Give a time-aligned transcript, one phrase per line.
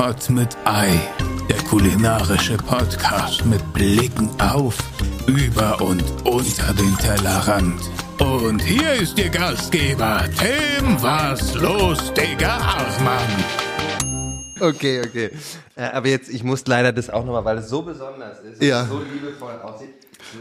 [0.00, 0.98] Pot mit Ei,
[1.50, 4.78] der kulinarische Podcast mit Blicken auf,
[5.26, 7.78] über und unter den Tellerrand.
[8.18, 13.44] Und hier ist Ihr Gastgeber, Tim Was los, Digga Achmann.
[14.58, 15.32] Okay, okay.
[15.76, 18.84] Äh, aber jetzt, ich muss leider das auch nochmal, weil es so besonders ist Ja.
[18.84, 19.90] und so liebevoll aussieht.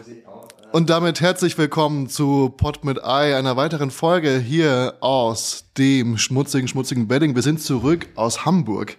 [0.07, 6.17] Äh, Und damit herzlich willkommen zu Pot mit Ei, einer weiteren Folge hier aus dem
[6.17, 7.35] schmutzigen, schmutzigen Bedding.
[7.35, 8.95] Wir sind zurück aus Hamburg.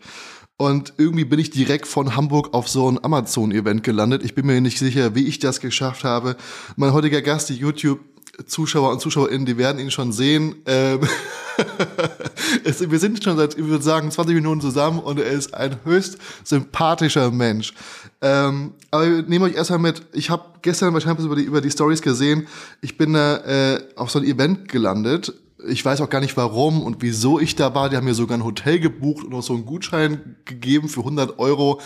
[0.61, 4.23] Und irgendwie bin ich direkt von Hamburg auf so ein Amazon-Event gelandet.
[4.23, 6.37] Ich bin mir nicht sicher, wie ich das geschafft habe.
[6.77, 10.57] Mein heutiger Gast, die YouTube-Zuschauer und ZuschauerInnen, die werden ihn schon sehen.
[10.67, 11.01] Ähm
[12.63, 16.19] wir sind schon seit, ich würde sagen, 20 Minuten zusammen und er ist ein höchst
[16.45, 17.73] sympathischer Mensch.
[18.21, 21.71] Ähm, aber ich nehme euch erstmal mit, ich habe gestern wahrscheinlich über die, über die
[21.71, 22.47] Stories gesehen,
[22.83, 23.37] ich bin da
[23.77, 25.33] äh, auf so ein Event gelandet.
[25.69, 27.89] Ich weiß auch gar nicht warum und wieso ich da war.
[27.89, 31.39] Die haben mir sogar ein Hotel gebucht und auch so einen Gutschein gegeben für 100
[31.39, 31.81] Euro.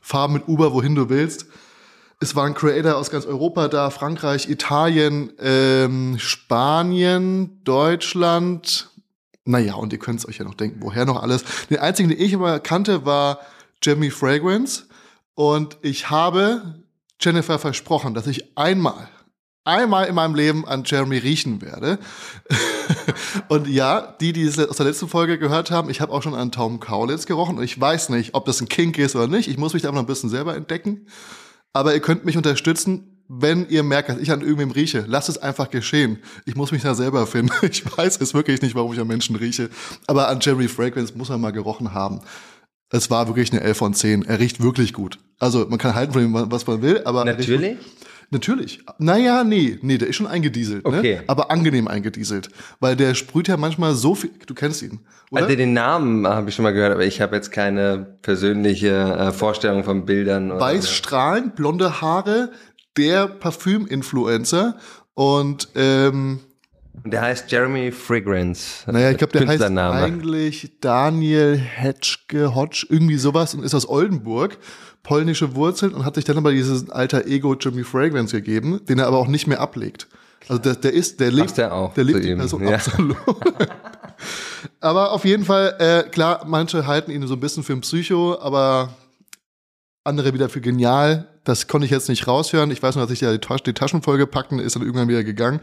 [0.00, 1.46] Fahr mit Uber, wohin du willst.
[2.20, 8.90] Es waren Creator aus ganz Europa da, Frankreich, Italien, ähm, Spanien, Deutschland.
[9.44, 11.44] Naja, und ihr könnt es euch ja noch denken, woher noch alles.
[11.70, 13.38] Den einzigen, den ich aber kannte, war
[13.82, 14.84] Jamie Fragrance.
[15.34, 16.82] Und ich habe
[17.20, 19.08] Jennifer versprochen, dass ich einmal,
[19.68, 21.98] einmal in meinem Leben an Jeremy riechen werde.
[23.48, 26.34] und ja, die, die es aus der letzten Folge gehört haben, ich habe auch schon
[26.34, 27.58] an Tom Kaulitz gerochen.
[27.58, 29.48] Und ich weiß nicht, ob das ein Kink ist oder nicht.
[29.48, 31.06] Ich muss mich da noch ein bisschen selber entdecken.
[31.72, 35.04] Aber ihr könnt mich unterstützen, wenn ihr merkt, dass ich an irgendwem rieche.
[35.06, 36.18] Lasst es einfach geschehen.
[36.46, 37.52] Ich muss mich da selber finden.
[37.70, 39.68] Ich weiß es wirklich nicht, warum ich an Menschen rieche.
[40.06, 42.22] Aber an Jeremy Fragrance muss man mal gerochen haben.
[42.90, 44.22] Es war wirklich eine 11 von 10.
[44.24, 45.18] Er riecht wirklich gut.
[45.38, 47.76] Also man kann halten von ihm, was man will, aber er Natürlich?
[48.30, 48.80] Natürlich.
[48.98, 51.16] Naja, nee, nee, der ist schon eingedieselt, Okay.
[51.16, 51.24] ne?
[51.28, 52.50] Aber angenehm eingedieselt.
[52.78, 54.30] Weil der sprüht ja manchmal so viel.
[54.46, 55.44] Du kennst ihn, oder?
[55.44, 59.32] Also den Namen habe ich schon mal gehört, aber ich habe jetzt keine persönliche äh,
[59.32, 60.50] Vorstellung von Bildern.
[60.50, 62.50] Oder Weiß strahlend, blonde Haare,
[62.98, 64.76] der Parfüm-Influencer.
[65.14, 66.40] Und ähm,
[67.04, 68.90] Und der heißt Jeremy Fragrance.
[68.90, 74.58] naja, ich glaube, der heißt eigentlich Daniel Hetschke, Hodge, irgendwie sowas und ist aus Oldenburg,
[75.02, 79.06] polnische Wurzeln und hat sich dann aber dieses alter Ego Jimmy Fragrance gegeben, den er
[79.06, 80.06] aber auch nicht mehr ablegt.
[80.48, 82.74] Also der, der ist, der lebt, ja auch der lebt die Person ja.
[82.74, 83.16] absolut.
[84.80, 88.38] aber auf jeden Fall, äh, klar, manche halten ihn so ein bisschen für ein Psycho,
[88.40, 88.90] aber
[90.04, 91.28] andere wieder für genial.
[91.44, 92.70] Das konnte ich jetzt nicht raushören.
[92.70, 95.60] Ich weiß nur, dass ich ja die Taschen vollgepackt und ist dann irgendwann wieder gegangen.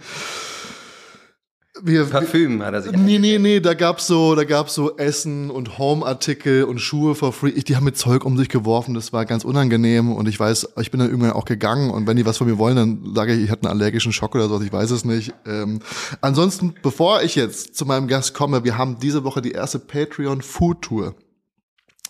[1.82, 2.94] Wir, Parfüm hat er sich.
[2.94, 7.34] Nee, nee, nee, da gab's so, da gab's so Essen und Home-Artikel und Schuhe for
[7.34, 7.50] free.
[7.50, 10.70] Ich, die haben mit Zeug um sich geworfen, das war ganz unangenehm und ich weiß,
[10.80, 13.34] ich bin dann irgendwann auch gegangen und wenn die was von mir wollen, dann sage
[13.34, 15.34] ich, ich hatte einen allergischen Schock oder sowas, ich weiß es nicht.
[15.46, 15.80] Ähm,
[16.22, 20.42] ansonsten, bevor ich jetzt zu meinem Gast komme, wir haben diese Woche die erste Patreon
[20.42, 21.14] Food Tour.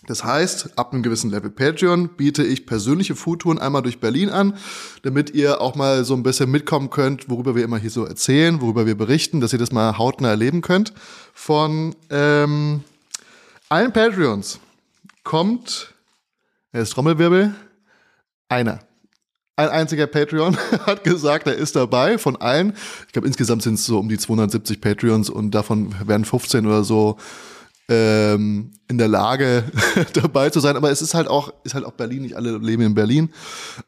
[0.06, 4.56] Das heißt, ab einem gewissen Level Patreon biete ich persönliche Foodtouren einmal durch Berlin an,
[5.02, 8.60] damit ihr auch mal so ein bisschen mitkommen könnt, worüber wir immer hier so erzählen,
[8.60, 10.92] worüber wir berichten, dass ihr das mal hautnah erleben könnt.
[11.34, 12.84] Von ähm,
[13.68, 14.60] allen Patreons
[15.24, 15.94] kommt,
[16.72, 17.54] jetzt Trommelwirbel,
[18.48, 18.78] einer.
[19.58, 20.56] Ein einziger Patreon
[20.86, 22.74] hat gesagt, er ist dabei von allen.
[23.06, 26.84] Ich glaube, insgesamt sind es so um die 270 Patreons und davon werden 15 oder
[26.84, 27.16] so
[27.88, 29.64] ähm, in der Lage
[30.12, 30.76] dabei zu sein.
[30.76, 33.30] Aber es ist halt auch, ist halt auch Berlin, nicht alle leben in Berlin.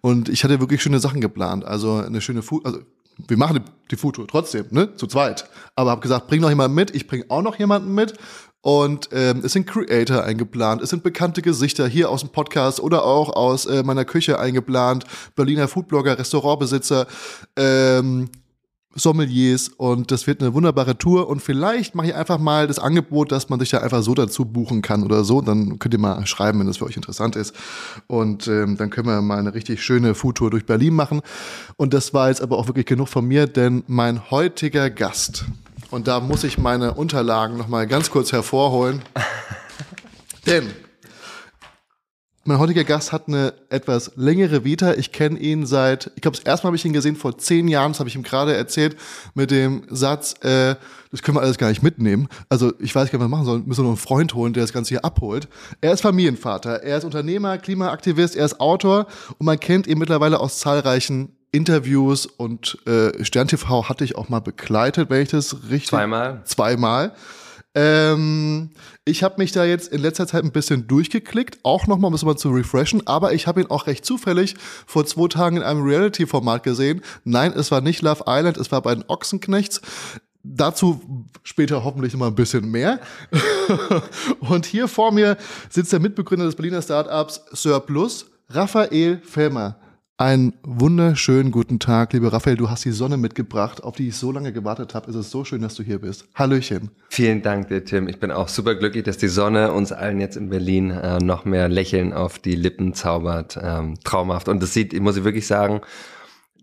[0.00, 1.64] Und ich hatte wirklich schöne Sachen geplant.
[1.64, 2.80] Also eine schöne Food, also
[3.26, 3.60] wir machen
[3.90, 4.94] die, Foodtour trotzdem, ne?
[4.94, 5.48] Zu zweit.
[5.74, 8.14] Aber habe gesagt, bring noch jemanden mit, ich bring auch noch jemanden mit.
[8.60, 13.04] Und ähm, es sind Creator eingeplant, es sind bekannte Gesichter hier aus dem Podcast oder
[13.04, 15.04] auch aus äh, meiner Küche eingeplant,
[15.36, 17.06] Berliner Foodblogger, Restaurantbesitzer,
[17.56, 18.28] ähm,
[18.98, 23.32] Sommeliers und das wird eine wunderbare Tour und vielleicht mache ich einfach mal das Angebot,
[23.32, 25.40] dass man sich da einfach so dazu buchen kann oder so.
[25.40, 27.54] Dann könnt ihr mal schreiben, wenn das für euch interessant ist.
[28.06, 31.20] Und ähm, dann können wir mal eine richtig schöne Foodtour durch Berlin machen.
[31.76, 35.44] Und das war jetzt aber auch wirklich genug von mir, denn mein heutiger Gast,
[35.90, 39.02] und da muss ich meine Unterlagen nochmal ganz kurz hervorholen,
[40.46, 40.70] denn
[42.48, 44.94] mein heutiger Gast hat eine etwas längere Vita.
[44.94, 47.68] Ich kenne ihn seit, ich glaube, das erste Mal habe ich ihn gesehen vor zehn
[47.68, 48.96] Jahren, das habe ich ihm gerade erzählt,
[49.34, 50.74] mit dem Satz, äh,
[51.10, 52.26] das können wir alles gar nicht mitnehmen.
[52.48, 53.66] Also ich weiß gar nicht, was wir machen sollen.
[53.66, 55.46] Müssen wir noch einen Freund holen, der das Ganze hier abholt.
[55.82, 59.06] Er ist Familienvater, er ist Unternehmer, Klimaaktivist, er ist Autor
[59.38, 64.30] und man kennt ihn mittlerweile aus zahlreichen Interviews und äh, Stern TV hatte ich auch
[64.30, 66.40] mal begleitet, wenn ich das richtig Zweimal.
[66.44, 67.12] zweimal.
[67.80, 68.70] Ähm,
[69.04, 72.24] ich habe mich da jetzt in letzter Zeit ein bisschen durchgeklickt, auch nochmal, um es
[72.24, 75.84] mal zu refreshen, aber ich habe ihn auch recht zufällig vor zwei Tagen in einem
[75.84, 77.02] Reality-Format gesehen.
[77.22, 79.80] Nein, es war nicht Love Island, es war bei den Ochsenknechts.
[80.42, 82.98] dazu später hoffentlich mal ein bisschen mehr.
[84.40, 85.36] Und hier vor mir
[85.70, 89.76] sitzt der Mitbegründer des Berliner Startups Surplus, Raphael Fellmer.
[90.20, 92.56] Einen wunderschönen guten Tag, lieber Raphael.
[92.56, 95.08] Du hast die Sonne mitgebracht, auf die ich so lange gewartet habe.
[95.08, 96.24] Es ist so schön, dass du hier bist.
[96.34, 96.90] Hallöchen.
[97.08, 98.08] Vielen Dank dir, Tim.
[98.08, 101.44] Ich bin auch super glücklich, dass die Sonne uns allen jetzt in Berlin äh, noch
[101.44, 103.60] mehr Lächeln auf die Lippen zaubert.
[103.62, 104.48] Ähm, traumhaft.
[104.48, 105.82] Und das sieht, muss ich wirklich sagen,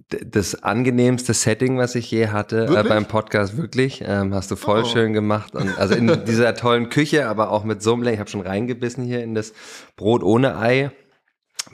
[0.09, 4.03] das angenehmste Setting, was ich je hatte äh, beim Podcast, wirklich.
[4.05, 4.85] Ähm, hast du voll oh.
[4.85, 5.55] schön gemacht.
[5.55, 9.05] Und also in dieser tollen Küche, aber auch mit so einem, ich habe schon reingebissen
[9.05, 9.53] hier in das
[9.95, 10.91] Brot ohne Ei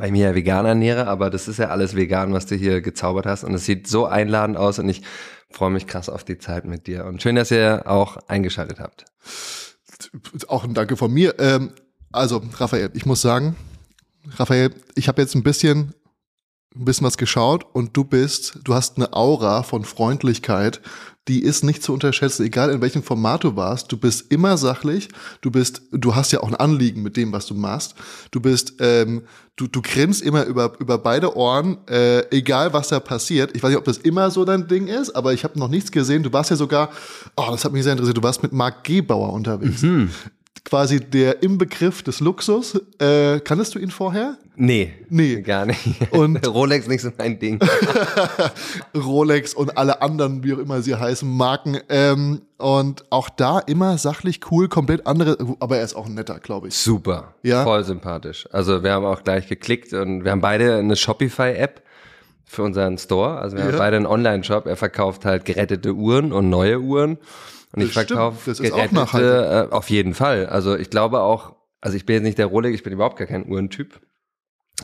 [0.01, 2.81] weil ich mich ja vegan ernähre, aber das ist ja alles vegan, was du hier
[2.81, 5.03] gezaubert hast und es sieht so einladend aus und ich
[5.51, 9.06] freue mich krass auf die Zeit mit dir und schön, dass ihr auch eingeschaltet habt.
[10.48, 11.36] Auch ein Danke von mir.
[11.38, 11.74] Ähm,
[12.12, 13.56] also, Raphael, ich muss sagen,
[14.38, 15.94] Raphael, ich habe jetzt ein bisschen
[16.75, 20.81] ein bisschen was geschaut und du bist, du hast eine Aura von Freundlichkeit,
[21.28, 23.92] die ist nicht zu unterschätzen, egal in welchem Format du warst.
[23.92, 25.10] Du bist immer sachlich,
[25.42, 27.96] du bist, du hast ja auch ein Anliegen mit dem, was du machst.
[28.32, 29.22] Du bist, ähm,
[29.56, 33.56] du, du grinst immer über, über beide Ohren, äh, egal was da passiert.
[33.56, 35.92] Ich weiß nicht, ob das immer so dein Ding ist, aber ich habe noch nichts
[35.92, 36.24] gesehen.
[36.24, 36.90] Du warst ja sogar,
[37.36, 39.84] oh, das hat mich sehr interessiert, du warst mit Marc Gebauer unterwegs.
[39.84, 40.10] Mhm
[40.63, 42.80] quasi der Inbegriff des Luxus.
[43.00, 44.38] Äh, kanntest du ihn vorher?
[44.56, 44.94] Nee.
[45.09, 45.42] Nee.
[45.42, 46.12] Gar nicht.
[46.12, 47.59] Und Rolex nicht so mein Ding.
[48.95, 51.80] Rolex und alle anderen, wie auch immer sie heißen, Marken.
[51.89, 56.39] Ähm, und auch da immer sachlich cool, komplett andere, aber er ist auch ein netter,
[56.39, 56.75] glaube ich.
[56.75, 57.33] Super.
[57.42, 57.63] Ja.
[57.63, 58.48] Voll sympathisch.
[58.51, 61.81] Also wir haben auch gleich geklickt und wir haben beide eine Shopify-App
[62.45, 63.39] für unseren Store.
[63.39, 63.71] Also wir ja.
[63.71, 64.68] haben beide einen Online-Shop.
[64.68, 67.18] Er verkauft halt gerettete Uhren und neue Uhren.
[67.74, 70.48] Und ich verkaufe gerettete äh, auf jeden Fall.
[70.48, 73.28] Also ich glaube auch, also ich bin jetzt nicht der Rolex, ich bin überhaupt gar
[73.28, 74.02] kein Uhrentyp.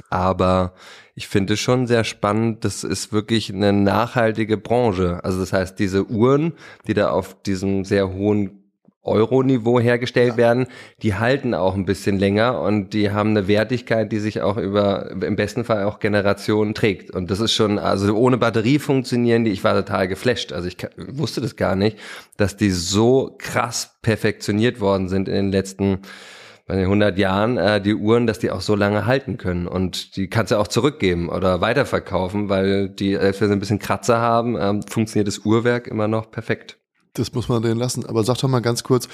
[0.09, 0.73] Aber
[1.15, 5.23] ich finde schon sehr spannend, das ist wirklich eine nachhaltige Branche.
[5.23, 6.53] Also das heißt, diese Uhren,
[6.87, 8.66] die da auf diesem sehr hohen
[9.07, 10.37] Euro-Niveau hergestellt ja.
[10.37, 10.67] werden,
[11.01, 15.11] die halten auch ein bisschen länger und die haben eine Wertigkeit, die sich auch über
[15.11, 17.11] im besten Fall auch Generationen trägt.
[17.11, 20.53] Und das ist schon, also ohne Batterie funktionieren die, ich war total geflasht.
[20.53, 21.97] Also ich wusste das gar nicht,
[22.37, 25.99] dass die so krass perfektioniert worden sind in den letzten
[26.67, 30.17] bei den 100 Jahren äh, die Uhren, dass die auch so lange halten können und
[30.17, 34.19] die kannst du auch zurückgeben oder weiterverkaufen, weil die, selbst wenn sie ein bisschen Kratzer
[34.19, 36.77] haben, ähm, funktioniert das Uhrwerk immer noch perfekt.
[37.17, 38.05] Das muss man denen lassen.
[38.05, 39.07] Aber sag doch mal ganz kurz,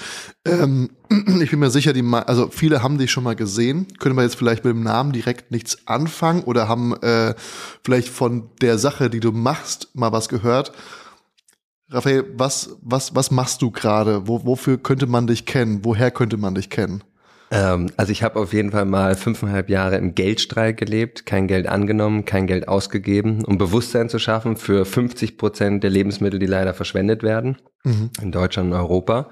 [0.44, 0.90] ähm,
[1.40, 3.86] ich bin mir sicher, die, also viele haben dich schon mal gesehen.
[3.98, 7.34] Können wir jetzt vielleicht mit dem Namen direkt nichts anfangen oder haben äh,
[7.82, 10.72] vielleicht von der Sache, die du machst, mal was gehört?
[11.90, 14.26] Raphael, was, was, was machst du gerade?
[14.26, 15.80] Wo, wofür könnte man dich kennen?
[15.84, 17.04] Woher könnte man dich kennen?
[17.50, 21.66] Ähm, also ich habe auf jeden Fall mal fünfeinhalb Jahre im Geldstreik gelebt, kein Geld
[21.66, 26.74] angenommen, kein Geld ausgegeben, um Bewusstsein zu schaffen für 50 Prozent der Lebensmittel, die leider
[26.74, 28.10] verschwendet werden mhm.
[28.20, 29.28] in Deutschland und Europa.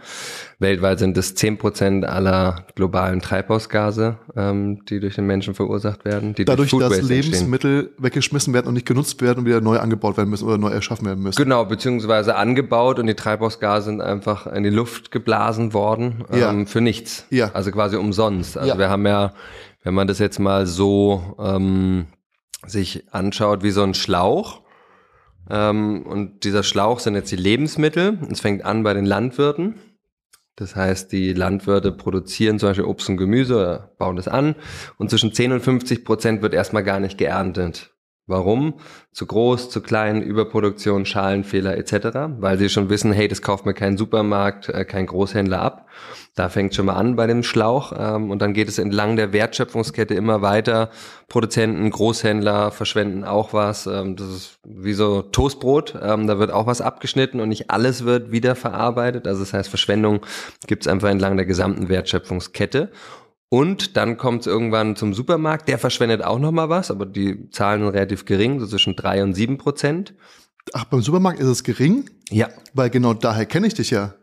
[0.58, 6.34] Weltweit sind es 10 Prozent aller globalen Treibhausgase, ähm, die durch den Menschen verursacht werden.
[6.44, 8.04] Dadurch, durch dass Lebensmittel entstehen.
[8.04, 11.06] weggeschmissen werden und nicht genutzt werden und wieder neu angebaut werden müssen oder neu erschaffen
[11.06, 11.42] werden müssen.
[11.42, 16.66] Genau, beziehungsweise angebaut und die Treibhausgase sind einfach in die Luft geblasen worden ähm, ja.
[16.66, 17.26] für nichts.
[17.30, 17.50] Ja.
[17.52, 18.56] Also quasi umsonst.
[18.56, 18.78] Also ja.
[18.78, 19.32] wir haben ja,
[19.82, 22.06] wenn man das jetzt mal so ähm,
[22.66, 24.61] sich anschaut wie so ein Schlauch,
[25.50, 28.18] ähm, und dieser Schlauch sind jetzt die Lebensmittel.
[28.30, 29.74] Es fängt an bei den Landwirten.
[30.56, 34.54] Das heißt, die Landwirte produzieren zum Beispiel Obst und Gemüse, bauen das an
[34.98, 37.91] und zwischen 10 und 50 Prozent wird erstmal gar nicht geerntet.
[38.32, 38.74] Warum?
[39.12, 42.16] Zu groß, zu klein, Überproduktion, Schalenfehler etc.
[42.40, 45.86] Weil sie schon wissen, hey, das kauft mir kein Supermarkt, äh, kein Großhändler ab.
[46.34, 49.34] Da fängt schon mal an bei dem Schlauch ähm, und dann geht es entlang der
[49.34, 50.88] Wertschöpfungskette immer weiter.
[51.28, 53.86] Produzenten, Großhändler verschwenden auch was.
[53.86, 55.94] Ähm, das ist wie so Toastbrot.
[56.02, 59.26] Ähm, da wird auch was abgeschnitten und nicht alles wird wiederverarbeitet.
[59.26, 60.20] Also das heißt, Verschwendung
[60.66, 62.90] gibt es einfach entlang der gesamten Wertschöpfungskette.
[63.52, 67.50] Und dann kommt es irgendwann zum Supermarkt, der verschwendet auch noch mal was, aber die
[67.50, 70.14] Zahlen sind relativ gering, so zwischen drei und sieben Prozent.
[70.72, 72.08] Ach, beim Supermarkt ist es gering?
[72.30, 72.48] Ja.
[72.72, 74.14] Weil genau daher kenne ich dich ja.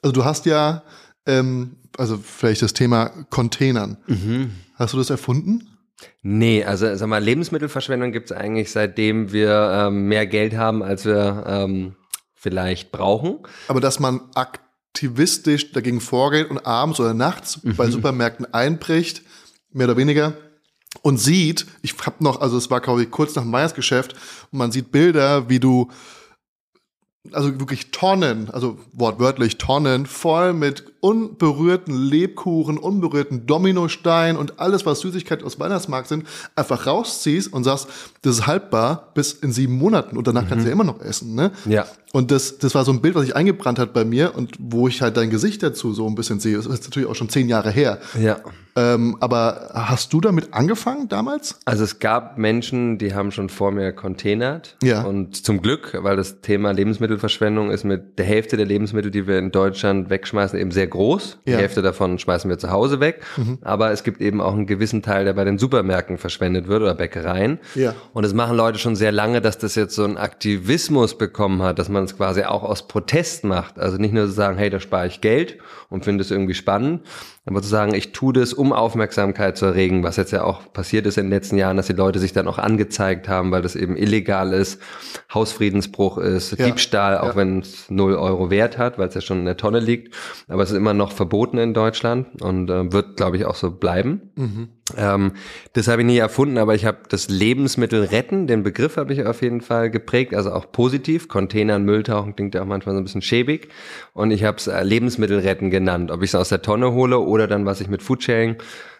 [0.00, 0.82] Also du hast ja,
[1.26, 3.98] ähm, also vielleicht das Thema Containern.
[4.06, 4.52] Mhm.
[4.76, 5.68] Hast du das erfunden?
[6.22, 11.04] Nee, also sag mal, Lebensmittelverschwendung gibt es eigentlich seitdem wir ähm, mehr Geld haben, als
[11.04, 11.96] wir ähm,
[12.32, 13.40] vielleicht brauchen.
[13.68, 17.76] Aber dass man aktiv aktivistisch dagegen vorgeht und abends oder nachts mhm.
[17.76, 19.22] bei Supermärkten einbricht,
[19.72, 20.34] mehr oder weniger,
[21.02, 24.14] und sieht, ich hab noch, also es war glaube ich kurz nach dem Weihnachtsgeschäft,
[24.50, 25.90] und man sieht Bilder, wie du
[27.32, 35.00] also wirklich Tonnen, also wortwörtlich Tonnen, voll mit unberührten Lebkuchen, unberührten Dominostein und alles, was
[35.00, 36.26] Süßigkeiten aus Weihnachtsmarkt sind,
[36.56, 37.88] einfach rausziehst und sagst,
[38.22, 40.48] das ist haltbar bis in sieben Monaten und danach mhm.
[40.48, 41.34] kannst du ja immer noch essen.
[41.34, 41.52] Ne?
[41.66, 41.86] Ja.
[42.12, 44.88] Und das, das war so ein Bild, was sich eingebrannt hat bei mir und wo
[44.88, 46.56] ich halt dein Gesicht dazu so ein bisschen sehe.
[46.56, 47.98] Das ist natürlich auch schon zehn Jahre her.
[48.20, 48.38] Ja.
[48.76, 51.58] Ähm, aber hast du damit angefangen damals?
[51.64, 54.76] Also es gab Menschen, die haben schon vor mir containert.
[54.82, 55.02] Ja.
[55.02, 59.38] Und zum Glück, weil das Thema Lebensmittelverschwendung ist mit der Hälfte der Lebensmittel, die wir
[59.38, 61.38] in Deutschland wegschmeißen, eben sehr groß.
[61.46, 63.22] Die Hälfte davon schmeißen wir zu Hause weg.
[63.36, 63.58] Mhm.
[63.62, 66.94] Aber es gibt eben auch einen gewissen Teil, der bei den Supermärkten verschwendet wird oder
[66.94, 67.58] Bäckereien.
[67.74, 67.94] Ja.
[68.12, 71.78] Und es machen Leute schon sehr lange, dass das jetzt so einen Aktivismus bekommen hat,
[71.78, 73.78] dass man es quasi auch aus Protest macht.
[73.78, 77.02] Also nicht nur zu sagen, hey, da spare ich Geld und finde es irgendwie spannend,
[77.46, 81.06] aber zu sagen, ich tue das, um Aufmerksamkeit zu erregen, was jetzt ja auch passiert
[81.06, 83.76] ist in den letzten Jahren, dass die Leute sich dann auch angezeigt haben, weil das
[83.76, 84.80] eben illegal ist,
[85.32, 87.36] Hausfriedensbruch ist, ja, Diebstahl, auch ja.
[87.36, 90.14] wenn es null Euro Wert hat, weil es ja schon in der Tonne liegt.
[90.48, 93.70] Aber es ist immer noch verboten in Deutschland und äh, wird, glaube ich, auch so
[93.70, 94.30] bleiben.
[94.36, 94.68] Mhm.
[94.96, 95.32] Ähm,
[95.72, 99.24] das habe ich nie erfunden, aber ich habe das Lebensmittel retten, den Begriff habe ich
[99.24, 101.28] auf jeden Fall geprägt, also auch positiv.
[101.28, 103.68] Container und Müll tauchen klingt ja auch manchmal so ein bisschen schäbig.
[104.12, 106.10] Und ich habe es äh, Lebensmittel retten genannt.
[106.10, 108.56] Ob ich es aus der Tonne hole oder dann, was ich mit Foodsharing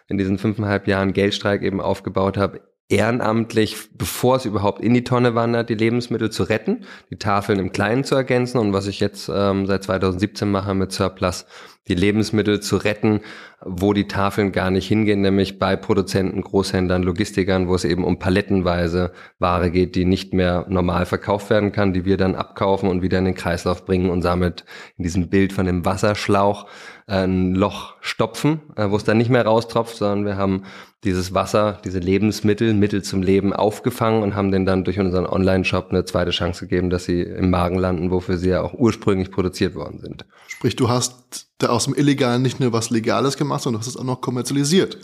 [0.07, 5.33] in diesen fünfeinhalb Jahren Geldstreik eben aufgebaut habe, ehrenamtlich, bevor es überhaupt in die Tonne
[5.33, 9.31] wandert, die Lebensmittel zu retten, die Tafeln im Kleinen zu ergänzen und was ich jetzt
[9.33, 11.45] ähm, seit 2017 mache mit Surplus,
[11.87, 13.21] die Lebensmittel zu retten,
[13.63, 18.17] wo die Tafeln gar nicht hingehen, nämlich bei Produzenten, Großhändlern, Logistikern, wo es eben um
[18.17, 23.03] palettenweise Ware geht, die nicht mehr normal verkauft werden kann, die wir dann abkaufen und
[23.03, 24.65] wieder in den Kreislauf bringen und damit
[24.97, 26.65] in diesem Bild von dem Wasserschlauch
[27.07, 30.63] ein Loch stopfen, äh, wo es dann nicht mehr raustropft, sondern wir haben
[31.03, 35.87] dieses Wasser, diese Lebensmittel, Mittel zum Leben aufgefangen und haben denen dann durch unseren Online-Shop
[35.89, 39.73] eine zweite Chance gegeben, dass sie im Magen landen, wofür sie ja auch ursprünglich produziert
[39.73, 40.25] worden sind.
[40.47, 43.93] Sprich, du hast da aus dem Illegalen nicht nur was Legales gemacht, sondern du hast
[43.93, 44.97] es auch noch kommerzialisiert.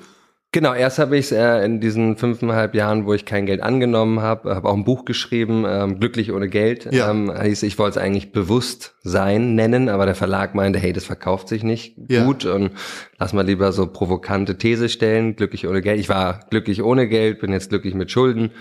[0.54, 4.22] Genau, erst habe ich es äh, in diesen fünfeinhalb Jahren, wo ich kein Geld angenommen
[4.22, 6.88] habe, habe auch ein Buch geschrieben, ähm, Glücklich ohne Geld.
[6.92, 7.12] Ja.
[7.12, 11.04] Ähm, hieß, ich wollte es eigentlich bewusst sein nennen, aber der Verlag meinte, hey, das
[11.04, 12.24] verkauft sich nicht ja.
[12.24, 12.72] gut und
[13.20, 16.00] lass mal lieber so provokante These stellen, glücklich ohne Geld.
[16.00, 18.52] Ich war glücklich ohne Geld, bin jetzt glücklich mit Schulden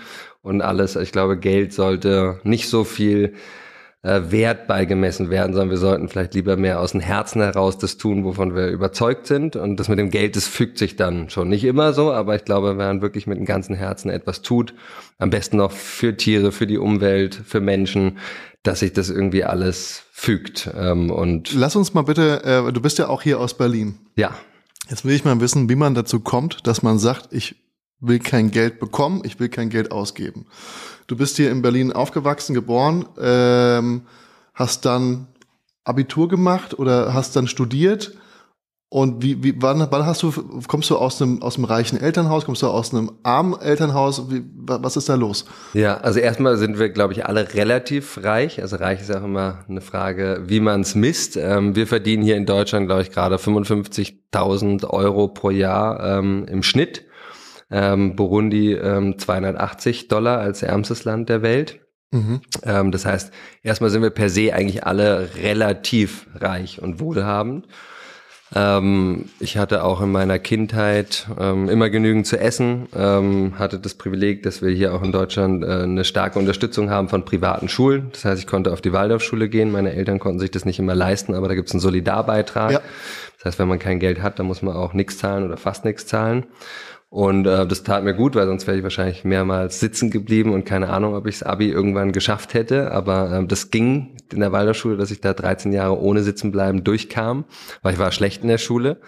[0.41, 0.97] und alles.
[0.97, 3.33] Ich glaube, Geld sollte nicht so viel
[4.03, 7.97] äh, Wert beigemessen werden, sondern wir sollten vielleicht lieber mehr aus dem Herzen heraus das
[7.97, 9.55] tun, wovon wir überzeugt sind.
[9.55, 12.45] Und das mit dem Geld, das fügt sich dann schon nicht immer so, aber ich
[12.45, 14.73] glaube, wenn man wirklich mit dem ganzen Herzen etwas tut,
[15.17, 18.17] am besten noch für Tiere, für die Umwelt, für Menschen,
[18.63, 20.69] dass sich das irgendwie alles fügt.
[20.77, 23.97] Ähm, und Lass uns mal bitte, äh, du bist ja auch hier aus Berlin.
[24.15, 24.37] Ja.
[24.89, 27.55] Jetzt will ich mal wissen, wie man dazu kommt, dass man sagt, ich
[27.99, 30.45] will kein Geld bekommen, ich will kein Geld ausgeben.
[31.07, 34.01] Du bist hier in Berlin aufgewachsen, geboren, ähm,
[34.53, 35.27] hast dann
[35.85, 38.11] Abitur gemacht oder hast dann studiert.
[38.89, 40.31] Und wie, wie wann, wann hast du,
[40.67, 44.31] kommst du aus einem, aus einem reichen Elternhaus, kommst du aus einem armen Elternhaus?
[44.31, 45.45] Wie, was ist da los?
[45.73, 48.61] Ja, also erstmal sind wir, glaube ich, alle relativ reich.
[48.61, 51.35] Also reich ist auch immer eine Frage, wie man es misst.
[51.35, 56.63] Ähm, wir verdienen hier in Deutschland, glaube ich, gerade 55.000 Euro pro Jahr ähm, im
[56.63, 57.06] Schnitt
[57.69, 61.79] ähm, Burundi ähm, 280 Dollar als ärmstes Land der Welt.
[62.11, 62.41] Mhm.
[62.63, 63.33] Ähm, das heißt,
[63.63, 67.67] erstmal sind wir per se eigentlich alle relativ reich und wohlhabend.
[68.55, 73.95] Ähm, ich hatte auch in meiner Kindheit ähm, immer genügend zu essen, ähm, hatte das
[73.95, 78.09] Privileg, dass wir hier auch in Deutschland äh, eine starke Unterstützung haben von privaten Schulen.
[78.13, 79.71] Das heißt, ich konnte auf die Waldorfschule gehen.
[79.71, 82.71] Meine Eltern konnten sich das nicht immer leisten, aber da gibt es einen Solidarbeitrag.
[82.71, 82.81] Ja.
[83.37, 85.83] Das heißt, wenn man kein Geld hat, dann muss man auch nichts zahlen oder fast
[85.83, 86.45] nichts zahlen.
[87.09, 90.65] Und äh, das tat mir gut, weil sonst wäre ich wahrscheinlich mehrmals sitzen geblieben und
[90.65, 92.91] keine Ahnung, ob ich das Abi irgendwann geschafft hätte.
[92.91, 97.45] Aber äh, das ging in der Waldorfschule, dass ich da 13 Jahre ohne Sitzenbleiben durchkam,
[97.81, 98.99] weil ich war schlecht in der Schule.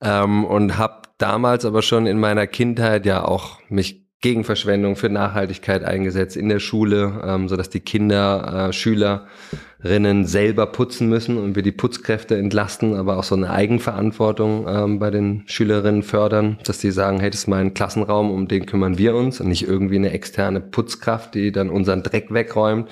[0.00, 5.10] Ähm, und habe damals aber schon in meiner Kindheit ja auch mich gegen Verschwendung für
[5.10, 11.36] Nachhaltigkeit eingesetzt in der Schule, ähm, so dass die Kinder, äh, Schülerinnen selber putzen müssen
[11.36, 16.58] und wir die Putzkräfte entlasten, aber auch so eine Eigenverantwortung ähm, bei den Schülerinnen fördern,
[16.64, 19.68] dass die sagen, hey, das ist mein Klassenraum, um den kümmern wir uns und nicht
[19.68, 22.88] irgendwie eine externe Putzkraft, die dann unseren Dreck wegräumt.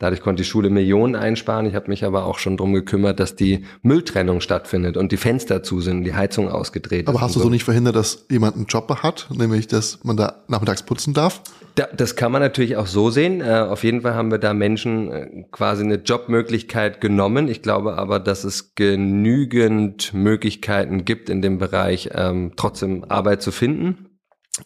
[0.00, 1.66] Dadurch konnte die Schule Millionen einsparen.
[1.66, 5.64] Ich habe mich aber auch schon drum gekümmert, dass die Mülltrennung stattfindet und die Fenster
[5.64, 7.18] zu sind, die Heizung ausgedreht aber ist.
[7.18, 10.44] Aber hast du so nicht verhindert, dass jemand einen Job hat, nämlich dass man da
[10.46, 11.42] nachmittags putzen darf?
[11.74, 13.40] Da, das kann man natürlich auch so sehen.
[13.40, 17.48] Äh, auf jeden Fall haben wir da Menschen äh, quasi eine Jobmöglichkeit genommen.
[17.48, 23.50] Ich glaube aber, dass es genügend Möglichkeiten gibt in dem Bereich, ähm, trotzdem Arbeit zu
[23.50, 24.06] finden.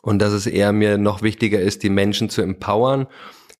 [0.00, 3.06] Und dass es eher mir noch wichtiger ist, die Menschen zu empowern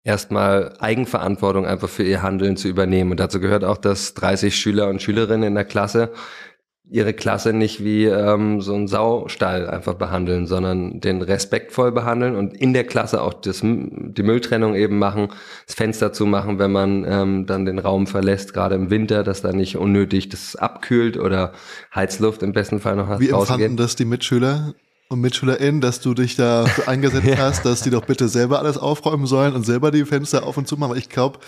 [0.04, 3.12] erstmal Eigenverantwortung einfach für ihr Handeln zu übernehmen.
[3.12, 6.12] Und dazu gehört auch, dass 30 Schüler und Schülerinnen in der Klasse
[6.92, 12.54] ihre Klasse nicht wie ähm, so ein Saustall einfach behandeln, sondern den respektvoll behandeln und
[12.54, 15.28] in der Klasse auch das, die Mülltrennung eben machen,
[15.66, 19.40] das Fenster zu machen, wenn man ähm, dann den Raum verlässt, gerade im Winter, dass
[19.40, 21.52] da nicht unnötig das abkühlt oder
[21.94, 24.75] Heizluft im besten Fall noch Wie empfanden das die Mitschüler?
[25.12, 27.37] Und MitschülerInnen, dass du dich da eingesetzt ja.
[27.37, 30.66] hast, dass die doch bitte selber alles aufräumen sollen und selber die Fenster auf und
[30.66, 30.97] zu machen.
[30.97, 31.38] Ich glaube,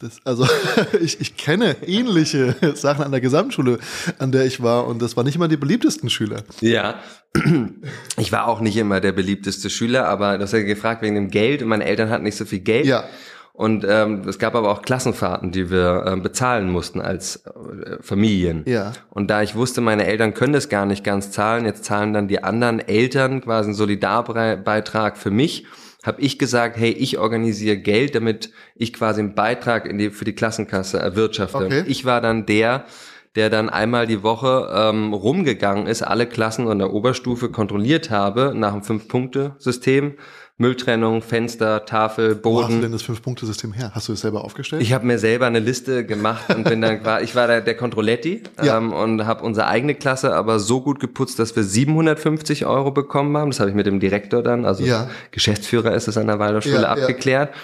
[0.00, 0.46] das, also
[1.00, 3.78] ich, ich kenne ähnliche Sachen an der Gesamtschule,
[4.18, 6.42] an der ich war, und das war nicht immer die beliebtesten Schüler.
[6.60, 7.00] Ja,
[8.16, 11.30] ich war auch nicht immer der beliebteste Schüler, aber du hast ja gefragt wegen dem
[11.30, 12.86] Geld und meine Eltern hatten nicht so viel Geld.
[12.86, 13.04] Ja.
[13.60, 18.64] Und ähm, es gab aber auch Klassenfahrten, die wir ähm, bezahlen mussten als äh, Familien.
[18.66, 18.94] Ja.
[19.10, 22.26] Und da ich wusste, meine Eltern können das gar nicht ganz zahlen, jetzt zahlen dann
[22.26, 25.66] die anderen Eltern quasi einen Solidarbeitrag für mich
[26.02, 30.24] habe ich gesagt, hey, ich organisiere Geld, damit ich quasi einen Beitrag in die, für
[30.24, 31.58] die Klassenkasse erwirtschafte.
[31.58, 31.84] Okay.
[31.86, 32.86] Ich war dann der,
[33.36, 38.54] der dann einmal die Woche ähm, rumgegangen ist, alle Klassen an der Oberstufe kontrolliert habe
[38.56, 40.14] nach einem Fünf-Punkte-System
[40.60, 42.56] Mülltrennung, Fenster, Tafel, Boden.
[42.56, 43.92] Wo hast du denn das Fünf-Punkte-System her?
[43.94, 44.82] Hast du es selber aufgestellt?
[44.82, 48.42] Ich habe mir selber eine Liste gemacht und bin dann ich war der, der Controletti
[48.62, 48.76] ja.
[48.76, 53.34] ähm, und habe unsere eigene Klasse aber so gut geputzt, dass wir 750 Euro bekommen
[53.38, 53.50] haben.
[53.50, 55.08] Das habe ich mit dem Direktor dann, also ja.
[55.30, 57.54] Geschäftsführer ist es an der Waldorfschule, ja, abgeklärt.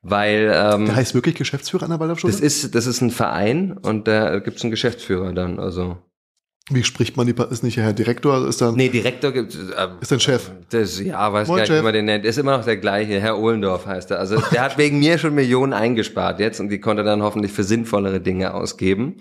[0.00, 2.32] Weil ähm, der heißt wirklich Geschäftsführer an der Waldorfschule?
[2.32, 5.58] Das ist das ist ein Verein und da gibt es einen Geschäftsführer dann.
[5.58, 5.98] Also
[6.70, 8.74] wie spricht man die, ist nicht Herr Direktor, ist dann?
[8.74, 10.50] Nee, Direktor gibt, äh, ist ein Chef.
[10.70, 12.24] Das, ja, weiß Moin, gar nicht, wie man den nennt.
[12.24, 14.18] Ist immer noch der gleiche, Herr Ohlendorf heißt er.
[14.18, 17.64] Also, der hat wegen mir schon Millionen eingespart jetzt und die konnte dann hoffentlich für
[17.64, 19.16] sinnvollere Dinge ausgeben.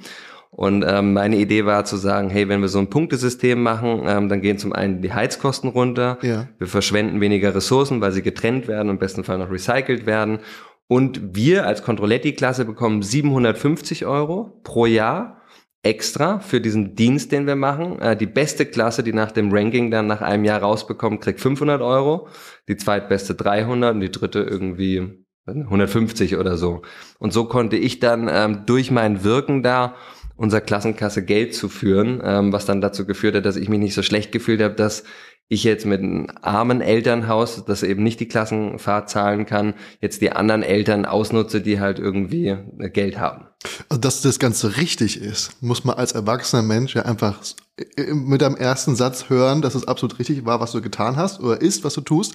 [0.49, 4.29] Und ähm, meine Idee war zu sagen, hey, wenn wir so ein Punktesystem machen, ähm,
[4.29, 6.47] dann gehen zum einen die Heizkosten runter, ja.
[6.57, 10.39] wir verschwenden weniger Ressourcen, weil sie getrennt werden und im besten Fall noch recycelt werden.
[10.87, 15.36] Und wir als Controletti-Klasse bekommen 750 Euro pro Jahr
[15.87, 17.99] extra für diesen Dienst, den wir machen.
[17.99, 21.81] Äh, die beste Klasse, die nach dem Ranking dann nach einem Jahr rausbekommt, kriegt 500
[21.81, 22.27] Euro,
[22.67, 26.81] die zweitbeste 300 und die dritte irgendwie 150 oder so.
[27.19, 29.95] Und so konnte ich dann ähm, durch mein Wirken da
[30.35, 33.93] unserer Klassenkasse Geld zu führen, ähm, was dann dazu geführt hat, dass ich mich nicht
[33.93, 35.05] so schlecht gefühlt habe, dass
[35.47, 40.33] ich jetzt mit einem armen Elternhaus, das eben nicht die Klassenfahrt zahlen kann, jetzt die
[40.33, 43.46] anderen Eltern ausnutze, die halt irgendwie äh, Geld haben.
[43.89, 47.39] Also, dass das Ganze richtig ist, muss man als erwachsener Mensch ja einfach
[48.07, 51.61] mit einem ersten Satz hören, dass es absolut richtig war, was du getan hast oder
[51.61, 52.33] ist, was du tust.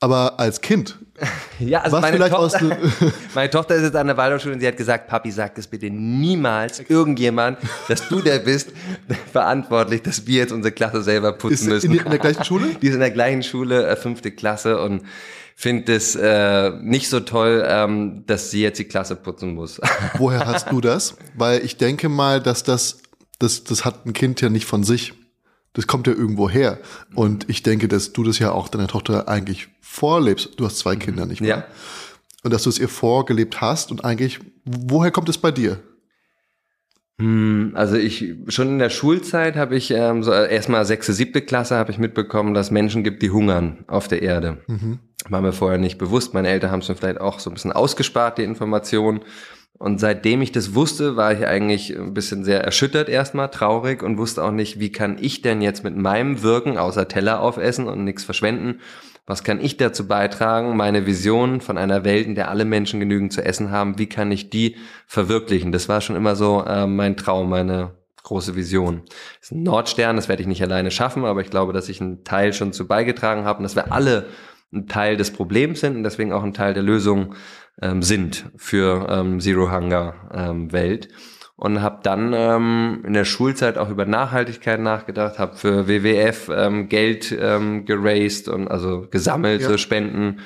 [0.00, 0.98] Aber als Kind.
[1.60, 2.76] Ja, also meine Tochter,
[3.34, 5.88] meine Tochter ist jetzt an der Waldorfschule und sie hat gesagt, Papi, sag das bitte
[5.88, 8.72] niemals irgendjemand, dass du der bist,
[9.32, 11.92] verantwortlich, dass wir jetzt unsere Klasse selber putzen ist müssen.
[11.92, 12.74] In, in der gleichen Schule?
[12.82, 15.02] Die ist in der gleichen Schule, äh, fünfte Klasse und
[15.54, 19.80] finde es äh, nicht so toll, ähm, dass sie jetzt die Klasse putzen muss.
[20.18, 21.16] Woher hast du das?
[21.36, 22.98] Weil ich denke mal, dass das,
[23.38, 25.14] das, das hat ein Kind ja nicht von sich.
[25.72, 26.78] Das kommt ja irgendwo her.
[27.14, 30.50] Und ich denke, dass du das ja auch deiner Tochter eigentlich vorlebst.
[30.56, 31.48] Du hast zwei Kinder, nicht wahr?
[31.48, 31.64] Ja.
[32.42, 35.80] Und dass du es ihr vorgelebt hast und eigentlich, woher kommt es bei dir?
[37.20, 41.76] Hm, also ich schon in der Schulzeit habe ich ähm, so erstmal sechste, siebte Klasse
[41.76, 44.58] habe ich mitbekommen, dass Menschen gibt, die hungern auf der Erde.
[44.66, 44.98] Mhm.
[45.28, 46.34] War mir vorher nicht bewusst.
[46.34, 49.20] Meine Eltern haben es mir vielleicht auch so ein bisschen ausgespart, die Information.
[49.78, 54.18] Und seitdem ich das wusste, war ich eigentlich ein bisschen sehr erschüttert erstmal, traurig und
[54.18, 58.04] wusste auch nicht, wie kann ich denn jetzt mit meinem Wirken außer Teller aufessen und
[58.04, 58.80] nichts verschwenden,
[59.26, 63.32] was kann ich dazu beitragen, meine Vision von einer Welt, in der alle Menschen genügend
[63.32, 65.72] zu essen haben, wie kann ich die verwirklichen?
[65.72, 69.02] Das war schon immer so äh, mein Traum, meine große Vision.
[69.38, 72.00] Das ist ein Nordstern, das werde ich nicht alleine schaffen, aber ich glaube, dass ich
[72.00, 74.26] einen Teil schon zu beigetragen habe und dass wir alle
[74.72, 77.34] ein Teil des Problems sind und deswegen auch ein Teil der Lösung
[77.80, 81.08] ähm, sind für ähm, Zero Hunger ähm, Welt
[81.56, 86.88] und habe dann ähm, in der Schulzeit auch über Nachhaltigkeit nachgedacht, habe für WWF ähm,
[86.88, 89.68] Geld ähm, geraced und also gesammelt, ja.
[89.68, 90.40] so Spenden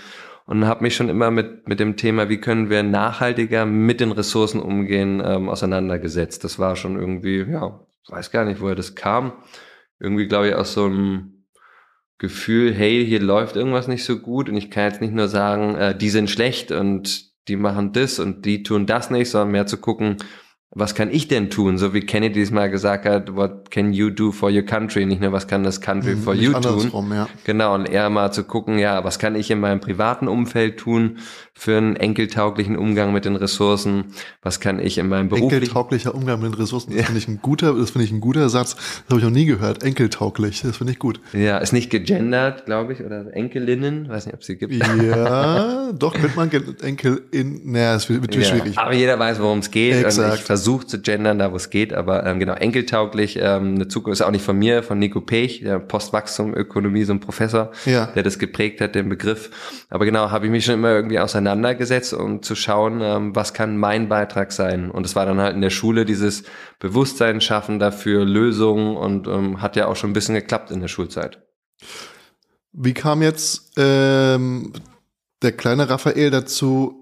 [0.44, 4.12] und habe mich schon immer mit mit dem Thema, wie können wir nachhaltiger mit den
[4.12, 6.44] Ressourcen umgehen, ähm, auseinandergesetzt.
[6.44, 9.32] Das war schon irgendwie, ja, weiß gar nicht, woher das kam.
[10.00, 11.44] Irgendwie glaube ich aus so einem
[12.18, 15.74] Gefühl, hey, hier läuft irgendwas nicht so gut und ich kann jetzt nicht nur sagen,
[15.76, 19.66] äh, die sind schlecht und die machen das und die tun das nicht, sondern mehr
[19.66, 20.16] zu gucken,
[20.70, 21.78] was kann ich denn tun?
[21.78, 25.06] So wie Kennedy es mal gesagt hat, what can you do for your country?
[25.06, 27.10] Nicht nur, was kann das country mhm, for you tun?
[27.10, 27.26] Ja.
[27.44, 31.18] Genau, und eher mal zu gucken, ja, was kann ich in meinem privaten Umfeld tun
[31.54, 34.12] für einen enkeltauglichen Umgang mit den Ressourcen?
[34.42, 35.54] Was kann ich in meinem beruflichen...
[35.54, 37.06] Enkeltauglicher Umgang mit den Ressourcen, das ja.
[37.06, 38.74] finde ich ein guter, das finde ich ein guter Satz.
[38.74, 39.82] Das habe ich noch nie gehört.
[39.82, 41.18] Enkeltauglich, das finde ich gut.
[41.32, 44.74] Ja, ist nicht gegendert, glaube ich, oder Enkelinnen, weiß nicht, ob es sie gibt.
[44.74, 46.50] Ja, doch, könnte man
[46.82, 48.76] Enkelin, naja, es wird, wird ja, schwierig.
[48.76, 50.04] Aber jeder weiß, worum es geht.
[50.04, 50.57] Exakt.
[50.58, 54.26] Versucht zu gendern, da wo es geht, aber ähm, genau, enkeltauglich, ähm, eine Zukunft ist
[54.26, 58.06] auch nicht von mir, von Nico Pech, der Postwachstumökonomie, so ein Professor, ja.
[58.06, 59.50] der das geprägt hat, den Begriff.
[59.88, 63.78] Aber genau, habe ich mich schon immer irgendwie auseinandergesetzt, um zu schauen, ähm, was kann
[63.78, 64.90] mein Beitrag sein.
[64.90, 66.42] Und es war dann halt in der Schule dieses
[66.80, 70.88] Bewusstsein schaffen dafür, Lösungen und ähm, hat ja auch schon ein bisschen geklappt in der
[70.88, 71.40] Schulzeit.
[72.72, 74.72] Wie kam jetzt ähm,
[75.42, 76.97] der kleine Raphael dazu,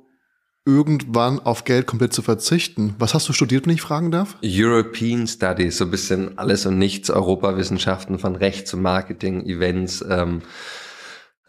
[0.66, 2.94] irgendwann auf Geld komplett zu verzichten.
[2.98, 4.36] Was hast du studiert, wenn ich fragen darf?
[4.44, 10.42] European Studies, so ein bisschen alles und nichts, Europawissenschaften von Recht zu Marketing, Events, ähm,
[10.42, 10.85] äh,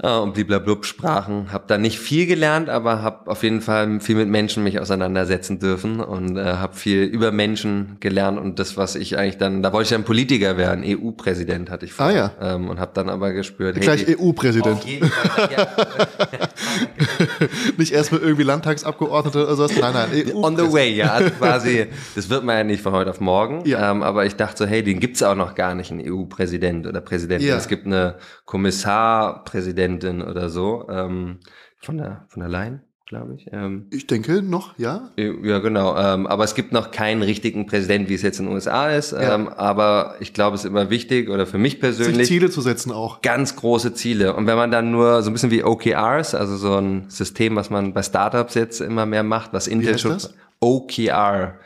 [0.04, 1.52] und bliblablub Sprachen.
[1.52, 5.58] Habe da nicht viel gelernt, aber habe auf jeden Fall viel mit Menschen mich auseinandersetzen
[5.58, 9.74] dürfen und äh, habe viel über Menschen gelernt und das, was ich eigentlich dann, da
[9.74, 12.06] wollte ich dann Politiker werden, EU-Präsident hatte ich vor.
[12.06, 12.32] Ah ja.
[12.40, 14.86] Ähm, und habe dann aber gespürt, hey, gleich EU-Präsident.
[17.78, 19.72] nicht erstmal irgendwie Landtagsabgeordnete oder sowas.
[19.80, 20.10] Nein, nein.
[20.32, 21.14] EU On the way, ja.
[21.14, 23.66] Also quasi, das wird man ja nicht von heute auf morgen.
[23.66, 23.90] Ja.
[23.90, 27.02] Ähm, aber ich dachte so, hey, den gibt's auch noch gar nicht, einen EU-Präsident oder
[27.02, 27.48] Präsidentin.
[27.48, 27.58] Ja.
[27.58, 28.14] Es gibt eine
[28.46, 31.40] Kommissar-Präsidentin Präsidentin oder so, ähm,
[31.80, 33.48] von der, von der Leyen, glaube ich.
[33.52, 35.12] Ähm, ich denke noch, ja.
[35.18, 35.98] Ja, genau.
[35.98, 39.12] Ähm, aber es gibt noch keinen richtigen Präsident, wie es jetzt in den USA ist.
[39.12, 39.36] Ja.
[39.36, 42.28] Ähm, aber ich glaube, es ist immer wichtig oder für mich persönlich.
[42.28, 43.22] Sich Ziele zu setzen auch.
[43.22, 44.36] Ganz große Ziele.
[44.36, 47.70] Und wenn man dann nur so ein bisschen wie OKRs, also so ein System, was
[47.70, 50.18] man bei Startups jetzt immer mehr macht, was Intel schon.
[50.60, 51.60] OKR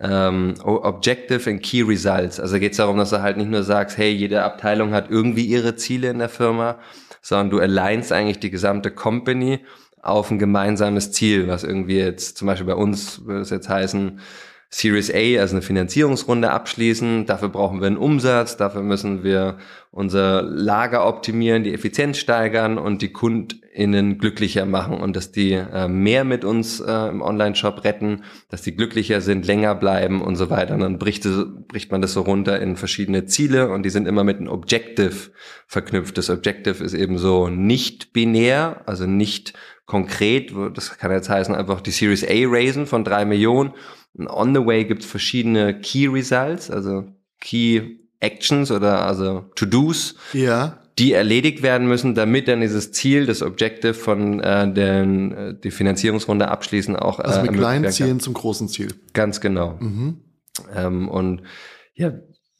[0.00, 2.40] ähm, Objective and Key Results.
[2.40, 5.44] Also geht es darum, dass du halt nicht nur sagst, hey, jede Abteilung hat irgendwie
[5.44, 6.78] ihre Ziele in der Firma,
[7.20, 9.60] sondern du alignst eigentlich die gesamte Company
[10.02, 14.20] auf ein gemeinsames Ziel, was irgendwie jetzt zum Beispiel bei uns würde es jetzt heißen,
[14.72, 17.26] Series A, also eine Finanzierungsrunde abschließen.
[17.26, 19.58] Dafür brauchen wir einen Umsatz, dafür müssen wir
[19.90, 25.88] unser Lager optimieren, die Effizienz steigern und die KundInnen glücklicher machen und dass die äh,
[25.88, 30.50] mehr mit uns äh, im Online-Shop retten, dass die glücklicher sind, länger bleiben und so
[30.50, 30.74] weiter.
[30.74, 31.26] Und dann bricht,
[31.66, 35.32] bricht man das so runter in verschiedene Ziele und die sind immer mit einem Objective
[35.66, 36.16] verknüpft.
[36.16, 39.54] Das Objective ist eben so nicht binär, also nicht
[39.86, 40.52] konkret.
[40.74, 43.72] Das kann jetzt heißen, einfach die Series A raisen von drei Millionen
[44.14, 47.04] und on the way gibt es verschiedene Key Results, also
[47.40, 50.78] Key Actions oder also To-Dos, ja.
[50.98, 55.70] die erledigt werden müssen, damit dann dieses Ziel, das Objective von äh, den, äh, die
[55.70, 57.18] Finanzierungsrunde abschließen auch.
[57.18, 58.88] Äh, also mit kleinen Zielen zum großen Ziel.
[59.14, 59.78] Ganz genau.
[59.80, 60.20] Mhm.
[60.74, 61.42] Ähm, und
[61.94, 62.12] ja,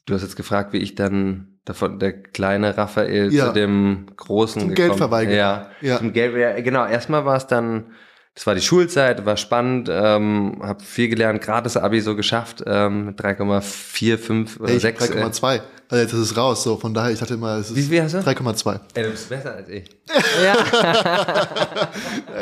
[0.07, 3.49] du hast jetzt gefragt, wie ich dann davon der kleine Raphael ja.
[3.49, 5.37] zu dem großen zum Geld verweigern.
[5.37, 5.99] Ja, ja.
[5.99, 6.87] Zum Geld, ja, genau.
[6.87, 7.93] Erstmal war es dann
[8.35, 13.15] das war die Schulzeit, war spannend, ähm, habe viel gelernt, gratis Abi so geschafft, ähm,
[13.17, 15.11] 3,45 oder hey, 6.
[15.11, 15.61] 3,2.
[15.91, 18.01] Also jetzt ist es raus, so von daher, ich hatte immer, es ist Wie viel
[18.01, 18.19] hast du?
[18.19, 18.79] 3,2.
[18.95, 19.91] Ey, du bist besser als ich.
[20.45, 20.57] ja.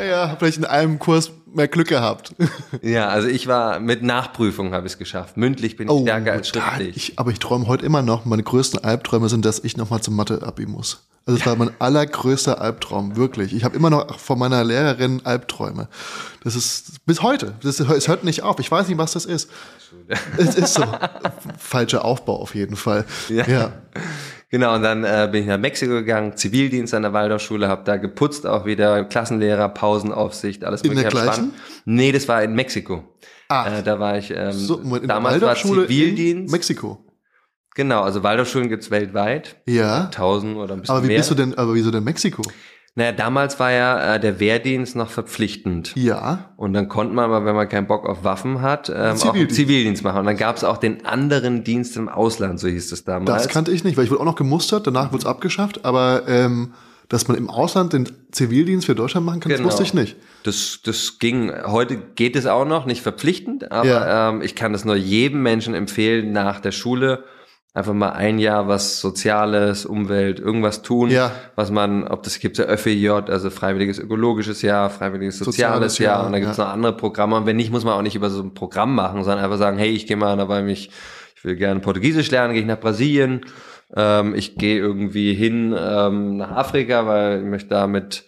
[0.03, 2.35] ja, hab vielleicht in einem Kurs mehr Glück gehabt.
[2.83, 5.35] ja, also ich war mit Nachprüfung habe ich es geschafft.
[5.35, 6.95] Mündlich bin ich oh, stärker als schriftlich.
[6.95, 10.15] Ich, aber ich träume heute immer noch, meine größten Albträume sind, dass ich nochmal zum
[10.15, 11.07] Mathe-Abi muss.
[11.25, 13.53] Also das war mein allergrößter Albtraum, wirklich.
[13.53, 15.87] Ich habe immer noch von meiner Lehrerin Albträume.
[16.43, 17.55] Das ist bis heute.
[17.61, 18.59] Das ist, es hört nicht auf.
[18.59, 19.49] Ich weiß nicht, was das ist.
[20.37, 20.83] es ist so.
[21.57, 23.05] Falscher Aufbau auf jeden Fall.
[23.29, 23.47] Ja.
[23.47, 23.73] ja.
[24.51, 27.97] Genau, und dann äh, bin ich nach Mexiko gegangen, Zivildienst an der Waldorfschule, habe da
[27.97, 31.53] geputzt auch wieder, Klassenlehrer, Pausenaufsicht, alles In der gleichen?
[31.85, 33.03] Nee, das war in Mexiko.
[33.47, 33.79] Ah.
[33.79, 36.51] Äh, da war ich, ähm, so, in damals war Zivildienst.
[36.51, 37.05] Mexiko.
[37.75, 39.55] Genau, also Waldorfschulen gibt's weltweit.
[39.67, 40.05] Ja.
[40.07, 41.17] Tausend oder ein bisschen Aber wie mehr.
[41.17, 42.41] bist du denn, aber wieso denn Mexiko?
[42.99, 45.93] Naja, damals war ja äh, der Wehrdienst noch verpflichtend.
[45.95, 46.49] Ja.
[46.57, 49.25] Und dann konnte man aber, wenn man keinen Bock auf Waffen hat, ähm, Zivildienst.
[49.25, 50.19] auch einen Zivildienst machen.
[50.19, 53.43] Und dann gab's auch den anderen Dienst im Ausland, so hieß es damals.
[53.43, 56.23] Das kannte ich nicht, weil ich wurde auch noch gemustert, danach wurde es abgeschafft, aber
[56.27, 56.73] ähm,
[57.07, 59.63] dass man im Ausland den Zivildienst für Deutschland machen kann, genau.
[59.63, 60.17] das wusste ich nicht.
[60.43, 64.29] Das, das ging, heute geht es auch noch, nicht verpflichtend, aber ja.
[64.31, 67.23] ähm, ich kann das nur jedem Menschen empfehlen, nach der Schule
[67.73, 71.31] einfach mal ein Jahr was Soziales, Umwelt, irgendwas tun, ja.
[71.55, 76.17] was man, ob das gibt ja ÖFJ, also freiwilliges ökologisches Jahr, freiwilliges soziales, soziales Jahr,
[76.17, 76.65] Jahr, und dann gibt's ja.
[76.65, 77.35] noch andere Programme.
[77.35, 79.77] Und wenn nicht, muss man auch nicht über so ein Programm machen, sondern einfach sagen,
[79.77, 80.89] hey, ich gehe mal dabei mich,
[81.35, 83.41] ich will gerne Portugiesisch lernen, gehe ich nach Brasilien,
[83.95, 88.25] ähm, ich gehe irgendwie hin ähm, nach Afrika, weil ich möchte da mit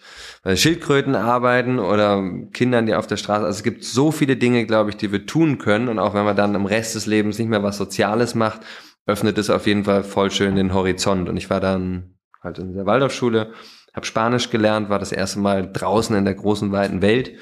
[0.54, 2.20] Schildkröten arbeiten oder
[2.52, 3.44] Kindern, die auf der Straße.
[3.44, 5.88] Also es gibt so viele Dinge, glaube ich, die wir tun können.
[5.88, 8.62] Und auch wenn man dann im Rest des Lebens nicht mehr was Soziales macht,
[9.06, 11.28] öffnet es auf jeden Fall voll schön den Horizont.
[11.28, 13.52] Und ich war dann halt in der Waldorfschule,
[13.94, 17.32] habe Spanisch gelernt, war das erste Mal draußen in der großen, weiten Welt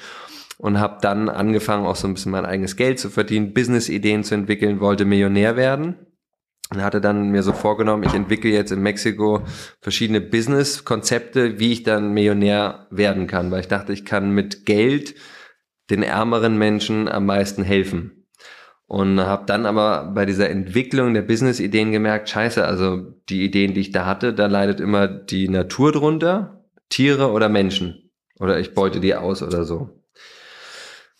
[0.57, 4.35] und habe dann angefangen, auch so ein bisschen mein eigenes Geld zu verdienen, Business-Ideen zu
[4.35, 5.95] entwickeln, wollte Millionär werden
[6.71, 9.43] und hatte dann mir so vorgenommen, ich entwickle jetzt in Mexiko
[9.81, 15.15] verschiedene Business-Konzepte, wie ich dann Millionär werden kann, weil ich dachte, ich kann mit Geld
[15.89, 18.20] den ärmeren Menschen am meisten helfen.
[18.91, 22.97] Und habe dann aber bei dieser Entwicklung der Business-Ideen gemerkt, scheiße, also
[23.29, 28.11] die Ideen, die ich da hatte, da leidet immer die Natur drunter, Tiere oder Menschen.
[28.37, 29.91] Oder ich beute die aus oder so.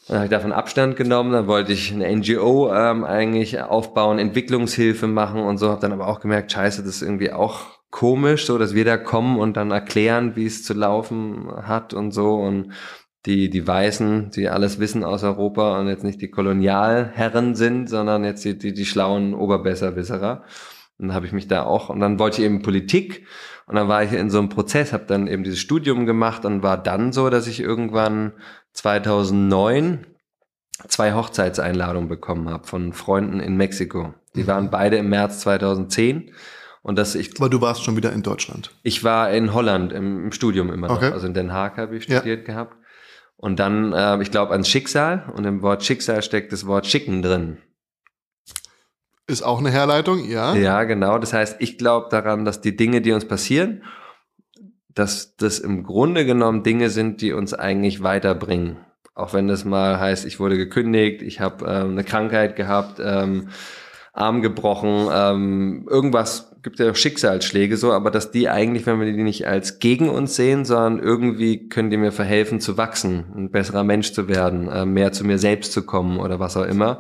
[0.06, 5.08] Dann habe ich davon Abstand genommen, dann wollte ich eine NGO ähm, eigentlich aufbauen, Entwicklungshilfe
[5.08, 8.58] machen und so, habe dann aber auch gemerkt, scheiße, das ist irgendwie auch komisch, so
[8.58, 12.74] dass wir da kommen und dann erklären, wie es zu laufen hat und so und
[13.26, 18.24] die, die Weißen, die alles wissen aus Europa und jetzt nicht die Kolonialherren sind, sondern
[18.24, 20.44] jetzt die, die, die schlauen Oberbesserwisserer.
[20.98, 23.26] Und dann habe ich mich da auch, und dann wollte ich eben Politik
[23.68, 26.64] und dann war ich in so einem Prozess, habe dann eben dieses Studium gemacht und
[26.64, 28.34] war dann so, dass ich irgendwann
[28.74, 30.06] 2009
[30.88, 34.14] zwei Hochzeitseinladungen bekommen habe von Freunden in Mexiko.
[34.36, 34.48] Die mhm.
[34.48, 36.32] waren beide im März 2010
[36.82, 37.40] und das ich.
[37.40, 38.72] Aber du warst schon wieder in Deutschland.
[38.84, 41.08] Ich war in Holland im, im Studium immer okay.
[41.08, 41.14] noch.
[41.14, 42.54] Also in Den Haag habe ich studiert ja.
[42.54, 42.76] gehabt.
[43.42, 45.26] Und dann, äh, ich glaube, ans Schicksal.
[45.36, 47.58] Und im Wort Schicksal steckt das Wort Schicken drin.
[49.26, 50.54] Ist auch eine Herleitung, ja.
[50.54, 51.18] Ja, genau.
[51.18, 53.84] Das heißt, ich glaube daran, dass die Dinge, die uns passieren,
[54.90, 58.78] dass das im Grunde genommen Dinge sind, die uns eigentlich weiterbringen.
[59.16, 63.50] Auch wenn das mal heißt, ich wurde gekündigt, ich habe ähm, eine Krankheit gehabt, ähm,
[64.14, 69.24] Arm gebrochen, ähm, irgendwas gibt ja Schicksalsschläge so, aber dass die eigentlich, wenn wir die
[69.24, 73.84] nicht als gegen uns sehen, sondern irgendwie können die mir verhelfen zu wachsen, ein besserer
[73.84, 77.00] Mensch zu werden, äh, mehr zu mir selbst zu kommen oder was auch immer.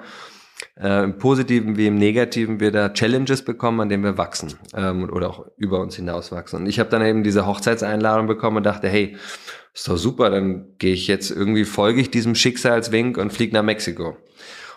[0.80, 5.10] Äh, Im Positiven wie im Negativen wir da Challenges bekommen, an denen wir wachsen ähm,
[5.12, 6.58] oder auch über uns hinaus wachsen.
[6.58, 9.17] Und ich habe dann eben diese Hochzeitseinladung bekommen und dachte, hey,
[9.74, 13.63] ist doch super, dann gehe ich jetzt irgendwie, folge ich diesem Schicksalswink und fliege nach
[13.63, 14.17] Mexiko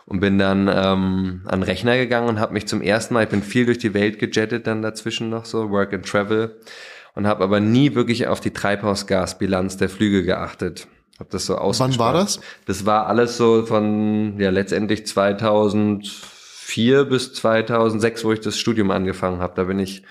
[0.06, 3.42] und bin dann ähm, an Rechner gegangen und habe mich zum ersten Mal, ich bin
[3.42, 6.56] viel durch die Welt gejettet dann dazwischen noch so, Work and Travel
[7.14, 10.88] und habe aber nie wirklich auf die Treibhausgasbilanz der Flüge geachtet.
[11.18, 12.40] Hab das so Wann war das?
[12.66, 19.38] Das war alles so von ja letztendlich 2004 bis 2006, wo ich das Studium angefangen
[19.38, 19.54] habe.
[19.54, 20.02] Da bin ich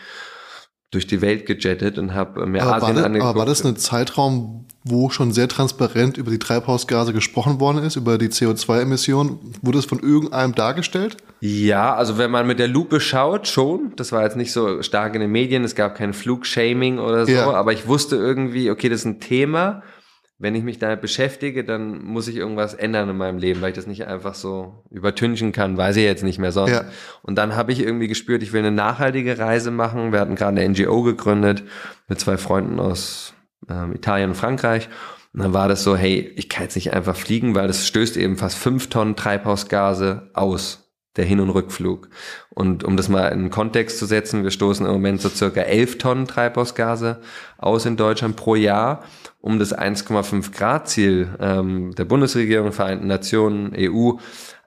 [0.94, 3.30] durch die Welt gejettet und habe mir aber Asien war das, angeguckt.
[3.30, 7.96] Aber war das ein Zeitraum, wo schon sehr transparent über die Treibhausgase gesprochen worden ist,
[7.96, 9.40] über die CO2-Emissionen?
[9.62, 11.18] Wurde es von irgendeinem dargestellt?
[11.40, 13.94] Ja, also wenn man mit der Lupe schaut, schon.
[13.96, 17.32] Das war jetzt nicht so stark in den Medien, es gab kein Flugshaming oder so,
[17.32, 17.52] ja.
[17.52, 19.84] aber ich wusste irgendwie, okay, das ist ein Thema
[20.44, 23.78] wenn ich mich damit beschäftige, dann muss ich irgendwas ändern in meinem Leben, weil ich
[23.78, 26.72] das nicht einfach so übertünchen kann, weiß ich jetzt nicht mehr sonst.
[26.72, 26.84] Ja.
[27.22, 30.12] Und dann habe ich irgendwie gespürt, ich will eine nachhaltige Reise machen.
[30.12, 31.64] Wir hatten gerade eine NGO gegründet
[32.10, 33.34] mit zwei Freunden aus
[33.70, 34.90] ähm, Italien und Frankreich.
[35.34, 38.18] Und dann war das so, hey, ich kann jetzt nicht einfach fliegen, weil das stößt
[38.18, 42.10] eben fast fünf Tonnen Treibhausgase aus, der Hin- und Rückflug.
[42.50, 45.62] Und um das mal in den Kontext zu setzen, wir stoßen im Moment so circa
[45.62, 47.22] elf Tonnen Treibhausgase
[47.58, 49.06] aus in Deutschland pro Jahr
[49.44, 54.14] um das 1,5 Grad Ziel ähm, der Bundesregierung, Vereinten Nationen, EU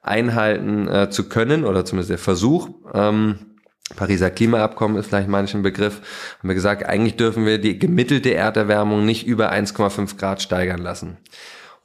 [0.03, 2.69] einhalten äh, zu können oder zumindest der Versuch.
[2.93, 3.39] Ähm,
[3.95, 6.01] Pariser Klimaabkommen ist vielleicht manchen Begriff,
[6.37, 11.17] haben wir gesagt, eigentlich dürfen wir die gemittelte Erderwärmung nicht über 1,5 Grad steigern lassen.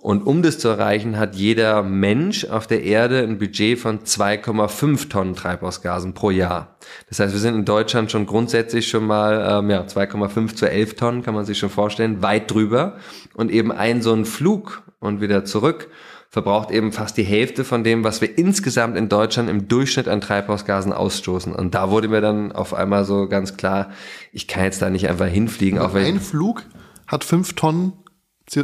[0.03, 5.09] Und um das zu erreichen, hat jeder Mensch auf der Erde ein Budget von 2,5
[5.09, 6.75] Tonnen Treibhausgasen pro Jahr.
[7.09, 10.97] Das heißt, wir sind in Deutschland schon grundsätzlich schon mal ähm, ja, 2,5 zu 11
[10.97, 12.97] Tonnen, kann man sich schon vorstellen, weit drüber.
[13.35, 15.89] Und eben ein so ein Flug und wieder zurück
[16.31, 20.23] verbraucht eben fast die Hälfte von dem, was wir insgesamt in Deutschland im Durchschnitt an
[20.23, 21.55] Treibhausgasen ausstoßen.
[21.55, 23.91] Und da wurde mir dann auf einmal so ganz klar,
[24.33, 25.79] ich kann jetzt da nicht einfach hinfliegen.
[25.79, 26.63] auch wenn ein Flug
[27.07, 27.93] hat fünf Tonnen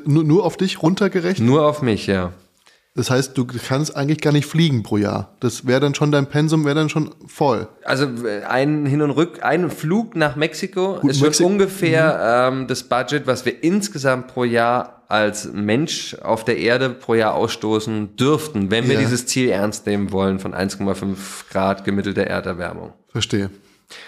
[0.05, 1.47] nur, nur auf dich runtergerechnet?
[1.47, 2.33] Nur auf mich, ja.
[2.99, 5.37] Das heißt, du kannst eigentlich gar nicht fliegen pro Jahr.
[5.39, 7.69] Das wäre dann schon dein Pensum, wäre dann schon voll.
[7.85, 8.09] Also
[8.49, 12.61] ein Hin und Rück, ein Flug nach Mexiko Gut, ist Mexi schon ungefähr mhm.
[12.61, 17.35] ähm, das Budget, was wir insgesamt pro Jahr als Mensch auf der Erde pro Jahr
[17.35, 19.01] ausstoßen dürften, wenn wir ja.
[19.01, 21.17] dieses Ziel ernst nehmen wollen von 1,5
[21.51, 22.95] Grad gemittelter Erderwärmung.
[23.13, 23.51] Verstehe.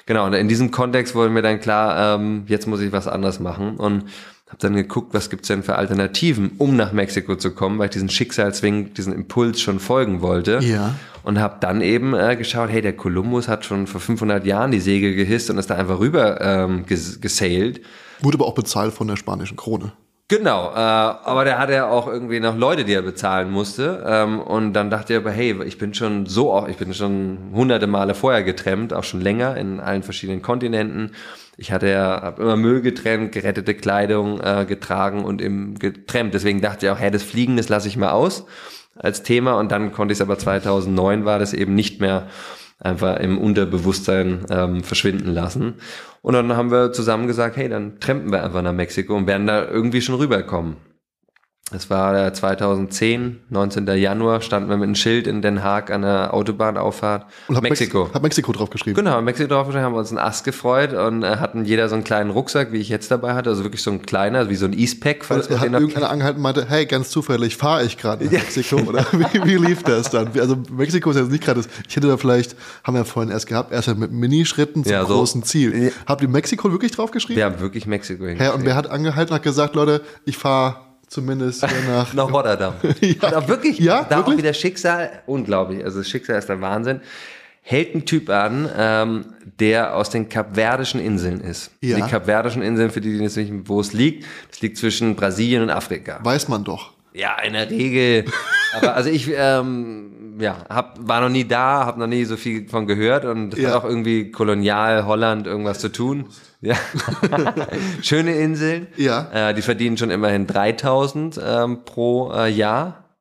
[0.06, 3.38] Genau, und in diesem Kontext wurde mir dann klar, ähm, jetzt muss ich was anderes
[3.38, 3.76] machen.
[3.76, 4.06] Und
[4.50, 7.92] habe dann geguckt, was gibt's denn für Alternativen, um nach Mexiko zu kommen, weil ich
[7.92, 10.58] diesen Schicksalswink, diesen Impuls schon folgen wollte.
[10.60, 10.96] Ja.
[11.22, 14.80] Und habe dann eben äh, geschaut, hey, der Kolumbus hat schon vor 500 Jahren die
[14.80, 17.80] Segel gehisst und ist da einfach rüber ähm, ges gesailt.
[18.20, 19.92] Wurde aber auch bezahlt von der spanischen Krone.
[20.30, 24.04] Genau, äh, aber der hatte ja auch irgendwie noch Leute, die er bezahlen musste.
[24.06, 27.50] Ähm, und dann dachte er aber, hey, ich bin schon so auch, ich bin schon
[27.52, 31.10] hunderte Male vorher getrennt, auch schon länger in allen verschiedenen Kontinenten.
[31.60, 36.32] Ich hatte ja hab immer Müll getrennt, gerettete Kleidung äh, getragen und im getrennt.
[36.32, 38.46] Deswegen dachte ich auch, hey, das Fliegen, das lasse ich mal aus
[38.96, 39.58] als Thema.
[39.58, 42.28] Und dann konnte ich es aber 2009 war das eben nicht mehr
[42.78, 45.74] einfach im Unterbewusstsein ähm, verschwinden lassen.
[46.22, 49.46] Und dann haben wir zusammen gesagt, hey, dann trampen wir einfach nach Mexiko und werden
[49.46, 50.76] da irgendwie schon rüberkommen.
[51.72, 53.86] Das war 2010, 19.
[53.86, 57.26] Januar, standen wir mit einem Schild in Den Haag an der Autobahnauffahrt.
[57.46, 58.04] Und hab Mexiko.
[58.04, 59.04] Mex hab Mexiko draufgeschrieben.
[59.04, 62.02] Genau, Mexiko draufgeschrieben, haben wir uns einen Ast gefreut und äh, hatten jeder so einen
[62.02, 64.72] kleinen Rucksack, wie ich jetzt dabei hatte, also wirklich so ein kleiner, wie so ein
[64.72, 65.24] Eastpack.
[65.24, 69.06] Falls und hat irgendeiner angehalten meinte, hey, ganz zufällig fahre ich gerade nach Mexiko, oder
[69.12, 70.30] wie, wie, lief das dann?
[70.40, 73.46] Also Mexiko ist jetzt nicht gerade, ich hätte da vielleicht, haben wir ja vorhin erst
[73.46, 75.92] gehabt, erst mit Minischritten zum ja, so, großen Ziel.
[76.06, 77.36] Habt ihr Mexiko wirklich draufgeschrieben?
[77.36, 78.44] Wir haben wirklich Mexiko hingeschrieben.
[78.44, 82.74] Ja, und wer hat angehalten und hat gesagt, Leute, ich fahre zumindest nach, nach Rotterdam.
[83.00, 83.36] ja.
[83.36, 84.34] Und wirklich, ja, da wirklich?
[84.34, 87.00] auch wieder Schicksal, unglaublich, also das Schicksal ist der Wahnsinn.
[87.62, 89.26] Hält ein Typ an, ähm,
[89.58, 91.70] der aus den Kapverdischen Inseln ist.
[91.82, 91.96] Ja.
[91.96, 95.62] Die Kapverdischen Inseln, für die, die nicht wissen, wo es liegt, es liegt zwischen Brasilien
[95.62, 96.18] und Afrika.
[96.22, 96.94] Weiß man doch.
[97.12, 98.24] Ja, in der Regel.
[98.76, 102.68] Aber also ich ähm, ja, hab, war noch nie da, habe noch nie so viel
[102.68, 103.68] von gehört und ja.
[103.68, 106.26] hat auch irgendwie kolonial Holland irgendwas zu tun.
[106.60, 106.76] Ja.
[108.02, 108.88] Schöne Inseln.
[108.96, 109.50] Ja.
[109.50, 113.16] Äh, die verdienen schon immerhin 3000 ähm, pro äh, Jahr.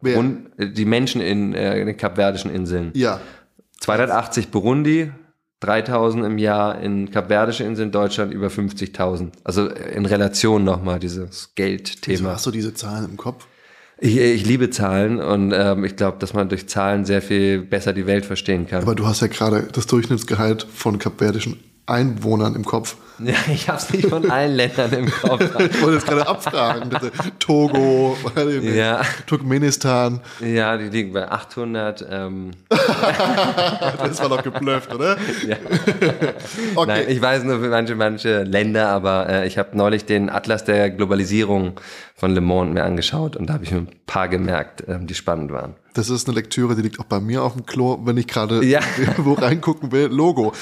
[0.00, 0.18] Wer?
[0.18, 2.90] Und äh, die Menschen in, äh, in den Kapverdischen Inseln.
[2.94, 3.20] Ja.
[3.80, 5.12] 280 Burundi,
[5.60, 9.30] 3000 im Jahr in Kapverdische Inseln, Deutschland über 50.000.
[9.44, 12.18] Also in Relation nochmal dieses Geldthema.
[12.18, 13.46] Wieso hast du diese Zahlen im Kopf?
[14.04, 17.92] Ich, ich liebe Zahlen und ähm, ich glaube, dass man durch Zahlen sehr viel besser
[17.92, 18.82] die Welt verstehen kann.
[18.82, 22.96] Aber du hast ja gerade das Durchschnittsgehalt von kapverdischen Einwohnern im Kopf.
[23.18, 25.42] Ja, ich habe es nicht von allen Ländern im Kopf.
[25.60, 26.88] ich wollte jetzt gerade abfragen.
[26.88, 27.12] Bitte.
[27.38, 28.16] Togo,
[28.62, 29.02] ja.
[29.26, 30.20] Turkmenistan.
[30.40, 32.04] Ja, die liegen bei 800.
[32.10, 32.50] Ähm.
[32.68, 35.18] das war doch geblufft, oder?
[35.46, 35.56] Ja.
[36.74, 36.86] okay.
[36.86, 40.64] Nein, ich weiß nur für manche, manche Länder, aber äh, ich habe neulich den Atlas
[40.64, 41.78] der Globalisierung
[42.16, 45.14] von Le Monde mir angeschaut und da habe ich mir ein paar gemerkt, ähm, die
[45.14, 45.74] spannend waren.
[45.94, 48.64] Das ist eine Lektüre, die liegt auch bei mir auf dem Klo, wenn ich gerade
[48.64, 48.80] ja.
[49.18, 50.06] wo reingucken will.
[50.06, 50.52] Logo.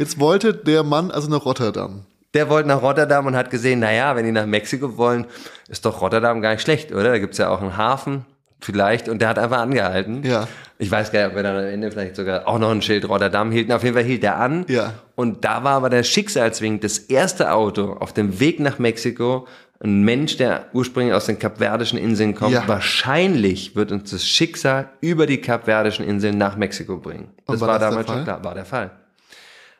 [0.00, 2.06] Jetzt wollte der Mann also nach Rotterdam.
[2.32, 5.26] Der wollte nach Rotterdam und hat gesehen, naja, wenn die nach Mexiko wollen,
[5.68, 7.10] ist doch Rotterdam gar nicht schlecht, oder?
[7.10, 8.24] Da gibt's ja auch einen Hafen
[8.60, 10.22] vielleicht und der hat einfach angehalten.
[10.22, 10.48] Ja.
[10.78, 13.06] Ich weiß gar nicht, ob er dann am Ende vielleicht sogar auch noch ein Schild
[13.10, 13.70] Rotterdam hielt.
[13.70, 14.64] Auf jeden Fall hielt er an.
[14.68, 14.94] Ja.
[15.16, 19.46] Und da war aber der Schicksalswink, das erste Auto auf dem Weg nach Mexiko,
[19.84, 22.66] ein Mensch, der ursprünglich aus den Kapverdischen Inseln kommt, ja.
[22.66, 27.28] wahrscheinlich wird uns das Schicksal über die Kapverdischen Inseln nach Mexiko bringen.
[27.46, 28.92] Das war, war das damals schon klar, war der Fall.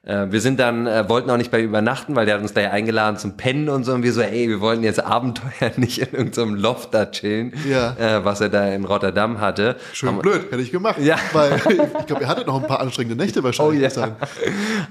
[0.03, 2.71] Äh, wir sind dann, äh, wollten auch nicht bei übernachten, weil der hat uns gleich
[2.71, 3.93] eingeladen zum Pennen und so.
[3.93, 7.97] Und wir so, ey, wir wollten jetzt Abenteuer nicht in irgendeinem Loft da chillen, ja.
[7.99, 9.77] äh, was er da in Rotterdam hatte.
[9.93, 10.99] Schön Haben, blöd, hätte ich gemacht.
[11.01, 11.17] Ja.
[11.35, 11.57] Weil
[12.01, 13.95] ich glaube, er hatte noch ein paar anstrengende Nächte wahrscheinlich.
[13.97, 14.17] Oh, ja.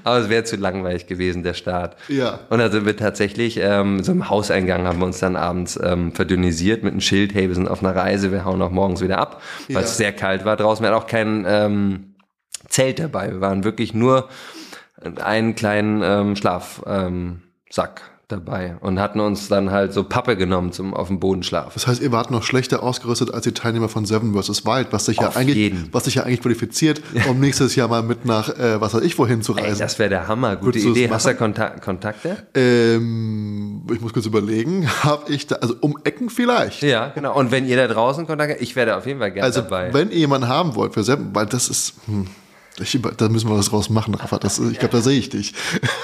[0.03, 1.97] Aber es wäre zu langweilig gewesen, der Start.
[2.07, 2.41] Ja.
[2.49, 6.11] Und da sind wir tatsächlich, ähm, so im Hauseingang haben wir uns dann abends ähm,
[6.11, 9.17] verdünnisiert mit einem Schild, hey, wir sind auf einer Reise, wir hauen auch morgens wieder
[9.17, 9.81] ab, weil ja.
[9.81, 10.83] es sehr kalt war draußen.
[10.83, 12.13] Wir hatten auch kein ähm,
[12.67, 13.31] Zelt dabei.
[13.31, 14.29] Wir waren wirklich nur
[15.21, 17.41] einen kleinen ähm, Schlafsack ähm,
[18.29, 21.71] dabei und hatten uns dann halt so Pappe genommen zum auf dem Boden schlafen.
[21.73, 24.65] Das heißt, ihr wart noch schlechter ausgerüstet als die Teilnehmer von Seven vs.
[24.65, 25.89] Wild, was sich ja eigentlich, jeden.
[25.91, 29.17] was sich ja eigentlich qualifiziert, um nächstes Jahr mal mit nach, äh, was weiß ich,
[29.17, 29.73] wohin zu reisen.
[29.73, 31.09] Ey, das wäre der Hammer, gute Würdest Idee.
[31.09, 32.37] Hast du Kontak Kontakte?
[32.53, 34.87] Ähm, ich muss kurz überlegen.
[35.03, 36.83] Hab ich da, also um Ecken vielleicht.
[36.83, 37.35] Ja, genau.
[37.35, 39.85] Und wenn ihr da draußen Kontakte, ich werde auf jeden Fall gerne also, dabei.
[39.85, 42.27] Also wenn ihr jemanden haben wollt für Seven, weil das ist, hm,
[42.79, 44.37] ich, da müssen wir was draus machen, Rafa.
[44.37, 45.53] Das, ich glaube, da sehe ich dich.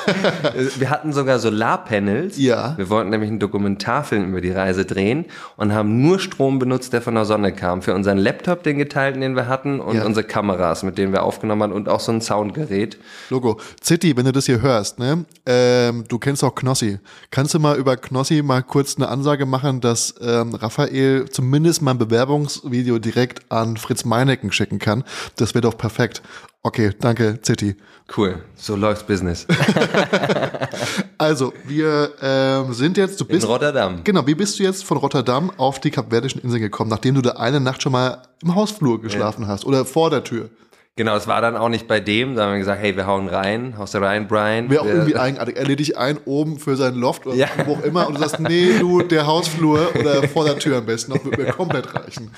[0.77, 2.37] wir hatten sogar Solarpanels.
[2.37, 2.77] Ja.
[2.77, 5.25] Wir wollten nämlich einen Dokumentarfilm über die Reise drehen
[5.57, 7.81] und haben nur Strom benutzt, der von der Sonne kam.
[7.81, 10.05] Für unseren Laptop, den geteilten, den wir hatten, und ja.
[10.05, 12.97] unsere Kameras, mit denen wir aufgenommen haben und auch so ein Soundgerät.
[13.29, 13.59] Logo.
[13.81, 15.25] Zitti, wenn du das hier hörst, ne?
[15.45, 16.99] Ähm, du kennst auch Knossi.
[17.31, 21.91] Kannst du mal über Knossi mal kurz eine Ansage machen, dass ähm, Raphael zumindest mal
[21.91, 25.03] ein Bewerbungsvideo direkt an Fritz Meinecke schicken kann?
[25.35, 26.21] Das wäre doch perfekt.
[26.65, 27.75] Okay, danke, City.
[28.17, 29.45] Cool, so läuft's Business.
[31.19, 33.43] also, wir ähm, sind jetzt, du bist.
[33.43, 34.03] In Rotterdam.
[34.03, 37.33] Genau, wie bist du jetzt von Rotterdam auf die Kapverdischen Inseln gekommen, nachdem du da
[37.33, 39.49] eine Nacht schon mal im Hausflur geschlafen ja.
[39.49, 40.49] hast oder vor der Tür?
[40.97, 43.27] Genau, es war dann auch nicht bei dem, da haben wir gesagt, hey, wir hauen
[43.27, 44.69] rein, haust du rein, Brian.
[44.69, 45.57] Wäre auch irgendwie eigenartig.
[45.57, 47.49] Er lädt dich ein oben für sein Loft oder ja.
[47.65, 50.85] wo auch immer und du sagst, nee, du, der Hausflur oder vor der Tür am
[50.85, 52.31] besten, das wird mir komplett reichen.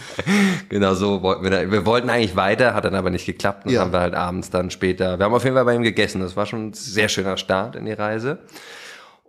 [0.70, 1.72] Genau, so wollten wir da.
[1.72, 3.82] Wir wollten eigentlich weiter, hat dann aber nicht geklappt und ja.
[3.82, 6.22] haben wir halt abends dann später, wir haben auf jeden Fall bei ihm gegessen.
[6.22, 8.40] Das war schon ein sehr schöner Start in die Reise.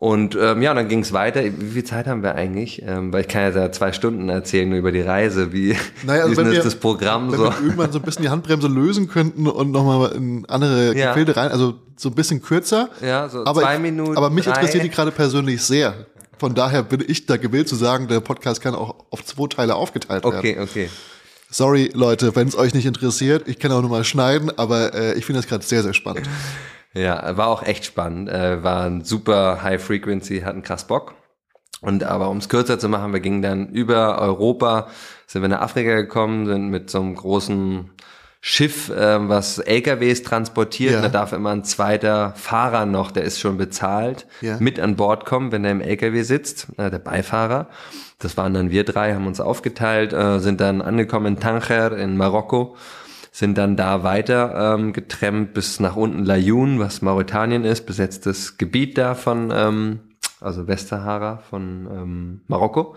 [0.00, 1.42] Und ähm, ja, und dann ging es weiter.
[1.42, 2.82] Wie viel Zeit haben wir eigentlich?
[2.86, 5.52] Ähm, weil ich kann ja da zwei Stunden erzählen nur über die Reise.
[5.52, 7.44] Wie, naja, also wie ist wir, das Programm wenn so?
[7.46, 11.08] Wenn wir irgendwann so ein bisschen die Handbremse lösen könnten und nochmal in andere ja.
[11.08, 12.90] Gefilde rein, also so ein bisschen kürzer.
[13.00, 14.16] Ja, so aber zwei ich, Minuten.
[14.16, 14.52] Aber mich drei.
[14.52, 16.06] interessiert die gerade persönlich sehr.
[16.38, 19.74] Von daher bin ich da gewillt zu sagen, der Podcast kann auch auf zwei Teile
[19.74, 20.38] aufgeteilt werden.
[20.38, 20.88] Okay, okay.
[21.50, 25.24] Sorry, Leute, wenn es euch nicht interessiert, ich kann auch nochmal schneiden, aber äh, ich
[25.24, 26.28] finde das gerade sehr, sehr spannend.
[26.94, 28.28] Ja, war auch echt spannend.
[28.28, 31.14] Äh, war ein super High Frequency, hatten krass Bock.
[31.80, 34.88] Und aber um es kürzer zu machen, wir gingen dann über Europa,
[35.26, 37.90] sind wir nach Afrika gekommen, sind mit so einem großen
[38.40, 40.94] Schiff, äh, was LKWs transportiert.
[40.94, 41.00] Ja.
[41.02, 44.56] Da darf immer ein zweiter Fahrer noch, der ist schon bezahlt, ja.
[44.60, 47.68] mit an Bord kommen, wenn er im LKW sitzt, äh, der Beifahrer.
[48.18, 52.16] Das waren dann wir drei, haben uns aufgeteilt, äh, sind dann angekommen in Tanger in
[52.16, 52.76] Marokko,
[53.38, 58.98] sind dann da weiter ähm, getrennt bis nach unten Layoun, was Mauretanien ist, besetztes Gebiet
[58.98, 60.00] da von, ähm,
[60.40, 62.96] also Westsahara von ähm, Marokko.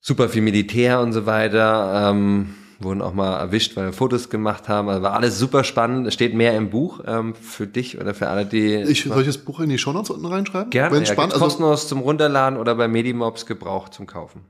[0.00, 2.10] Super viel Militär und so weiter.
[2.10, 4.88] Ähm, wurden auch mal erwischt, weil wir Fotos gemacht haben.
[4.88, 6.06] Also war alles super spannend.
[6.06, 8.76] Es steht mehr im Buch ähm, für dich oder für alle, die.
[8.76, 10.70] Ich, soll ich das Buch in die Shownotes unten reinschreiben?
[10.70, 10.96] Gerne.
[10.96, 14.46] Wenn ja, spannend, also, kostenlos zum Runterladen oder bei Medimobs gebraucht zum Kaufen.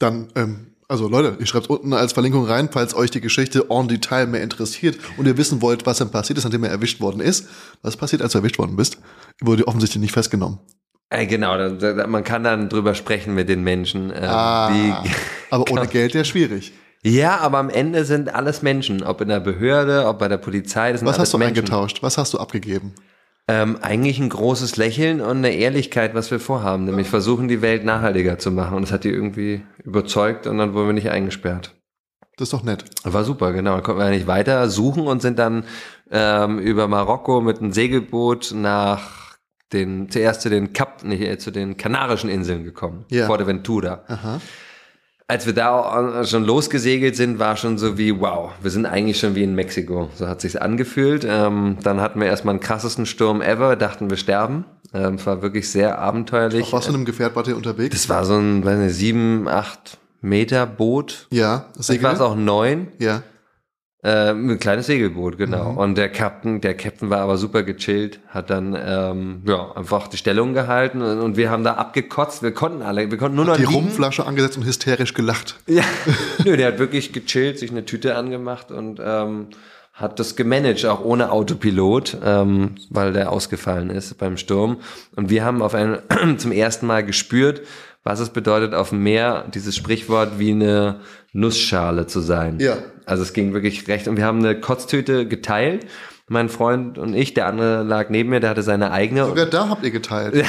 [0.00, 3.64] Dann, ähm, also Leute, ich schreibe es unten als Verlinkung rein, falls euch die Geschichte
[3.70, 7.00] en Detail mehr interessiert und ihr wissen wollt, was dann passiert ist, nachdem er erwischt
[7.00, 7.48] worden ist.
[7.80, 8.98] Was passiert, als du erwischt worden bist?
[9.40, 10.58] Wurde offensichtlich nicht festgenommen.
[11.08, 14.10] Äh, genau, da, da, man kann dann drüber sprechen mit den Menschen.
[14.10, 15.10] Äh, ah, wie,
[15.50, 16.74] aber ohne Geld ja schwierig.
[17.02, 20.92] Ja, aber am Ende sind alles Menschen, ob in der Behörde, ob bei der Polizei.
[21.00, 21.56] Was hast du Menschen.
[21.56, 22.02] eingetauscht?
[22.02, 22.92] Was hast du abgegeben?
[23.48, 27.84] Ähm, eigentlich ein großes Lächeln und eine Ehrlichkeit, was wir vorhaben, nämlich versuchen, die Welt
[27.84, 28.76] nachhaltiger zu machen.
[28.76, 31.74] Und das hat die irgendwie überzeugt und dann wurden wir nicht eingesperrt.
[32.36, 32.84] Das ist doch nett.
[33.02, 33.74] War super, genau.
[33.74, 35.64] Dann konnten wir nicht weiter suchen und sind dann
[36.10, 39.36] ähm, über Marokko mit einem Segelboot nach
[39.72, 43.28] den, zuerst zu den Kap, nicht, äh, zu den Kanarischen Inseln gekommen, ja.
[43.46, 44.04] Ventura.
[44.06, 44.40] Aha
[45.32, 49.34] als wir da schon losgesegelt sind, war schon so wie, wow, wir sind eigentlich schon
[49.34, 50.10] wie in Mexiko.
[50.14, 51.26] So hat sich's angefühlt.
[51.26, 54.66] Ähm, dann hatten wir erstmal einen krassesten Sturm ever, dachten wir sterben.
[54.92, 56.64] Ähm, es war wirklich sehr abenteuerlich.
[56.64, 57.96] Auf was für einem Gefährt wart ihr unterwegs?
[57.96, 61.28] Das war so ein, weiß nicht, sieben, acht Meter Boot.
[61.30, 62.02] Ja, Segel.
[62.02, 62.88] war es auch neun.
[62.98, 63.22] Ja.
[64.04, 65.72] Äh, ein kleines Segelboot, genau.
[65.72, 65.78] Mhm.
[65.78, 70.16] Und der Captain, der Captain war aber super gechillt, hat dann ähm, ja einfach die
[70.16, 72.42] Stellung gehalten und, und wir haben da abgekotzt.
[72.42, 73.74] Wir konnten alle, wir konnten nur noch die liegen.
[73.74, 75.56] Rumflasche angesetzt und hysterisch gelacht.
[75.72, 75.84] Ja,
[76.44, 79.46] nö, der hat wirklich gechillt, sich eine Tüte angemacht und ähm,
[79.92, 84.78] hat das gemanagt, auch ohne Autopilot, ähm, weil der ausgefallen ist beim Sturm.
[85.14, 85.98] Und wir haben auf einen
[86.38, 87.62] zum ersten Mal gespürt,
[88.04, 91.00] was es bedeutet, auf dem Meer dieses Sprichwort wie eine
[91.32, 92.58] Nussschale zu sein.
[92.60, 92.76] Ja.
[93.06, 94.08] Also es ging wirklich recht.
[94.08, 95.86] Und wir haben eine Kotztüte geteilt.
[96.28, 99.26] Mein Freund und ich, der andere lag neben mir, der hatte seine eigene.
[99.26, 100.44] Sogar da habt ihr geteilt.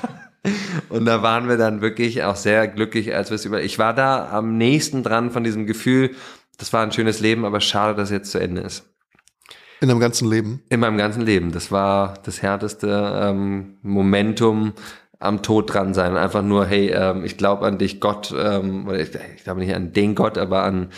[0.88, 3.62] und da waren wir dann wirklich auch sehr glücklich, als wir es über.
[3.62, 6.10] Ich war da am nächsten dran von diesem Gefühl,
[6.58, 8.84] das war ein schönes Leben, aber schade, dass es jetzt zu Ende ist.
[9.80, 10.62] In deinem ganzen Leben?
[10.68, 11.52] In meinem ganzen Leben.
[11.52, 12.88] Das war das härteste
[13.22, 14.72] ähm, Momentum
[15.18, 16.16] am Tod dran sein.
[16.16, 19.74] Einfach nur, hey, ähm, ich glaube an dich, Gott, ähm, oder ich, ich glaube nicht
[19.74, 20.88] an den Gott, aber an,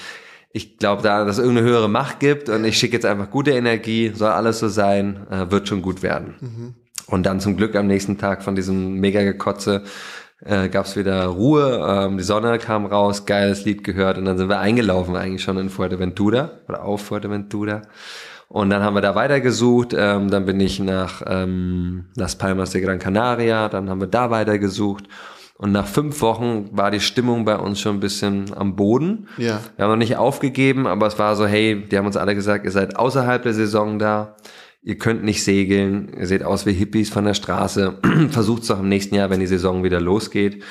[0.53, 3.53] ich glaube da, dass es irgendeine höhere Macht gibt und ich schicke jetzt einfach gute
[3.53, 6.35] Energie, soll alles so sein, äh, wird schon gut werden.
[6.41, 6.75] Mhm.
[7.07, 9.85] Und dann zum Glück am nächsten Tag von diesem Mega-Gekotze
[10.45, 14.39] äh, gab es wieder Ruhe, ähm, die Sonne kam raus, geiles Lied gehört und dann
[14.39, 17.83] sind wir eingelaufen eigentlich schon in Fuerteventura oder auf Fuerteventura.
[18.53, 19.94] Und dann haben wir da weitergesucht.
[19.96, 23.68] Ähm, dann bin ich nach ähm, Las Palmas de Gran Canaria.
[23.68, 25.05] Dann haben wir da weitergesucht.
[25.57, 29.28] Und nach fünf Wochen war die Stimmung bei uns schon ein bisschen am Boden.
[29.36, 29.61] Ja.
[29.76, 32.64] Wir haben noch nicht aufgegeben, aber es war so, hey, die haben uns alle gesagt,
[32.64, 34.34] ihr seid außerhalb der Saison da.
[34.82, 36.11] Ihr könnt nicht segeln.
[36.18, 37.98] Ihr seht aus wie Hippies von der Straße.
[38.30, 40.64] Versucht es doch im nächsten Jahr, wenn die Saison wieder losgeht.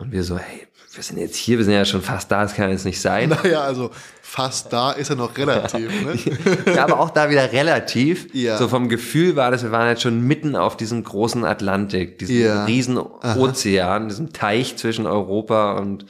[0.00, 2.54] Und wir so, hey, wir sind jetzt hier, wir sind ja schon fast da, das
[2.54, 3.28] kann jetzt nicht sein.
[3.44, 3.90] Naja, also
[4.22, 5.90] fast da ist ja noch relativ.
[6.04, 6.18] Ne?
[6.74, 8.34] ja, aber auch da wieder relativ.
[8.34, 8.56] Ja.
[8.56, 12.40] So vom Gefühl war das, wir waren jetzt schon mitten auf diesem großen Atlantik, diesem
[12.40, 12.64] ja.
[12.64, 16.06] riesen Ozean, diesem Teich zwischen Europa und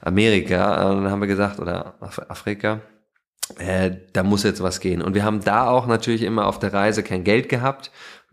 [0.00, 0.90] Amerika.
[0.90, 2.80] Und dann haben wir gesagt, oder Afrika,
[3.58, 5.02] äh, da muss jetzt was gehen.
[5.02, 7.90] Und wir haben da auch natürlich immer auf der Reise kein Geld gehabt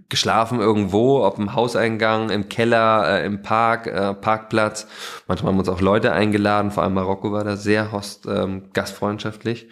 [0.09, 4.87] geschlafen irgendwo, ob im Hauseingang, im Keller, äh, im Park, äh, Parkplatz.
[5.27, 9.69] Manchmal haben uns auch Leute eingeladen, vor allem Marokko war da sehr host, ähm, gastfreundschaftlich.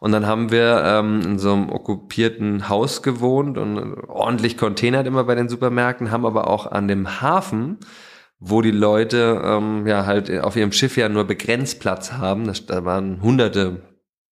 [0.00, 5.24] Und dann haben wir ähm, in so einem okkupierten Haus gewohnt und ordentlich containert immer
[5.24, 7.78] bei den Supermärkten, haben aber auch an dem Hafen
[8.46, 12.50] wo die Leute ähm, ja halt auf ihrem Schiff ja nur begrenzt Platz haben.
[12.66, 13.80] Da waren hunderte,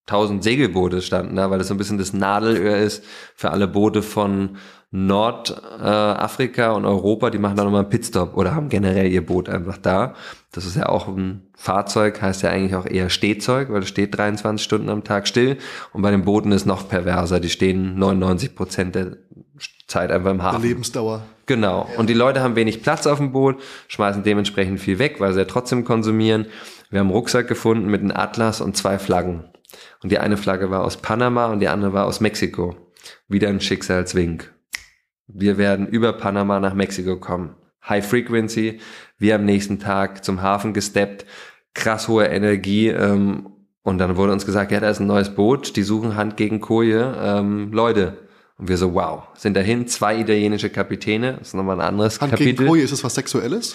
[0.06, 4.02] tausend Segelboote standen da, weil das so ein bisschen das Nadelöhr ist für alle Boote
[4.02, 4.56] von
[4.94, 9.48] Nordafrika äh, und Europa, die machen da nochmal einen Pitstop oder haben generell ihr Boot
[9.48, 10.14] einfach da.
[10.52, 14.16] Das ist ja auch ein Fahrzeug, heißt ja eigentlich auch eher Stehzeug, weil es steht
[14.18, 15.56] 23 Stunden am Tag still.
[15.94, 19.16] Und bei den Booten ist noch perverser, die stehen 99 Prozent der
[19.86, 20.60] Zeit einfach im Hafen.
[20.60, 21.22] Der Lebensdauer.
[21.46, 21.88] Genau.
[21.96, 25.40] Und die Leute haben wenig Platz auf dem Boot, schmeißen dementsprechend viel weg, weil sie
[25.40, 26.46] ja trotzdem konsumieren.
[26.90, 29.44] Wir haben einen Rucksack gefunden mit einem Atlas und zwei Flaggen.
[30.02, 32.76] Und die eine Flagge war aus Panama und die andere war aus Mexiko.
[33.28, 34.52] Wieder ein Schicksalswink.
[35.26, 37.54] Wir werden über Panama nach Mexiko kommen.
[37.88, 38.80] High Frequency.
[39.18, 41.26] Wir am nächsten Tag zum Hafen gesteppt,
[41.74, 42.88] krass hohe Energie.
[42.88, 43.48] Ähm,
[43.82, 46.60] und dann wurde uns gesagt, ja, da ist ein neues Boot, die suchen Hand gegen
[46.60, 47.16] Koje.
[47.20, 48.18] Ähm, Leute,
[48.58, 52.30] und wir so, wow, sind dahin, zwei italienische Kapitäne, das ist nochmal ein anderes Hand
[52.30, 52.54] Kapitel.
[52.54, 53.74] Gegen Koje, ist das was Sexuelles?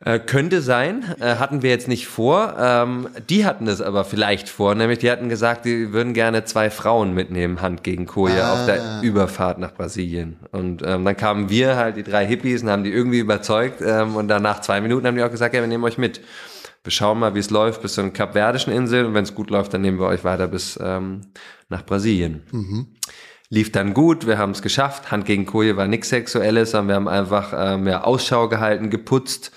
[0.00, 2.54] Äh, könnte sein, äh, hatten wir jetzt nicht vor.
[2.56, 6.70] Ähm, die hatten es aber vielleicht vor, nämlich die hatten gesagt, die würden gerne zwei
[6.70, 8.52] Frauen mitnehmen, Hand gegen Koje, ah.
[8.52, 9.02] auf der ah.
[9.02, 10.36] Überfahrt nach Brasilien.
[10.52, 13.82] Und ähm, dann kamen wir halt, die drei Hippies, und haben die irgendwie überzeugt.
[13.84, 16.20] Ähm, und dann nach zwei Minuten haben die auch gesagt, ja, wir nehmen euch mit.
[16.84, 19.06] Wir schauen mal, wie es läuft bis zu den Kapverdischen Inseln.
[19.06, 21.22] Und wenn es gut läuft, dann nehmen wir euch weiter bis ähm,
[21.70, 22.44] nach Brasilien.
[22.52, 22.86] Mhm.
[23.50, 25.10] Lief dann gut, wir haben es geschafft.
[25.10, 29.50] Hand gegen Koje war nichts Sexuelles, sondern wir haben einfach ähm, ja, Ausschau gehalten, geputzt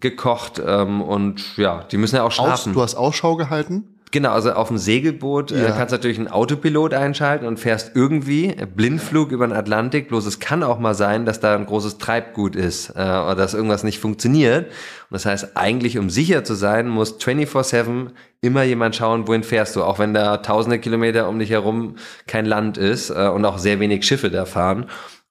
[0.00, 2.70] gekocht ähm, und ja, die müssen ja auch schlafen.
[2.70, 3.94] Aus, du hast Ausschau gehalten?
[4.14, 5.68] Genau, also auf dem Segelboot äh, ja.
[5.70, 10.06] äh, kannst du natürlich einen Autopilot einschalten und fährst irgendwie Blindflug über den Atlantik.
[10.06, 13.54] Bloß es kann auch mal sein, dass da ein großes Treibgut ist äh, oder dass
[13.54, 14.66] irgendwas nicht funktioniert.
[14.66, 19.74] Und das heißt, eigentlich um sicher zu sein, muss 24/7 immer jemand schauen, wohin fährst
[19.74, 21.96] du, auch wenn da tausende Kilometer um dich herum
[22.28, 24.86] kein Land ist äh, und auch sehr wenig Schiffe da fahren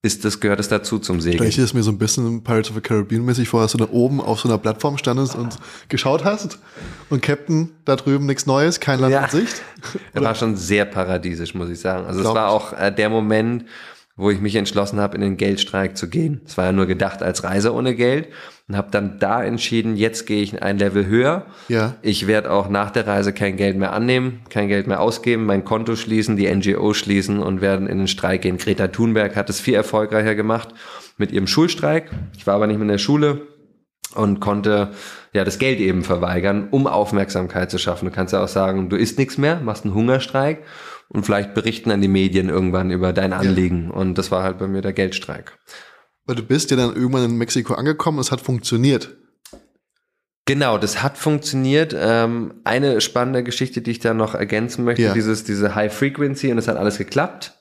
[0.05, 1.39] ist das, gehört es dazu zum Segeln.
[1.39, 3.87] Vielleicht ist mir so ein bisschen Pirates of the Caribbean mäßig vor, dass du da
[3.89, 5.55] oben auf so einer Plattform standest und
[5.87, 6.59] geschaut hast
[7.09, 9.23] und Captain, da drüben nichts Neues, kein Land ja.
[9.23, 9.61] in Sicht.
[10.13, 12.05] Er war schon sehr paradiesisch, muss ich sagen.
[12.05, 13.65] Also es war auch äh, der Moment,
[14.17, 16.41] wo ich mich entschlossen habe, in den Geldstreik zu gehen.
[16.45, 18.27] Es war ja nur gedacht als Reise ohne Geld
[18.69, 21.47] und habe dann da entschieden, jetzt gehe ich ein Level höher.
[21.67, 21.95] Ja.
[22.01, 25.65] Ich werde auch nach der Reise kein Geld mehr annehmen, kein Geld mehr ausgeben, mein
[25.65, 28.57] Konto schließen, die NGO schließen und werden in den Streik gehen.
[28.57, 30.69] Greta Thunberg hat es viel erfolgreicher gemacht
[31.17, 32.11] mit ihrem Schulstreik.
[32.37, 33.47] Ich war aber nicht mehr in der Schule
[34.15, 34.91] und konnte
[35.33, 38.05] ja das Geld eben verweigern, um Aufmerksamkeit zu schaffen.
[38.05, 40.63] Du kannst ja auch sagen, du isst nichts mehr, machst einen Hungerstreik
[41.09, 43.89] und vielleicht berichten dann die Medien irgendwann über dein Anliegen.
[43.89, 43.95] Ja.
[43.95, 45.57] Und das war halt bei mir der Geldstreik.
[46.25, 49.17] Weil du bist ja dann irgendwann in Mexiko angekommen, es hat funktioniert.
[50.45, 51.95] Genau, das hat funktioniert.
[51.97, 55.13] Ähm, eine spannende Geschichte, die ich da noch ergänzen möchte, ja.
[55.13, 57.53] dieses, diese High Frequency und es hat alles geklappt.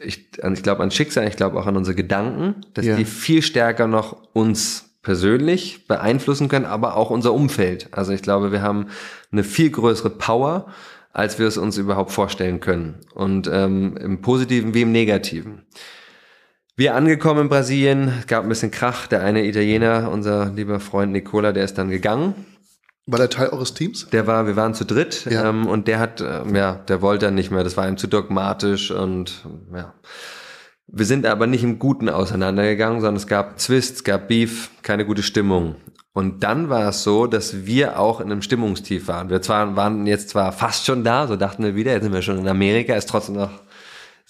[0.00, 2.96] Ich, ich glaube an Schicksal, ich glaube auch an unsere Gedanken, dass ja.
[2.96, 7.88] die viel stärker noch uns persönlich beeinflussen können, aber auch unser Umfeld.
[7.92, 8.86] Also ich glaube, wir haben
[9.30, 10.72] eine viel größere Power,
[11.12, 13.00] als wir es uns überhaupt vorstellen können.
[13.12, 15.66] Und ähm, im Positiven wie im Negativen.
[16.82, 19.06] Wir angekommen in Brasilien, gab ein bisschen Krach.
[19.06, 22.34] Der eine Italiener, unser lieber Freund Nicola, der ist dann gegangen.
[23.06, 24.08] War der Teil eures Teams?
[24.10, 25.48] Der war, wir waren zu dritt ja.
[25.48, 27.62] ähm, und der hat, ähm, ja, der wollte dann nicht mehr.
[27.62, 29.94] Das war ihm zu dogmatisch und ja.
[30.88, 35.06] Wir sind aber nicht im Guten auseinandergegangen, sondern es gab Zwist, es gab Beef, keine
[35.06, 35.76] gute Stimmung.
[36.12, 39.30] Und dann war es so, dass wir auch in einem Stimmungstief waren.
[39.30, 42.22] Wir zwar, waren jetzt zwar fast schon da, so dachten wir wieder, jetzt sind wir
[42.22, 43.60] schon in Amerika, ist trotzdem noch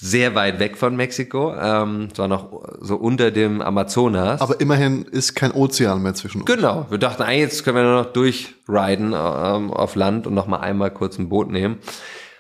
[0.03, 4.41] sehr weit weg von Mexiko, ähm, zwar noch so unter dem Amazonas.
[4.41, 6.51] Aber immerhin ist kein Ozean mehr zwischen uns.
[6.51, 10.49] Genau, wir dachten, eigentlich jetzt können wir nur noch durchriden ähm, auf Land und noch
[10.49, 11.79] mal einmal kurz ein Boot nehmen.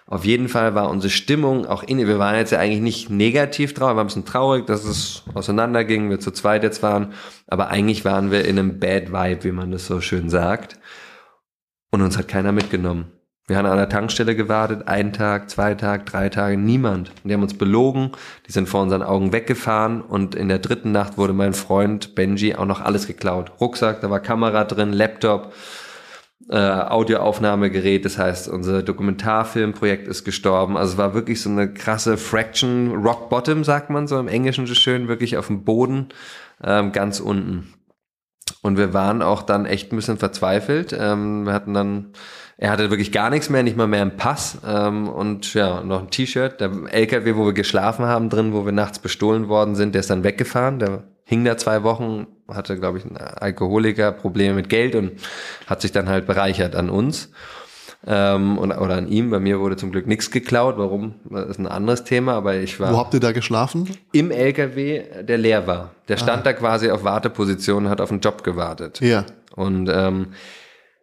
[0.06, 3.74] Auf jeden Fall war unsere Stimmung auch in, wir waren jetzt ja eigentlich nicht negativ
[3.74, 7.12] drauf, wir waren ein bisschen traurig, dass es auseinanderging, wir zu zweit jetzt waren,
[7.46, 10.80] aber eigentlich waren wir in einem Bad Vibe, wie man das so schön sagt.
[11.92, 13.12] Und uns hat keiner mitgenommen.
[13.52, 17.10] Wir haben an der Tankstelle gewartet, einen Tag, zwei Tage, drei Tage, niemand.
[17.10, 18.12] Und die haben uns belogen,
[18.48, 22.54] die sind vor unseren Augen weggefahren und in der dritten Nacht wurde mein Freund Benji
[22.54, 23.52] auch noch alles geklaut.
[23.60, 25.52] Rucksack, da war Kamera drin, Laptop,
[26.48, 30.78] äh, Audioaufnahmegerät, das heißt, unser Dokumentarfilmprojekt ist gestorben.
[30.78, 34.66] Also es war wirklich so eine krasse Fraction, Rock Bottom, sagt man so im Englischen
[34.66, 36.08] so schön, wirklich auf dem Boden,
[36.64, 37.74] ähm, ganz unten.
[38.62, 40.96] Und wir waren auch dann echt ein bisschen verzweifelt.
[40.98, 42.12] Ähm, wir hatten dann
[42.58, 46.00] er hatte wirklich gar nichts mehr, nicht mal mehr einen Pass ähm, und ja, noch
[46.00, 46.60] ein T-Shirt.
[46.60, 50.10] Der LKW, wo wir geschlafen haben drin, wo wir nachts bestohlen worden sind, der ist
[50.10, 50.78] dann weggefahren.
[50.78, 55.12] Der hing da zwei Wochen, hatte, glaube ich, ein Alkoholiker, Probleme mit Geld und
[55.66, 57.30] hat sich dann halt bereichert an uns.
[58.04, 59.30] Ähm, und, oder an ihm.
[59.30, 60.74] Bei mir wurde zum Glück nichts geklaut.
[60.76, 61.14] Warum?
[61.30, 62.92] Das ist ein anderes Thema, aber ich war.
[62.92, 63.88] Wo habt ihr da geschlafen?
[64.10, 65.90] Im LKW, der leer war.
[66.08, 66.42] Der stand ah.
[66.42, 69.00] da quasi auf Warteposition und hat auf einen Job gewartet.
[69.00, 69.24] Ja.
[69.54, 70.28] Und ähm,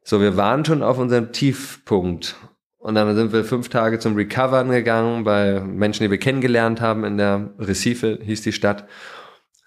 [0.09, 2.35] so, wir waren schon auf unserem Tiefpunkt.
[2.79, 7.03] Und dann sind wir fünf Tage zum Recovern gegangen bei Menschen, die wir kennengelernt haben
[7.03, 8.87] in der Recife, hieß die Stadt,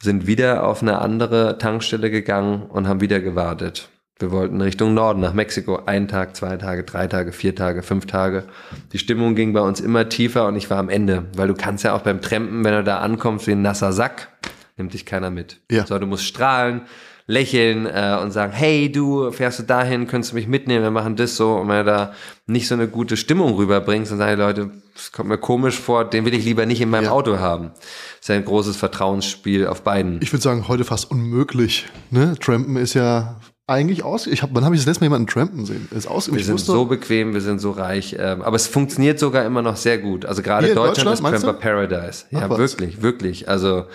[0.00, 3.88] sind wieder auf eine andere Tankstelle gegangen und haben wieder gewartet.
[4.18, 5.84] Wir wollten Richtung Norden, nach Mexiko.
[5.86, 8.42] Ein Tag, zwei Tage, drei Tage, vier Tage, fünf Tage.
[8.92, 11.26] Die Stimmung ging bei uns immer tiefer und ich war am Ende.
[11.36, 14.28] Weil du kannst ja auch beim Trampen, wenn du da ankommst wie ein nasser Sack,
[14.76, 15.60] nimmt dich keiner mit.
[15.70, 15.86] Ja.
[15.86, 16.82] So, du musst strahlen,
[17.26, 21.16] lächeln äh, und sagen, hey, du fährst du dahin, könntest du mich mitnehmen, wir machen
[21.16, 21.54] das so.
[21.54, 22.12] Und wenn er da
[22.46, 26.04] nicht so eine gute Stimmung rüberbringt, dann sagen die Leute, das kommt mir komisch vor,
[26.04, 27.10] den will ich lieber nicht in meinem ja.
[27.10, 27.70] Auto haben.
[27.74, 30.20] Das ist ein großes Vertrauensspiel auf beiden.
[30.22, 31.86] Ich würde sagen, heute fast unmöglich.
[32.10, 32.34] Ne?
[32.38, 34.26] Trampen ist ja eigentlich aus.
[34.26, 35.88] Ich hab, wann habe ich das letzte Mal jemanden trampen sehen?
[35.92, 38.16] Ist aus, wir sind so bequem, wir sind so reich.
[38.18, 40.24] Ähm, aber es funktioniert sogar immer noch sehr gut.
[40.24, 42.24] Also gerade Deutschland, Deutschland ist Tramper Paradise.
[42.30, 43.48] Ja, Ach, wirklich, wirklich.
[43.48, 43.86] Also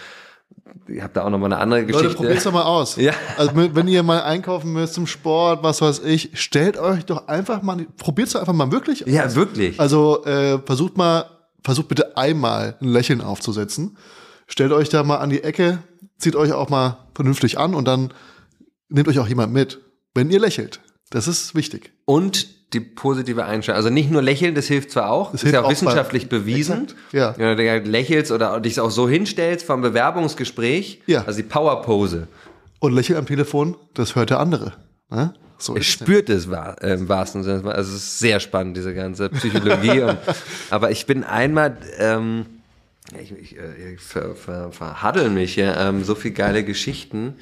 [0.88, 2.07] ich habe da auch noch mal eine andere Geschichte.
[2.07, 2.95] Leute, probiert's doch mal aus.
[3.07, 3.13] Ja.
[3.38, 7.61] Also wenn ihr mal einkaufen müsst zum Sport, was weiß ich, stellt euch doch einfach
[7.61, 9.11] mal, probiert's doch einfach mal wirklich aus.
[9.11, 9.80] Ja, wirklich.
[9.80, 11.25] Also äh, versucht mal,
[11.63, 13.97] versucht bitte einmal ein Lächeln aufzusetzen.
[14.47, 15.80] Stellt euch da mal an die Ecke,
[16.17, 18.13] zieht euch auch mal vernünftig an und dann
[18.89, 19.80] nehmt euch auch jemand mit,
[20.13, 20.80] wenn ihr lächelt.
[21.09, 21.93] Das ist wichtig.
[22.05, 23.78] Und die positive Einstellung.
[23.78, 26.88] Also nicht nur lächeln, das hilft zwar auch, das ist ja auch wissenschaftlich bei, bewiesen.
[27.11, 27.34] Ja.
[27.38, 31.23] Wenn du lächelst oder dich auch so hinstellst vom Bewerbungsgespräch, ja.
[31.25, 32.28] also die Powerpose.
[32.80, 34.73] Und lächeln am Telefon, das hört der andere.
[35.09, 35.34] Ne?
[35.57, 37.63] So er spürt es äh, im wahrsten Sinne.
[37.73, 40.01] Also es ist sehr spannend, diese ganze Psychologie.
[40.01, 40.17] und,
[40.69, 42.45] aber ich bin einmal, ähm,
[43.19, 47.36] ich, ich, äh, ich ver, ver, verhaddel mich hier, ähm, so viel geile Geschichten.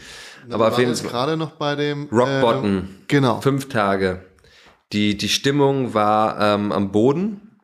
[0.49, 2.77] aber auf jeden Fall gerade noch bei dem Rock Bottom.
[2.77, 3.41] Äh, genau.
[3.41, 4.21] Fünf Tage.
[4.95, 7.59] Die, die Stimmung war ähm, am Boden.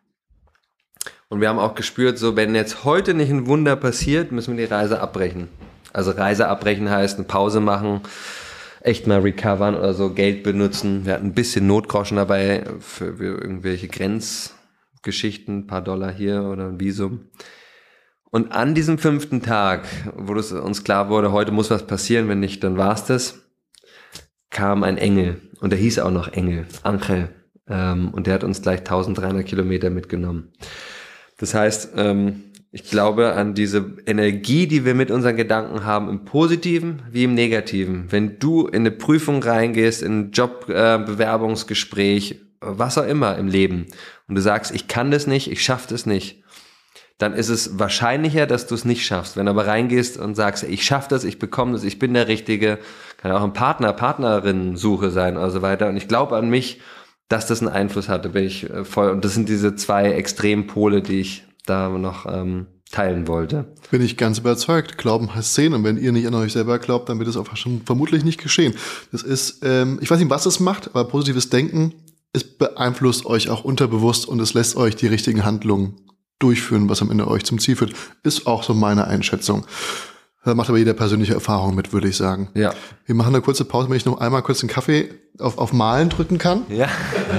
[1.29, 4.67] Und wir haben auch gespürt, so wenn jetzt heute nicht ein Wunder passiert, müssen wir
[4.67, 5.47] die Reise abbrechen.
[5.93, 8.01] Also Reise abbrechen heißt eine Pause machen,
[8.82, 11.05] echt mal recovern oder so, Geld benutzen.
[11.05, 16.67] Wir hatten ein bisschen Notgroschen dabei für, für irgendwelche Grenzgeschichten, ein paar Dollar hier oder
[16.67, 17.29] ein Visum.
[18.29, 22.41] Und an diesem fünften Tag, wo es uns klar wurde, heute muss was passieren, wenn
[22.41, 23.41] nicht, dann war's das,
[24.52, 25.41] kam ein Engel.
[25.60, 27.30] Und der hieß auch noch Engel, Angel.
[27.68, 30.49] Ähm, und der hat uns gleich 1300 Kilometer mitgenommen.
[31.38, 36.24] Das heißt, ähm, ich glaube an diese Energie, die wir mit unseren Gedanken haben, im
[36.24, 38.10] Positiven wie im Negativen.
[38.12, 43.88] Wenn du in eine Prüfung reingehst, in ein Jobbewerbungsgespräch, äh, was auch immer im Leben,
[44.28, 46.41] und du sagst, ich kann das nicht, ich schaffe das nicht,
[47.22, 49.38] dann ist es wahrscheinlicher, dass du es nicht schaffst.
[49.38, 52.28] Wenn du aber reingehst und sagst, ich schaffe das, ich bekomme das, ich bin der
[52.28, 52.80] Richtige,
[53.17, 55.88] kann auch ein Partner, Partnerin-Suche sein und so weiter.
[55.88, 56.82] Und ich glaube an mich,
[57.28, 59.11] dass das einen Einfluss hatte, bin ich äh, voll.
[59.11, 63.65] Und das sind diese zwei Extrempole, die ich da noch ähm, teilen wollte.
[63.91, 64.97] Bin ich ganz überzeugt.
[64.97, 65.76] Glauben heißt sehen.
[65.76, 68.41] Und wenn ihr nicht an euch selber glaubt, dann wird es auch schon vermutlich nicht
[68.41, 68.74] geschehen.
[69.11, 71.93] Das ist, ähm, ich weiß nicht, was es macht, aber positives Denken,
[72.34, 75.99] es beeinflusst euch auch unterbewusst und es lässt euch die richtigen Handlungen
[76.42, 77.94] durchführen, was am Ende euch zum Ziel führt.
[78.24, 79.66] Ist auch so meine Einschätzung.
[80.44, 82.50] Da macht aber jeder persönliche Erfahrung mit, würde ich sagen.
[82.56, 82.74] Ja.
[83.06, 86.10] Wir machen eine kurze Pause, wenn ich noch einmal kurz den Kaffee auf, auf Malen
[86.10, 86.64] drücken kann.
[86.70, 86.88] Ja.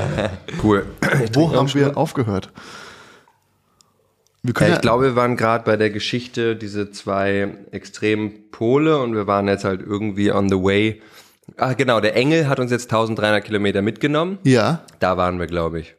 [0.63, 0.87] cool.
[1.33, 2.51] Wo haben wir aufgehört?
[4.45, 8.99] Wir ja, ich ja glaube, wir waren gerade bei der Geschichte, diese zwei extremen Pole
[8.99, 11.01] und wir waren jetzt halt irgendwie on the way.
[11.57, 14.39] Ach genau, der Engel hat uns jetzt 1300 Kilometer mitgenommen.
[14.45, 14.85] Ja.
[15.01, 15.97] Da waren wir, glaube ich.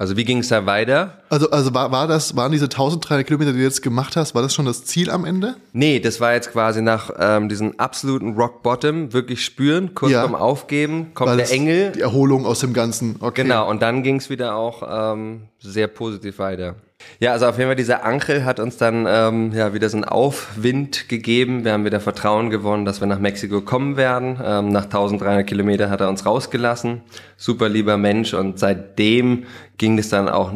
[0.00, 1.18] Also wie ging es da weiter?
[1.28, 4.42] Also, also war, war das, waren diese 1300 Kilometer, die du jetzt gemacht hast, war
[4.42, 5.56] das schon das Ziel am Ende?
[5.72, 10.20] Nee, das war jetzt quasi nach ähm, diesem absoluten Rock Bottom, wirklich spüren, kurz ja.
[10.20, 11.90] vorm Aufgeben, kommt der Engel.
[11.90, 13.42] Die Erholung aus dem Ganzen, okay.
[13.42, 16.76] Genau, und dann ging es wieder auch ähm, sehr positiv weiter.
[17.20, 20.04] Ja, also auf jeden Fall dieser Ankel hat uns dann ähm, ja wieder so einen
[20.04, 21.64] Aufwind gegeben.
[21.64, 24.38] Wir haben wieder Vertrauen gewonnen, dass wir nach Mexiko kommen werden.
[24.42, 27.02] Ähm, nach 1300 Kilometer hat er uns rausgelassen.
[27.36, 29.46] Super lieber Mensch und seitdem
[29.78, 30.52] ging es dann auch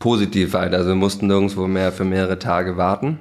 [0.00, 0.78] positiv weiter.
[0.78, 3.20] Also wir mussten nirgendwo mehr für mehrere Tage warten.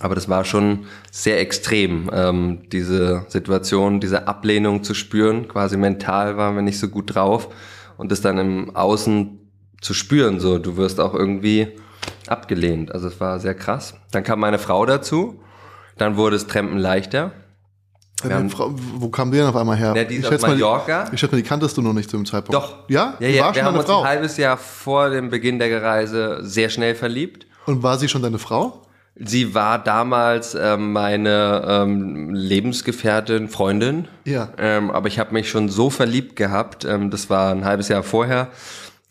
[0.00, 5.46] Aber das war schon sehr extrem, ähm, diese Situation, diese Ablehnung zu spüren.
[5.46, 7.50] Quasi mental waren wir nicht so gut drauf
[7.98, 9.39] und das dann im Außen
[9.80, 10.40] zu spüren.
[10.40, 11.68] So, du wirst auch irgendwie
[12.26, 12.92] abgelehnt.
[12.92, 13.94] Also es war sehr krass.
[14.12, 15.40] Dann kam meine Frau dazu.
[15.96, 17.32] Dann wurde es Trampen leichter.
[18.28, 19.94] Haben, Frau, wo kam die denn auf einmal her?
[19.96, 21.04] Ja, die ist ich aus Mallorca.
[21.04, 22.54] Mal, ich schätze mal, die kanntest du noch nicht zu dem Zeitpunkt.
[22.54, 22.88] Doch.
[22.88, 23.14] Ja?
[23.18, 23.44] Ja, ja.
[23.44, 24.02] War wir haben uns Frau?
[24.02, 27.46] ein halbes Jahr vor dem Beginn der Reise sehr schnell verliebt.
[27.64, 28.82] Und war sie schon deine Frau?
[29.14, 34.08] Sie war damals ähm, meine ähm, Lebensgefährtin, Freundin.
[34.24, 34.50] Ja.
[34.58, 36.84] Ähm, aber ich habe mich schon so verliebt gehabt.
[36.84, 38.48] Ähm, das war ein halbes Jahr vorher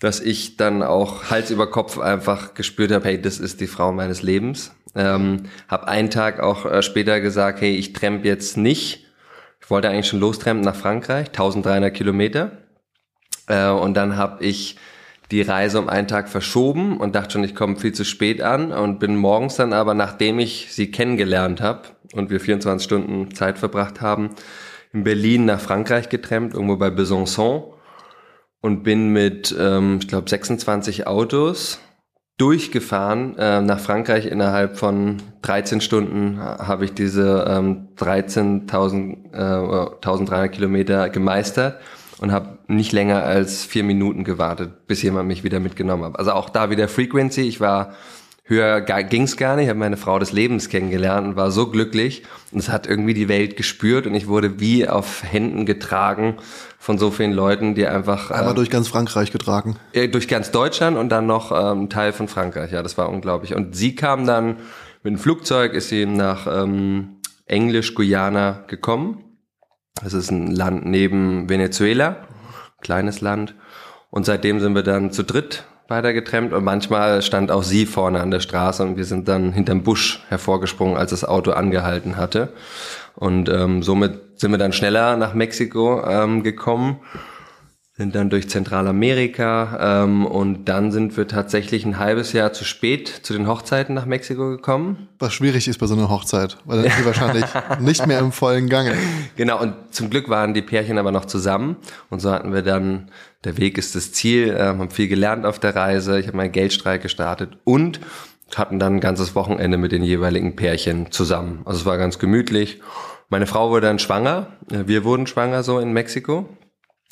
[0.02, 3.92] dass ich dann auch Hals über Kopf einfach gespürt habe, hey, das ist die Frau
[3.92, 4.72] meines Lebens.
[4.96, 9.06] Ähm, habe einen Tag auch äh, später gesagt, hey, ich tremp jetzt nicht.
[9.62, 12.52] Ich wollte eigentlich schon lostrempen nach Frankreich, 1300 Kilometer.
[13.48, 14.78] Äh, und dann habe ich
[15.32, 18.72] die Reise um einen Tag verschoben und dachte schon, ich komme viel zu spät an
[18.72, 21.84] und bin morgens dann aber, nachdem ich sie kennengelernt habe
[22.14, 24.32] und wir 24 Stunden Zeit verbracht haben,
[24.92, 27.74] in Berlin nach Frankreich getrennt, irgendwo bei Besançon
[28.62, 31.80] und bin mit, ähm, ich glaube, 26 Autos
[32.38, 34.26] durchgefahren äh, nach Frankreich.
[34.26, 41.80] Innerhalb von 13 Stunden habe ich diese ähm, 13.000 äh, 1300 Kilometer gemeistert
[42.20, 46.20] und habe nicht länger als vier Minuten gewartet, bis jemand mich wieder mitgenommen hat.
[46.20, 47.42] Also auch da wieder Frequency.
[47.42, 47.94] Ich war
[48.50, 49.66] höher ging's gar nicht.
[49.66, 52.24] Ich habe meine Frau des Lebens kennengelernt und war so glücklich.
[52.52, 56.38] Und es hat irgendwie die Welt gespürt und ich wurde wie auf Händen getragen
[56.80, 58.32] von so vielen Leuten, die einfach...
[58.32, 59.78] Einmal äh, durch ganz Frankreich getragen.
[59.94, 62.72] Ja, durch ganz Deutschland und dann noch ähm, Teil von Frankreich.
[62.72, 63.54] Ja, das war unglaublich.
[63.54, 64.58] Und sie kam dann
[65.04, 69.24] mit dem Flugzeug, ist sie nach ähm, Englisch-Guyana gekommen.
[70.04, 72.28] Das ist ein Land neben Venezuela,
[72.82, 73.56] kleines Land.
[74.10, 78.22] Und seitdem sind wir dann zu dritt weiter getrennt und manchmal stand auch sie vorne
[78.22, 82.54] an der Straße und wir sind dann hinterm Busch hervorgesprungen, als das Auto angehalten hatte.
[83.16, 87.00] Und ähm, somit sind wir dann schneller nach Mexiko ähm, gekommen
[88.00, 93.10] sind dann durch Zentralamerika ähm, und dann sind wir tatsächlich ein halbes Jahr zu spät
[93.10, 95.10] zu den Hochzeiten nach Mexiko gekommen.
[95.20, 97.44] Was schwierig ist bei so einer Hochzeit, weil dann ist sie wahrscheinlich
[97.82, 98.94] nicht mehr im vollen Gange.
[99.36, 101.76] Genau, und zum Glück waren die Pärchen aber noch zusammen
[102.10, 103.12] und so hatten wir dann,
[103.44, 106.54] der Weg ist das Ziel, äh, haben viel gelernt auf der Reise, ich habe meinen
[106.54, 108.00] Geldstreik gestartet und
[108.56, 111.64] hatten dann ein ganzes Wochenende mit den jeweiligen Pärchen zusammen.
[111.66, 112.80] Also es war ganz gemütlich.
[113.28, 116.48] Meine Frau wurde dann schwanger, äh, wir wurden schwanger so in Mexiko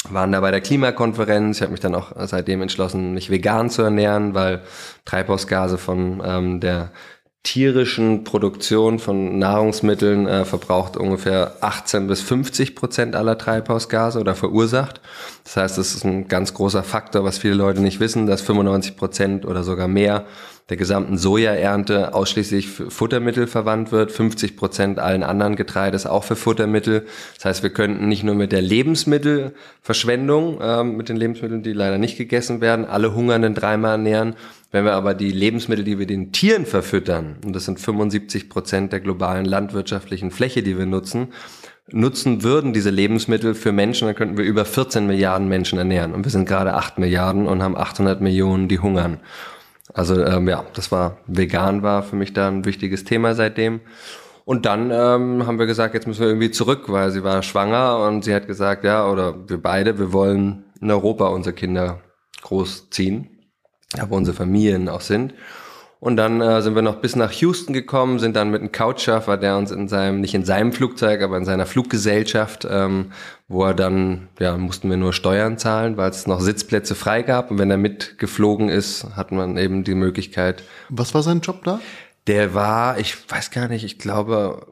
[0.10, 1.58] waren da bei der Klimakonferenz.
[1.58, 4.62] Ich habe mich dann auch seitdem entschlossen, mich vegan zu ernähren, weil
[5.06, 6.92] Treibhausgase von ähm, der
[7.44, 15.00] tierischen Produktion von Nahrungsmitteln äh, verbraucht ungefähr 18 bis 50 Prozent aller Treibhausgase oder verursacht.
[15.46, 18.98] Das heißt, es ist ein ganz großer Faktor, was viele Leute nicht wissen, dass 95
[18.98, 20.26] Prozent oder sogar mehr
[20.70, 26.36] der gesamten Sojaernte ausschließlich für Futtermittel verwandt wird, 50 Prozent allen anderen Getreides auch für
[26.36, 27.06] Futtermittel.
[27.36, 31.98] Das heißt, wir könnten nicht nur mit der Lebensmittelverschwendung, äh, mit den Lebensmitteln, die leider
[31.98, 34.36] nicht gegessen werden, alle Hungernden dreimal ernähren.
[34.72, 38.92] Wenn wir aber die Lebensmittel, die wir den Tieren verfüttern, und das sind 75 Prozent
[38.92, 41.30] der globalen landwirtschaftlichen Fläche, die wir nutzen,
[41.90, 46.14] nutzen würden, diese Lebensmittel für Menschen, dann könnten wir über 14 Milliarden Menschen ernähren.
[46.14, 49.22] Und wir sind gerade 8 Milliarden und haben 800 Millionen, die hungern.
[49.98, 53.82] Also ähm, ja, das war vegan war für mich da ein wichtiges Thema seitdem.
[54.46, 57.98] Und dann ähm, haben wir gesagt, jetzt müssen wir irgendwie zurück, weil sie war schwanger
[58.06, 62.02] und sie hat gesagt, ja, oder wir beide, wir wollen in Europa unsere Kinder
[62.44, 63.28] großziehen,
[64.08, 65.34] wo unsere Familien auch sind.
[66.08, 69.36] Und dann äh, sind wir noch bis nach Houston gekommen, sind dann mit einem Couchsurfer,
[69.36, 73.12] der uns in seinem, nicht in seinem Flugzeug, aber in seiner Fluggesellschaft, ähm,
[73.50, 77.52] wo er dann, ja, mussten wir nur Steuern zahlen, weil es noch Sitzplätze frei gab.
[77.52, 80.64] Und wenn er mitgeflogen ist, hat man eben die Möglichkeit.
[80.88, 81.82] Was war sein Job da?
[82.28, 84.66] Der war, ich weiß gar nicht, ich glaube,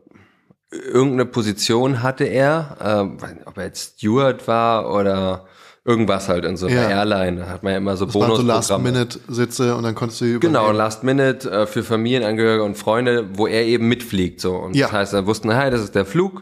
[0.71, 5.47] irgendeine Position hatte er, äh, ob er jetzt Steward war oder
[5.86, 6.89] irgendwas halt in so einer ja.
[6.89, 7.41] Airline.
[7.41, 8.39] Da hat man ja immer so Bonus.
[8.39, 10.53] So Last-Minute-Sitze und dann konntest du übernehmen.
[10.53, 14.41] Genau, Last-Minute äh, für Familienangehörige und Freunde, wo er eben mitfliegt.
[14.41, 14.55] So.
[14.55, 14.88] Und ja.
[14.88, 16.41] das heißt, er wussten, hey, das ist der Flug.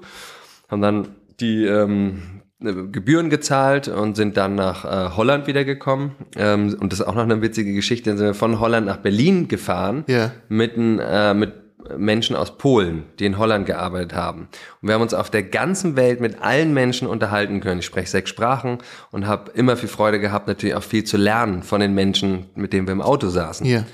[0.70, 1.08] Haben dann
[1.42, 6.12] die ähm, Gebühren gezahlt und sind dann nach äh, Holland wiedergekommen.
[6.38, 8.10] Ähm, und das ist auch noch eine witzige Geschichte.
[8.10, 10.06] Dann sind wir von Holland nach Berlin gefahren.
[10.08, 10.32] Ja.
[10.48, 11.63] Mitten, äh, mit
[11.98, 14.48] Menschen aus Polen, die in Holland gearbeitet haben.
[14.82, 17.80] Und wir haben uns auf der ganzen Welt mit allen Menschen unterhalten können.
[17.80, 18.80] Ich spreche sechs Sprachen
[19.12, 22.74] und habe immer viel Freude gehabt, natürlich auch viel zu lernen von den Menschen, mit
[22.74, 23.66] denen wir im Auto saßen.
[23.66, 23.86] Ja.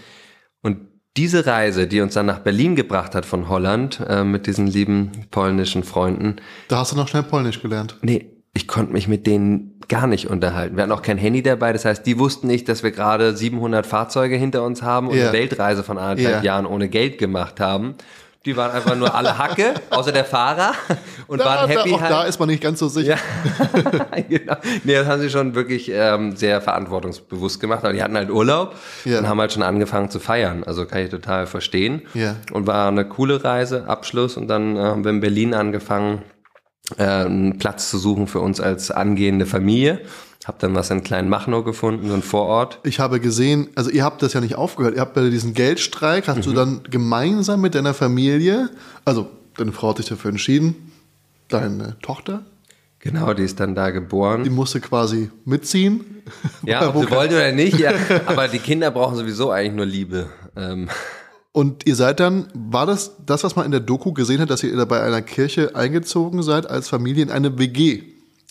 [0.61, 0.79] Und
[1.17, 5.25] diese Reise, die uns dann nach Berlin gebracht hat von Holland, äh, mit diesen lieben
[5.31, 6.37] polnischen Freunden.
[6.67, 7.97] Da hast du noch schnell Polnisch gelernt.
[8.01, 10.75] Nee, ich konnte mich mit denen gar nicht unterhalten.
[10.75, 13.85] Wir hatten auch kein Handy dabei, das heißt, die wussten nicht, dass wir gerade 700
[13.85, 15.29] Fahrzeuge hinter uns haben und yeah.
[15.29, 16.43] eine Weltreise von anderthalb yeah.
[16.43, 17.95] Jahren ohne Geld gemacht haben.
[18.45, 20.73] Die waren einfach nur alle Hacke, außer der Fahrer
[21.27, 21.89] und da, waren happy.
[21.89, 22.11] Da, auch halt.
[22.11, 23.17] da ist man nicht ganz so sicher.
[23.17, 24.21] Ja.
[24.29, 24.55] genau.
[24.85, 27.83] Nee, das haben sie schon wirklich ähm, sehr verantwortungsbewusst gemacht.
[27.83, 28.75] Aber die hatten halt Urlaub
[29.05, 29.19] yeah.
[29.19, 30.63] und haben halt schon angefangen zu feiern.
[30.63, 32.03] Also kann ich total verstehen.
[32.15, 32.37] Yeah.
[32.53, 34.37] Und war eine coole Reise, Abschluss.
[34.37, 36.21] Und dann äh, haben wir in Berlin angefangen,
[36.97, 40.01] äh, einen Platz zu suchen für uns als angehende Familie.
[40.45, 42.79] Hab dann was in Klein Machnow gefunden, so ein Vorort.
[42.83, 46.27] Ich habe gesehen, also ihr habt das ja nicht aufgehört, ihr habt bei diesem Geldstreik,
[46.27, 46.41] hast mhm.
[46.41, 48.69] du dann gemeinsam mit deiner Familie,
[49.05, 50.91] also deine Frau hat sich dafür entschieden,
[51.49, 52.45] deine Tochter?
[52.99, 54.43] Genau, die ist dann da geboren.
[54.43, 56.23] Die musste quasi mitziehen.
[56.63, 57.91] Ja, ob sie wollte oder nicht, ja.
[58.25, 60.27] Aber die Kinder brauchen sowieso eigentlich nur Liebe.
[60.55, 60.89] Ähm.
[61.51, 64.63] Und ihr seid dann, war das das, was man in der Doku gesehen hat, dass
[64.63, 68.03] ihr bei einer Kirche eingezogen seid als Familie in eine WG?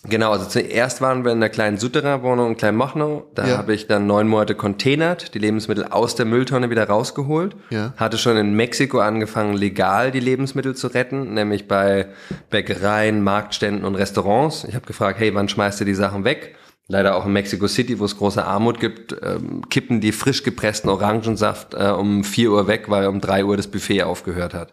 [0.05, 3.25] Genau, also zuerst waren wir in einer kleinen Souterrain-Wohnung in Kleinmachnow.
[3.35, 3.59] Da ja.
[3.59, 7.57] habe ich dann neun Monate containert, die Lebensmittel aus der Mülltonne wieder rausgeholt.
[7.71, 7.93] Ja.
[7.97, 12.07] Hatte schon in Mexiko angefangen, legal die Lebensmittel zu retten, nämlich bei
[12.49, 14.65] Bäckereien, Marktständen und Restaurants.
[14.65, 16.55] Ich habe gefragt, hey, wann schmeißt ihr die Sachen weg?
[16.89, 20.91] Leider auch in Mexico City, wo es große Armut gibt, ähm, kippen die frisch gepressten
[20.91, 24.73] Orangensaft äh, um 4 Uhr weg, weil um 3 Uhr das Buffet aufgehört hat.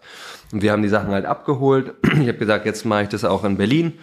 [0.52, 1.94] Und wir haben die Sachen halt abgeholt.
[2.16, 3.94] Ich habe gesagt, jetzt mache ich das auch in Berlin.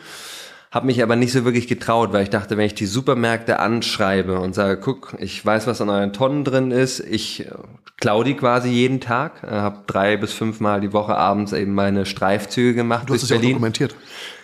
[0.70, 4.38] Habe mich aber nicht so wirklich getraut, weil ich dachte, wenn ich die Supermärkte anschreibe
[4.38, 7.50] und sage, guck, ich weiß, was an euren Tonnen drin ist, ich äh,
[7.96, 12.04] klau die quasi jeden Tag, äh, habe drei bis fünfmal die Woche abends eben meine
[12.04, 13.48] Streifzüge gemacht du hast es Berlin.
[13.48, 13.94] Ja dokumentiert.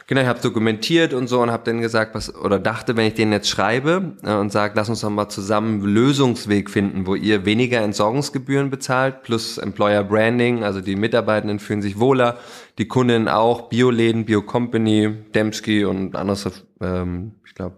[0.09, 3.13] Genau, ich habe dokumentiert und so und habe dann gesagt, was oder dachte, wenn ich
[3.13, 7.15] den jetzt schreibe äh, und sage, lass uns doch mal zusammen einen Lösungsweg finden, wo
[7.15, 12.39] ihr weniger Entsorgungsgebühren bezahlt plus Employer Branding, also die Mitarbeitenden fühlen sich wohler,
[12.79, 17.77] die Kunden auch, Bioläden, Biocompany, Dembski und anderes, ähm, ich glaube,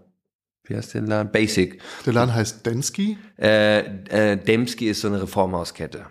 [0.66, 1.32] wie heißt der Laden?
[1.32, 1.82] Basic.
[2.06, 3.18] Der Laden heißt Densky?
[3.40, 6.06] Äh, äh, Dembski ist so eine Reformhauskette.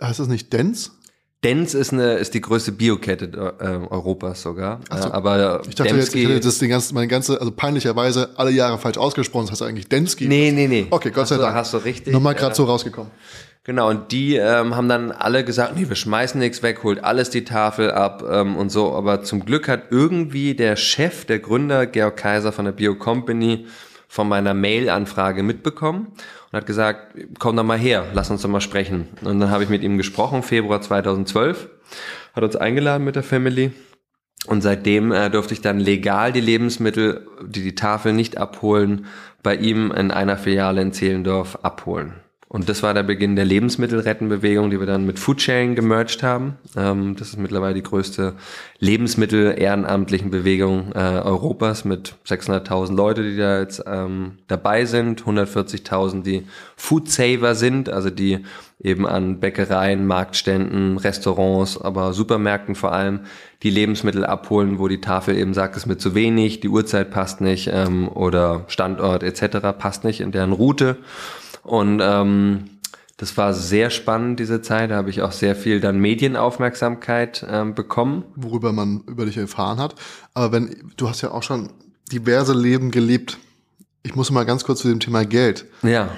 [0.00, 0.98] Heißt das nicht Dens?
[1.44, 3.26] Dens ist eine ist die größte Biokette
[3.60, 4.80] äh, Europas sogar.
[4.90, 5.12] So.
[5.12, 8.50] aber ich dachte Dembski, jetzt, ich hätte das die ganze, meine ganze, also peinlicherweise alle
[8.50, 9.46] Jahre falsch ausgesprochen.
[9.46, 10.26] Das heißt eigentlich Densky.
[10.26, 10.86] Nee, nee, nee.
[10.90, 11.54] Okay, Gott sei Dank.
[11.54, 12.12] Hast du richtig.
[12.14, 13.10] Nochmal gerade äh, so rausgekommen.
[13.64, 17.30] Genau, und die ähm, haben dann alle gesagt, nee, wir schmeißen nichts weg, holt alles
[17.30, 18.92] die Tafel ab ähm, und so.
[18.92, 23.66] Aber zum Glück hat irgendwie der Chef, der Gründer, Georg Kaiser von der Bio Company,
[24.06, 26.08] von meiner Mail-Anfrage mitbekommen
[26.54, 29.08] und hat gesagt, komm doch mal her, lass uns doch mal sprechen.
[29.22, 31.68] Und dann habe ich mit ihm gesprochen, Februar 2012,
[32.32, 33.72] hat uns eingeladen mit der Family.
[34.46, 39.06] Und seitdem äh, durfte ich dann legal die Lebensmittel, die die Tafel nicht abholen,
[39.42, 42.20] bei ihm in einer Filiale in Zehlendorf abholen.
[42.54, 46.56] Und das war der Beginn der Lebensmittelrettenbewegung, die wir dann mit Foodsharing gemerged haben.
[46.76, 48.34] Ähm, das ist mittlerweile die größte
[48.78, 56.46] Lebensmittel-ehrenamtlichen Bewegung äh, Europas mit 600.000 Leute, die da jetzt ähm, dabei sind, 140.000, die
[56.76, 58.44] Foodsaver sind, also die
[58.80, 63.22] eben an Bäckereien, Marktständen, Restaurants, aber Supermärkten vor allem
[63.64, 67.10] die Lebensmittel abholen, wo die Tafel eben sagt, es ist mir zu wenig, die Uhrzeit
[67.10, 69.76] passt nicht ähm, oder Standort etc.
[69.76, 70.98] passt nicht in deren Route.
[71.64, 72.70] Und ähm,
[73.16, 74.90] das war sehr spannend, diese Zeit.
[74.90, 78.24] Da habe ich auch sehr viel dann Medienaufmerksamkeit ähm, bekommen.
[78.36, 79.94] Worüber man über dich erfahren hat.
[80.34, 81.70] Aber wenn, du hast ja auch schon
[82.12, 83.38] diverse Leben gelebt.
[84.02, 85.66] Ich muss mal ganz kurz zu dem Thema Geld.
[85.82, 86.10] Ja.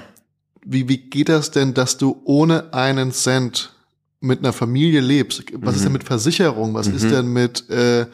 [0.64, 3.72] Wie, wie geht das denn, dass du ohne einen Cent
[4.20, 5.44] mit einer Familie lebst?
[5.52, 5.76] Was mhm.
[5.76, 6.74] ist denn mit Versicherung?
[6.74, 6.96] Was mhm.
[6.96, 8.06] ist denn mit äh,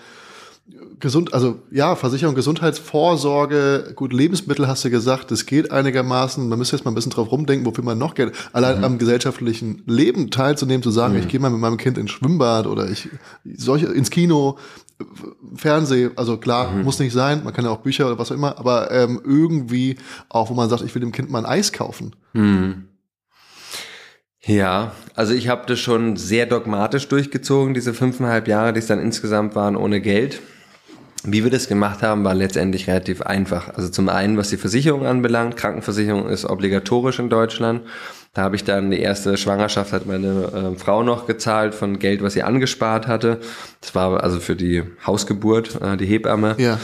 [1.02, 6.48] Gesund, also ja, Versicherung, Gesundheitsvorsorge, gut, Lebensmittel hast du gesagt, das geht einigermaßen.
[6.48, 8.84] Man müsste jetzt mal ein bisschen drauf rumdenken, wofür man noch Geld, allein mhm.
[8.84, 11.20] am gesellschaftlichen Leben teilzunehmen, zu sagen, mhm.
[11.20, 13.08] ich gehe mal mit meinem Kind ins Schwimmbad oder ich
[13.44, 14.58] solche ins Kino,
[15.56, 16.84] Fernseh, also klar, mhm.
[16.84, 19.96] muss nicht sein, man kann ja auch Bücher oder was auch immer, aber ähm, irgendwie
[20.28, 22.14] auch, wo man sagt, ich will dem Kind mal ein Eis kaufen.
[22.32, 22.84] Mhm.
[24.44, 29.00] Ja, also ich habe das schon sehr dogmatisch durchgezogen, diese fünfeinhalb Jahre, die es dann
[29.00, 30.40] insgesamt waren ohne Geld.
[31.24, 33.74] Wie wir das gemacht haben, war letztendlich relativ einfach.
[33.74, 37.82] Also zum einen, was die Versicherung anbelangt, Krankenversicherung ist obligatorisch in Deutschland.
[38.34, 42.22] Da habe ich dann die erste Schwangerschaft hat meine äh, Frau noch gezahlt von Geld,
[42.22, 43.40] was sie angespart hatte.
[43.82, 46.54] Das war also für die Hausgeburt, äh, die Hebamme.
[46.56, 46.80] Ja.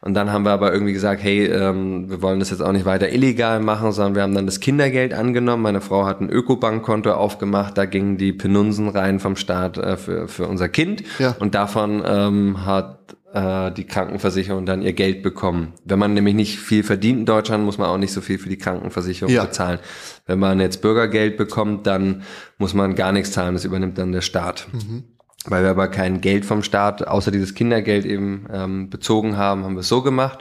[0.00, 2.84] Und dann haben wir aber irgendwie gesagt, hey, ähm, wir wollen das jetzt auch nicht
[2.84, 5.62] weiter illegal machen, sondern wir haben dann das Kindergeld angenommen.
[5.62, 10.28] Meine Frau hat ein Ökobankkonto aufgemacht, da gingen die Penunsen rein vom Staat äh, für,
[10.28, 11.02] für unser Kind.
[11.18, 11.34] Ja.
[11.40, 15.72] Und davon ähm, hat äh, die Krankenversicherung dann ihr Geld bekommen.
[15.84, 18.48] Wenn man nämlich nicht viel verdient in Deutschland, muss man auch nicht so viel für
[18.48, 19.44] die Krankenversicherung ja.
[19.44, 19.78] bezahlen.
[20.26, 22.22] Wenn man jetzt Bürgergeld bekommt, dann
[22.58, 24.68] muss man gar nichts zahlen, das übernimmt dann der Staat.
[24.72, 25.04] Mhm.
[25.44, 29.74] Weil wir aber kein Geld vom Staat, außer dieses Kindergeld eben ähm, bezogen haben, haben
[29.74, 30.38] wir es so gemacht.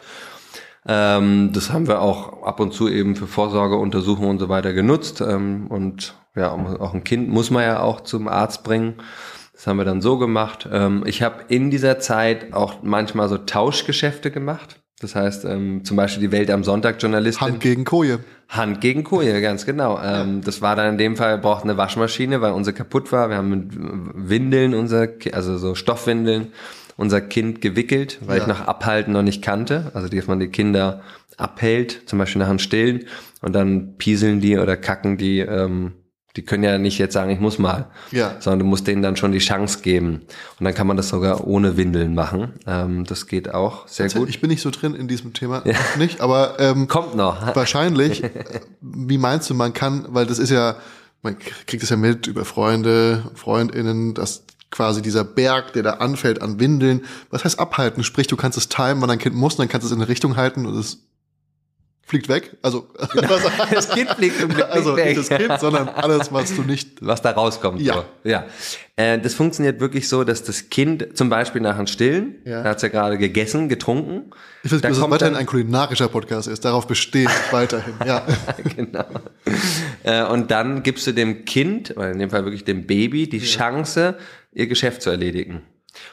[0.88, 5.22] Ähm, das haben wir auch ab und zu eben für Vorsorgeuntersuchungen und so weiter genutzt.
[5.22, 8.96] Ähm, und ja, auch ein Kind muss man ja auch zum Arzt bringen.
[9.62, 10.68] Das haben wir dann so gemacht.
[10.72, 14.82] Ähm, ich habe in dieser Zeit auch manchmal so Tauschgeschäfte gemacht.
[15.00, 17.48] Das heißt, ähm, zum Beispiel die Welt am Sonntag Journalistin.
[17.48, 18.22] Hand gegen Koje.
[18.50, 20.02] Hand gegen Koje, ganz genau.
[20.04, 23.30] Ähm, das war dann in dem Fall, wir brauchten eine Waschmaschine, weil unsere kaputt war.
[23.30, 26.48] Wir haben mit Windeln, unser, also so Stoffwindeln,
[26.98, 28.42] unser Kind gewickelt, weil ja.
[28.42, 29.92] ich noch Abhalten noch nicht kannte.
[29.94, 31.04] Also, dass man die Kinder
[31.38, 33.06] abhält, zum Beispiel nach dem Stillen,
[33.44, 35.94] und dann pieseln die oder kacken die ähm,
[36.36, 38.36] die können ja nicht jetzt sagen, ich muss mal, ja.
[38.40, 40.22] sondern du musst denen dann schon die Chance geben.
[40.60, 42.54] Und dann kann man das sogar ohne Windeln machen.
[42.66, 44.30] Ähm, das geht auch sehr also, gut.
[44.30, 45.76] Ich bin nicht so drin in diesem Thema, ja.
[45.98, 47.56] nicht, aber ähm, kommt noch.
[47.56, 48.24] Wahrscheinlich.
[48.82, 50.78] wie meinst du, man kann, weil das ist ja,
[51.22, 56.42] man kriegt es ja mit über Freunde, Freundinnen, dass quasi dieser Berg, der da anfällt
[56.42, 57.02] an Windeln.
[57.30, 58.04] Was heißt abhalten?
[58.06, 60.08] Sprich, du kannst es timen, wann dein Kind muss, dann kannst du es in eine
[60.08, 61.00] Richtung halten und es
[62.12, 62.58] fliegt weg.
[62.62, 63.38] Also genau.
[63.72, 67.22] das Kind fliegt zum Glück also nicht das Kind, sondern alles, was du nicht, was
[67.22, 67.80] da rauskommt.
[67.80, 68.30] Ja, so.
[68.30, 68.46] ja.
[68.98, 72.64] Äh, das funktioniert wirklich so, dass das Kind zum Beispiel nach einem Stillen, ja.
[72.64, 74.30] da hat's ja gerade gegessen, getrunken.
[74.64, 76.66] Ich weiß, dass es weiterhin ein kulinarischer Podcast ist.
[76.66, 77.94] Darauf bestehe ich weiterhin.
[78.06, 78.28] Ja,
[78.76, 79.06] genau.
[80.04, 83.38] Äh, und dann gibst du dem Kind, oder in dem Fall wirklich dem Baby, die
[83.38, 83.46] ja.
[83.46, 84.18] Chance,
[84.52, 85.62] ihr Geschäft zu erledigen.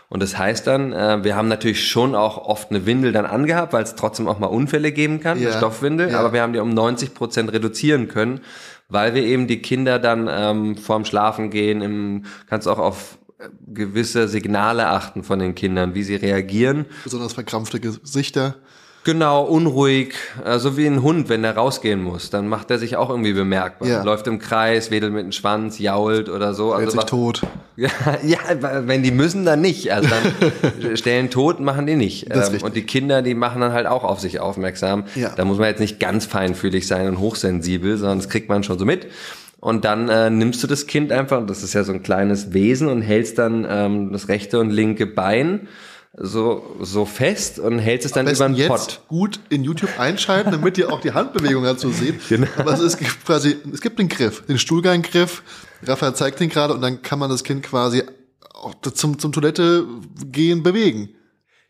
[0.08, 3.72] Und das heißt dann, äh, wir haben natürlich schon auch oft eine Windel dann angehabt,
[3.72, 5.48] weil es trotzdem auch mal Unfälle geben kann, ja.
[5.48, 6.20] eine Stoffwindel, ja.
[6.20, 8.40] aber wir haben die um 90 Prozent reduzieren können,
[8.88, 13.48] weil wir eben die Kinder dann ähm, vorm Schlafen gehen, im, kannst auch auf äh,
[13.66, 16.86] gewisse Signale achten von den Kindern, wie sie reagieren.
[17.04, 18.56] Besonders verkrampfte Gesichter.
[19.08, 20.12] Genau, unruhig,
[20.58, 23.88] so wie ein Hund, wenn er rausgehen muss, dann macht er sich auch irgendwie bemerkbar.
[23.88, 24.02] Ja.
[24.02, 26.74] Läuft im Kreis, wedelt mit dem Schwanz, jault oder so.
[26.74, 27.42] Stellt also sich was, tot.
[27.76, 27.88] Ja,
[28.22, 28.38] ja,
[28.86, 29.94] wenn die müssen, dann nicht.
[29.94, 32.26] Also dann stellen tot, machen die nicht.
[32.30, 35.04] Ähm, und die Kinder, die machen dann halt auch auf sich aufmerksam.
[35.14, 35.32] Ja.
[35.34, 38.78] Da muss man jetzt nicht ganz feinfühlig sein und hochsensibel, sondern das kriegt man schon
[38.78, 39.06] so mit.
[39.58, 42.88] Und dann äh, nimmst du das Kind einfach, das ist ja so ein kleines Wesen,
[42.88, 45.66] und hältst dann ähm, das rechte und linke Bein
[46.20, 49.02] so, so fest und hältst es dann über den Pott.
[49.08, 52.16] gut in YouTube einschalten, damit ihr auch die Handbewegung dazu seht.
[52.28, 52.48] Genau.
[52.56, 55.42] Aber es ist quasi, es gibt den Griff, den Stuhlganggriff.
[55.82, 58.02] Raphael zeigt den gerade und dann kann man das Kind quasi
[58.52, 59.86] auch zum, zum Toilette
[60.26, 61.10] gehen bewegen.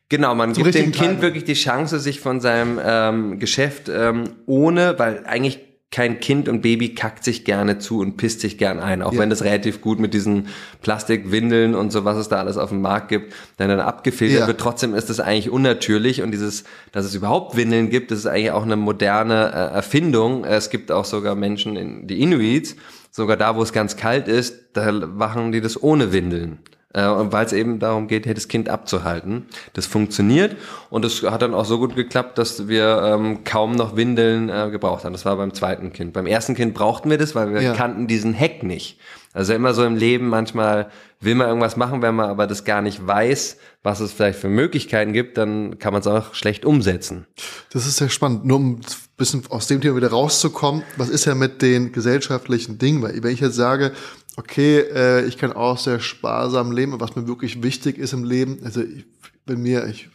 [0.08, 4.36] Genau, man so gibt dem Kind wirklich die Chance, sich von seinem ähm, Geschäft ähm,
[4.46, 8.78] ohne, weil eigentlich kein Kind und Baby kackt sich gerne zu und pisst sich gern
[8.78, 9.20] ein, auch ja.
[9.20, 10.48] wenn das relativ gut mit diesen
[10.82, 14.46] Plastikwindeln und so, was es da alles auf dem Markt gibt, dann, dann abgefiltert ja.
[14.46, 14.60] wird.
[14.60, 18.50] Trotzdem ist das eigentlich unnatürlich und dieses, dass es überhaupt Windeln gibt, das ist eigentlich
[18.50, 20.44] auch eine moderne äh, Erfindung.
[20.44, 22.76] Es gibt auch sogar Menschen, in, die Inuits,
[23.10, 26.58] sogar da, wo es ganz kalt ist, da machen die das ohne Windeln
[26.94, 29.46] weil es eben darum geht, das Kind abzuhalten.
[29.74, 30.56] Das funktioniert
[30.90, 34.70] und es hat dann auch so gut geklappt, dass wir ähm, kaum noch Windeln äh,
[34.70, 35.12] gebraucht haben.
[35.12, 36.14] Das war beim zweiten Kind.
[36.14, 37.74] Beim ersten Kind brauchten wir das, weil wir ja.
[37.74, 38.98] kannten diesen Heck nicht.
[39.34, 42.80] Also immer so im Leben, manchmal will man irgendwas machen, wenn man aber das gar
[42.80, 47.26] nicht weiß, was es vielleicht für Möglichkeiten gibt, dann kann man es auch schlecht umsetzen.
[47.70, 48.44] Das ist sehr spannend.
[48.44, 48.80] Nur um ein
[49.16, 53.02] bisschen aus dem Thema wieder rauszukommen, was ist ja mit den gesellschaftlichen Dingen?
[53.02, 53.92] Weil wenn ich jetzt sage,
[54.38, 58.60] okay, äh, ich kann auch sehr sparsam leben, was mir wirklich wichtig ist im Leben,
[58.64, 59.04] also ich,
[59.44, 60.08] bei mir, ich,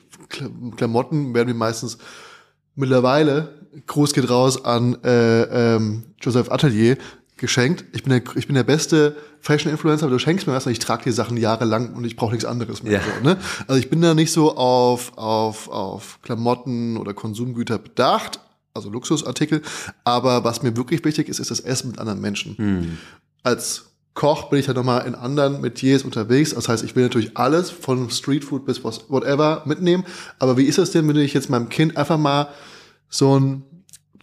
[0.77, 1.97] Klamotten werden mir meistens
[2.73, 3.53] mittlerweile,
[3.85, 6.97] Gruß geht raus an äh, ähm, Joseph Atelier,
[7.35, 7.83] geschenkt.
[7.91, 10.79] Ich bin der, ich bin der beste Fashion-Influencer, aber du schenkst mir was und ich
[10.79, 12.93] trage die Sachen jahrelang und ich brauche nichts anderes mehr.
[12.93, 13.01] Ja.
[13.01, 13.37] So, ne?
[13.67, 18.39] Also ich bin da nicht so auf, auf, auf Klamotten oder Konsumgüter bedacht,
[18.73, 19.61] also Luxusartikel.
[20.05, 22.57] Aber was mir wirklich wichtig ist, ist das Essen mit anderen Menschen.
[22.57, 22.97] Hm.
[23.41, 26.53] Als Koch bin ich ja nochmal in anderen Metiers unterwegs.
[26.53, 30.05] Das heißt, ich will natürlich alles von Streetfood bis was, whatever mitnehmen.
[30.39, 32.49] Aber wie ist es denn, wenn ich jetzt meinem Kind einfach mal
[33.09, 33.63] so ein,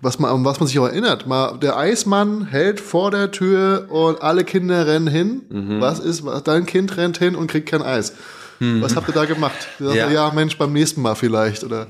[0.01, 3.86] was man, um was man sich auch erinnert, mal der Eismann hält vor der Tür
[3.91, 5.43] und alle Kinder rennen hin.
[5.49, 5.80] Mhm.
[5.80, 8.14] Was ist, was, dein Kind rennt hin und kriegt kein Eis.
[8.61, 8.82] Mhm.
[8.82, 9.57] Was habt ihr da gemacht?
[9.80, 10.09] Ja.
[10.09, 11.64] ja, Mensch, beim nächsten Mal vielleicht.
[11.64, 11.88] Oder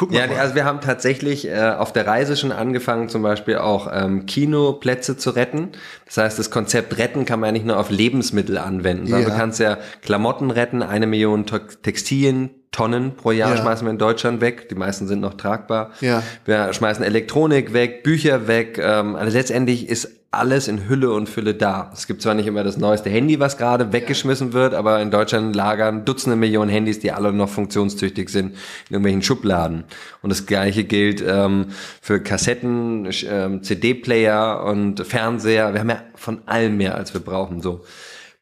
[0.00, 0.38] Guck ja, mal.
[0.38, 5.18] also wir haben tatsächlich äh, auf der Reise schon angefangen, zum Beispiel auch ähm, Kinoplätze
[5.18, 5.72] zu retten.
[6.06, 9.28] Das heißt, das Konzept retten kann man ja nicht nur auf Lebensmittel anwenden, sondern ja.
[9.28, 11.44] du kannst ja Klamotten retten, eine Million
[11.82, 13.60] Textilien, Tonnen pro Jahr ja.
[13.60, 14.70] schmeißen wir in Deutschland weg.
[14.70, 15.90] Die meisten sind noch tragbar.
[16.00, 16.22] Ja.
[16.46, 18.80] Wir schmeißen Elektronik weg, Bücher weg.
[18.82, 21.90] Ähm, also letztendlich ist alles in Hülle und Fülle da.
[21.92, 25.56] Es gibt zwar nicht immer das neueste Handy, was gerade weggeschmissen wird, aber in Deutschland
[25.56, 29.84] lagern Dutzende Millionen Handys, die alle noch funktionstüchtig sind, in irgendwelchen Schubladen.
[30.22, 31.66] Und das gleiche gilt ähm,
[32.00, 35.72] für Kassetten, ähm, CD-Player und Fernseher.
[35.72, 37.60] Wir haben ja von allem mehr, als wir brauchen.
[37.60, 37.84] So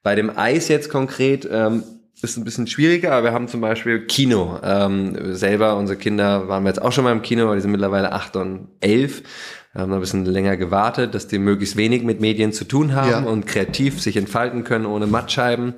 [0.02, 1.84] Bei dem Eis jetzt konkret ähm,
[2.20, 4.58] ist ein bisschen schwieriger, aber wir haben zum Beispiel Kino.
[4.62, 7.70] Ähm, selber, unsere Kinder waren wir jetzt auch schon mal im Kino, weil die sind
[7.70, 9.22] mittlerweile acht und elf.
[9.78, 13.10] Wir haben ein bisschen länger gewartet, dass die möglichst wenig mit Medien zu tun haben
[13.10, 13.20] ja.
[13.20, 15.74] und kreativ sich entfalten können ohne Mattscheiben.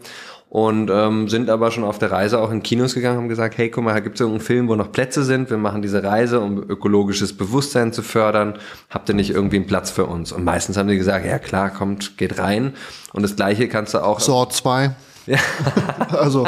[0.49, 3.69] Und ähm, sind aber schon auf der Reise auch in Kinos gegangen, haben gesagt, hey,
[3.69, 5.51] guck mal, da gibt es irgendeinen Film, wo noch Plätze sind.
[5.51, 8.55] Wir machen diese Reise, um ökologisches Bewusstsein zu fördern.
[8.89, 10.33] Habt ihr nicht irgendwie einen Platz für uns?
[10.33, 12.73] Und meistens haben die gesagt, ja klar, kommt, geht rein.
[13.13, 14.19] Und das Gleiche kannst du auch...
[14.19, 14.93] So, zwei.
[15.27, 15.39] Ja.
[16.19, 16.47] also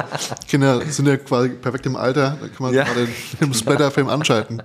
[0.49, 2.85] Kinder sind ja quasi perfekt im Alter, da kann man ja.
[2.85, 3.09] gerade
[3.41, 4.63] den Splatterfilm anschalten.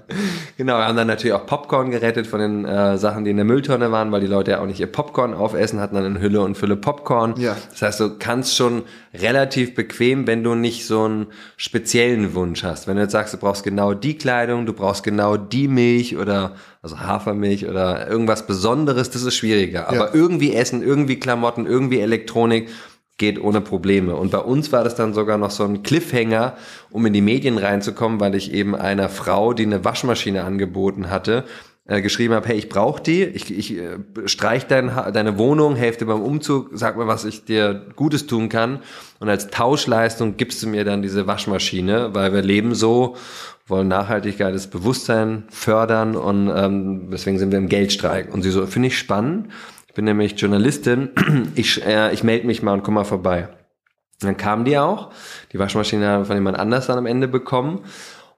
[0.58, 3.46] Genau, wir haben dann natürlich auch Popcorn gerettet von den äh, Sachen, die in der
[3.46, 6.42] Mülltonne waren, weil die Leute ja auch nicht ihr Popcorn aufessen, hatten dann in Hülle
[6.42, 7.36] und Fülle Popcorn.
[7.38, 7.56] Ja.
[7.72, 8.84] Das heißt, du kannst schon
[9.14, 11.28] relativ bequem, wenn du nicht so einen
[11.58, 12.88] speziellen Wunsch hast.
[12.88, 16.56] Wenn du jetzt sagst, du brauchst genau die Kleidung, du brauchst genau die Milch oder
[16.82, 19.90] also Hafermilch oder irgendwas Besonderes, das ist schwieriger.
[19.90, 20.14] Aber ja.
[20.14, 22.70] irgendwie Essen, irgendwie Klamotten, irgendwie Elektronik,
[23.18, 24.16] geht ohne Probleme.
[24.16, 26.56] Und bei uns war das dann sogar noch so ein Cliffhanger,
[26.92, 31.44] um in die Medien reinzukommen, weil ich eben einer Frau, die eine Waschmaschine angeboten hatte,
[31.88, 36.00] äh, geschrieben habe, hey, ich brauche die, ich, ich äh, streich dein, deine Wohnung, helfe
[36.00, 38.82] dir beim Umzug, sag mir, was ich dir Gutes tun kann.
[39.20, 43.16] Und als Tauschleistung gibst du mir dann diese Waschmaschine, weil wir leben so,
[43.68, 48.34] wollen Nachhaltigkeit, das Bewusstsein fördern und ähm, deswegen sind wir im Geldstreik.
[48.34, 49.48] Und sie so, finde ich spannend.
[49.98, 51.10] Bin nämlich Journalistin,
[51.56, 53.50] ich, äh, ich melde mich mal und komm mal vorbei.
[54.22, 55.10] Und dann kam die auch,
[55.52, 57.80] die Waschmaschine haben wir von jemand anders dann am Ende bekommen.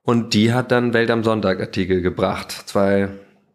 [0.02, 2.64] Und die hat dann Welt am Sonntag Artikel gebracht.
[2.66, 3.10] Zwei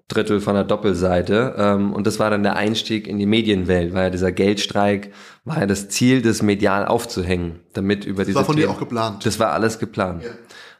[0.09, 1.55] Drittel von der Doppelseite.
[1.57, 5.11] Ähm, und das war dann der Einstieg in die Medienwelt, weil ja dieser Geldstreik
[5.46, 8.34] war ja das Ziel, das medial aufzuhängen, damit über diese.
[8.34, 9.24] Das war von Themen, dir auch geplant.
[9.24, 10.24] Das war alles geplant.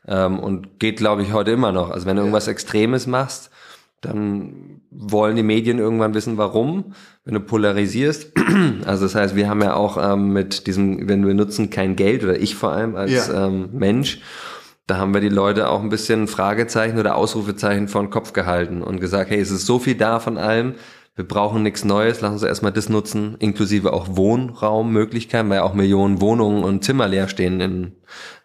[0.07, 0.27] Ja.
[0.27, 1.91] Ähm, und geht, glaube ich, heute immer noch.
[1.91, 2.27] Also wenn du ja.
[2.27, 3.51] irgendwas Extremes machst,
[4.05, 6.95] dann wollen die Medien irgendwann wissen, warum.
[7.25, 8.33] Wenn du polarisierst,
[8.85, 12.23] also das heißt, wir haben ja auch ähm, mit diesem, wenn wir nutzen kein Geld
[12.23, 13.47] oder ich vor allem als ja.
[13.47, 14.21] ähm, Mensch
[14.87, 18.83] da haben wir die Leute auch ein bisschen Fragezeichen oder Ausrufezeichen vor den Kopf gehalten
[18.83, 20.75] und gesagt, hey, es ist so viel da von allem,
[21.17, 26.21] wir brauchen nichts Neues, lass uns erstmal das nutzen, inklusive auch Wohnraummöglichkeiten, weil auch Millionen
[26.21, 27.93] Wohnungen und Zimmer leer stehen in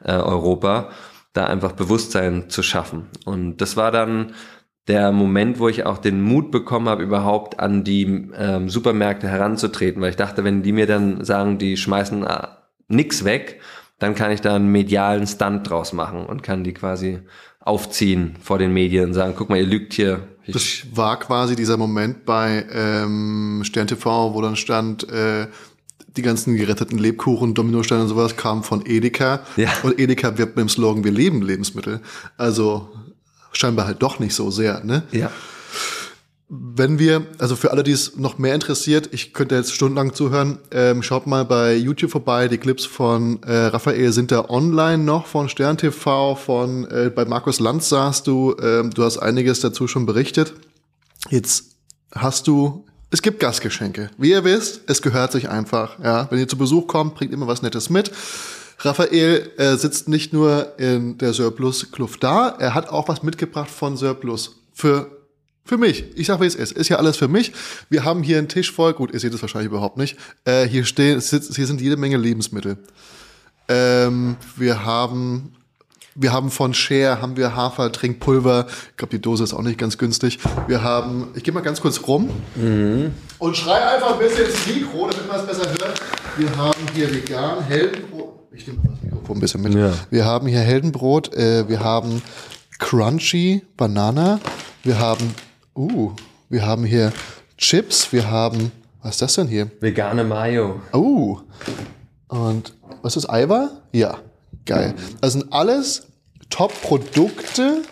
[0.04, 0.90] äh, Europa,
[1.34, 3.08] da einfach Bewusstsein zu schaffen.
[3.26, 4.34] Und das war dann
[4.90, 10.02] der Moment, wo ich auch den Mut bekommen habe, überhaupt an die ähm, Supermärkte heranzutreten,
[10.02, 12.48] weil ich dachte, wenn die mir dann sagen, die schmeißen äh,
[12.88, 13.62] nix weg,
[14.00, 17.20] dann kann ich da einen medialen Stunt draus machen und kann die quasi
[17.60, 20.22] aufziehen vor den Medien und sagen, guck mal, ihr lügt hier.
[20.46, 25.48] Ich das war quasi dieser Moment bei ähm, Stern TV, wo dann stand, äh,
[26.18, 29.42] die ganzen geretteten Lebkuchen, Dominosteine und sowas kamen von Edeka.
[29.58, 29.70] Ja.
[29.84, 32.02] Und Edeka wirbt mit dem Slogan, wir leben Lebensmittel.
[32.38, 32.90] Also
[33.52, 35.04] scheinbar halt doch nicht so sehr, ne?
[35.12, 35.32] Ja.
[36.52, 40.58] Wenn wir, also für alle, die es noch mehr interessiert, ich könnte jetzt stundenlang zuhören,
[40.72, 45.28] ähm, schaut mal bei YouTube vorbei, die Clips von äh, Raphael sind da online noch
[45.28, 49.88] von Stern TV, von äh, bei Markus Lanz saßt du, ähm, du hast einiges dazu
[49.88, 50.54] schon berichtet.
[51.30, 51.76] Jetzt
[52.16, 54.10] hast du, es gibt Gastgeschenke.
[54.18, 56.00] Wie ihr wisst, es gehört sich einfach.
[56.04, 58.12] Ja, wenn ihr zu Besuch kommt, bringt immer was Nettes mit.
[58.80, 63.70] Raphael äh, sitzt nicht nur in der Surplus Kluft da, er hat auch was mitgebracht
[63.70, 65.20] von Surplus für
[65.70, 66.04] für mich.
[66.16, 66.72] Ich sag, wie es ist.
[66.72, 67.54] Ist ja alles für mich.
[67.90, 68.94] Wir haben hier einen Tisch voll.
[68.94, 70.18] Gut, ihr seht es wahrscheinlich überhaupt nicht.
[70.44, 72.80] Äh, hier stehen, hier sind jede Menge Lebensmittel.
[73.68, 75.54] Ähm, wir haben,
[76.16, 78.66] wir haben von Share, haben wir Hafertrinkpulver.
[78.90, 80.40] Ich glaube, die Dose ist auch nicht ganz günstig.
[80.66, 83.12] Wir haben, ich gehe mal ganz kurz rum mhm.
[83.38, 86.02] und schrei einfach ein bisschen ins Mikro, damit man es besser hört.
[86.36, 88.19] Wir haben hier vegan Heldenbrot.
[88.52, 89.74] Ich nehme mal das Mikrofon ein bisschen mit.
[89.74, 89.94] Ja.
[90.10, 91.34] Wir haben hier Heldenbrot.
[91.34, 92.22] Äh, wir haben
[92.80, 94.40] Crunchy Banana.
[94.84, 95.34] Wir haben
[95.80, 96.12] Uh,
[96.50, 97.14] wir haben hier
[97.58, 99.72] Chips, wir haben, was ist das denn hier?
[99.80, 100.82] Vegane Mayo.
[100.94, 101.40] Uh,
[102.28, 103.70] und was ist Eiwa?
[103.94, 104.18] Ja,
[104.66, 104.94] geil.
[105.22, 106.08] Das sind alles
[106.50, 107.84] Top-Produkte,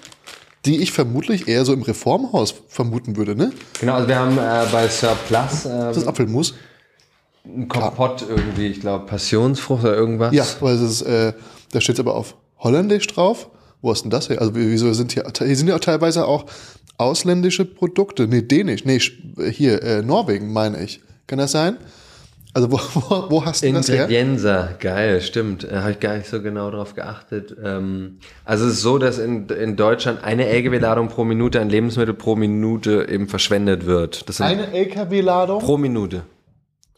[0.66, 3.54] die ich vermutlich eher so im Reformhaus vermuten würde, ne?
[3.80, 5.66] Genau, also wir haben äh, bei Surplus.
[5.66, 6.56] Ähm, das ist Apfelmus.
[7.48, 10.34] Ein Kompott irgendwie, ich glaube Passionsfrucht oder irgendwas.
[10.34, 11.34] Ja, weil es ist, äh,
[11.72, 13.50] da steht aber auf Holländisch drauf.
[13.82, 14.42] Wo ist denn das hier?
[14.42, 16.46] Also wieso sind hier, hier sind ja teilweise auch
[16.98, 18.28] ausländische Produkte.
[18.28, 18.86] Nee, Dänisch.
[18.86, 19.00] Nee,
[19.52, 21.02] hier, äh, Norwegen, meine ich.
[21.28, 21.78] Kann das sein?
[22.54, 24.06] Also wo, wo, wo hast du das her?
[24.06, 25.68] Ingredienza, geil, stimmt.
[25.70, 27.56] Da habe ich gar nicht so genau drauf geachtet.
[27.64, 32.16] Ähm, also es ist so, dass in, in Deutschland eine LKW-Ladung pro Minute an Lebensmittel
[32.16, 34.26] pro Minute eben verschwendet wird.
[34.40, 35.62] Eine LKW-Ladung?
[35.62, 36.24] Pro Minute.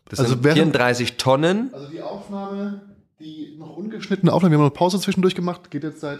[0.09, 1.69] Das also sind 34 Tonnen.
[1.73, 2.81] Also die Aufnahme,
[3.19, 6.19] die noch ungeschnittene Aufnahme, wir haben noch Pause zwischendurch gemacht, geht jetzt seit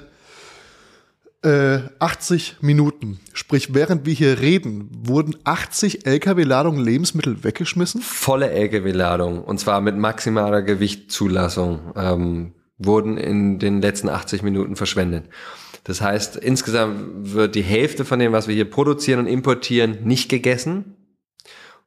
[1.44, 3.20] äh, 80 Minuten.
[3.34, 8.02] Sprich, während wir hier reden, wurden 80 LKW-Ladungen Lebensmittel weggeschmissen?
[8.02, 9.44] Volle LKW-Ladung.
[9.44, 11.94] Und zwar mit maximaler Gewichtszulassung.
[11.96, 15.26] Ähm, wurden in den letzten 80 Minuten verschwendet.
[15.84, 20.30] Das heißt, insgesamt wird die Hälfte von dem, was wir hier produzieren und importieren, nicht
[20.30, 20.96] gegessen.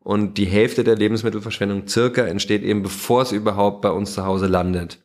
[0.05, 4.47] Und die Hälfte der Lebensmittelverschwendung circa entsteht eben, bevor es überhaupt bei uns zu Hause
[4.47, 4.99] landet.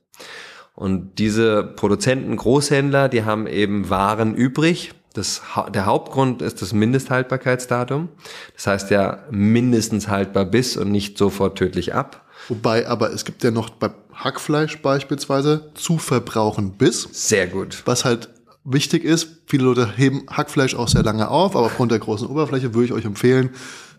[0.73, 4.93] Und diese Produzenten, Großhändler, die haben eben Waren übrig.
[5.13, 5.41] Das,
[5.73, 8.09] der Hauptgrund ist das Mindesthaltbarkeitsdatum.
[8.55, 12.25] Das heißt ja mindestens haltbar bis und nicht sofort tödlich ab.
[12.47, 17.07] Wobei, aber es gibt ja noch bei Hackfleisch beispielsweise zu verbrauchen bis.
[17.11, 17.81] Sehr gut.
[17.85, 18.29] Was halt
[18.63, 22.73] wichtig ist, viele Leute heben Hackfleisch auch sehr lange auf, aber aufgrund der großen Oberfläche
[22.73, 23.51] würde ich euch empfehlen,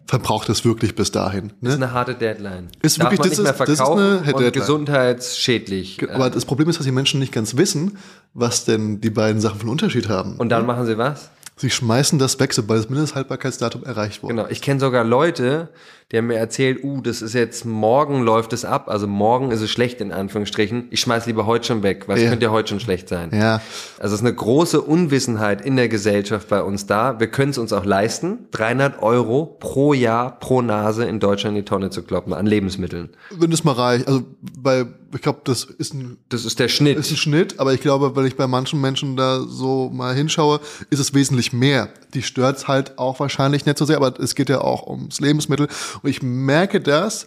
[0.08, 1.52] verbraucht es wirklich bis dahin.
[1.60, 1.68] Ne?
[1.68, 2.68] ist eine harte Deadline.
[2.80, 6.00] Ist Darf wirklich, man nicht mehr verkaufen das ist eine und gesundheitsschädlich.
[6.10, 7.98] Aber das Problem ist, dass die Menschen nicht ganz wissen,
[8.32, 10.36] was denn die beiden Sachen von Unterschied haben.
[10.36, 11.30] Und dann machen sie was?
[11.56, 14.34] Sie schmeißen das weg, sobald das Mindesthaltbarkeitsdatum erreicht wurde.
[14.34, 14.48] Genau.
[14.48, 15.68] Ich kenne sogar Leute,
[16.10, 19.60] die haben mir erzählt, uh, das ist jetzt morgen läuft es ab, also morgen ist
[19.60, 20.88] es schlecht in Anführungsstrichen.
[20.90, 22.30] Ich schmeiß lieber heute schon weg, weil es ja.
[22.30, 23.30] könnte ja heute schon schlecht sein.
[23.34, 23.60] Ja.
[23.98, 27.20] Also es ist eine große Unwissenheit in der Gesellschaft bei uns da.
[27.20, 31.64] Wir können es uns auch leisten, 300 Euro pro Jahr pro Nase in Deutschland in
[31.64, 33.10] die Tonne zu kloppen an Lebensmitteln.
[33.30, 34.22] Wenn es mal reicht, also
[34.58, 36.98] bei ich glaube, das ist ein das ist der Schnitt.
[36.98, 40.60] Ist ein Schnitt, aber ich glaube, wenn ich bei manchen Menschen da so mal hinschaue,
[40.90, 41.88] ist es wesentlich mehr.
[42.12, 45.68] Die stört's halt auch wahrscheinlich nicht so sehr, aber es geht ja auch ums Lebensmittel
[46.02, 47.26] und ich merke das,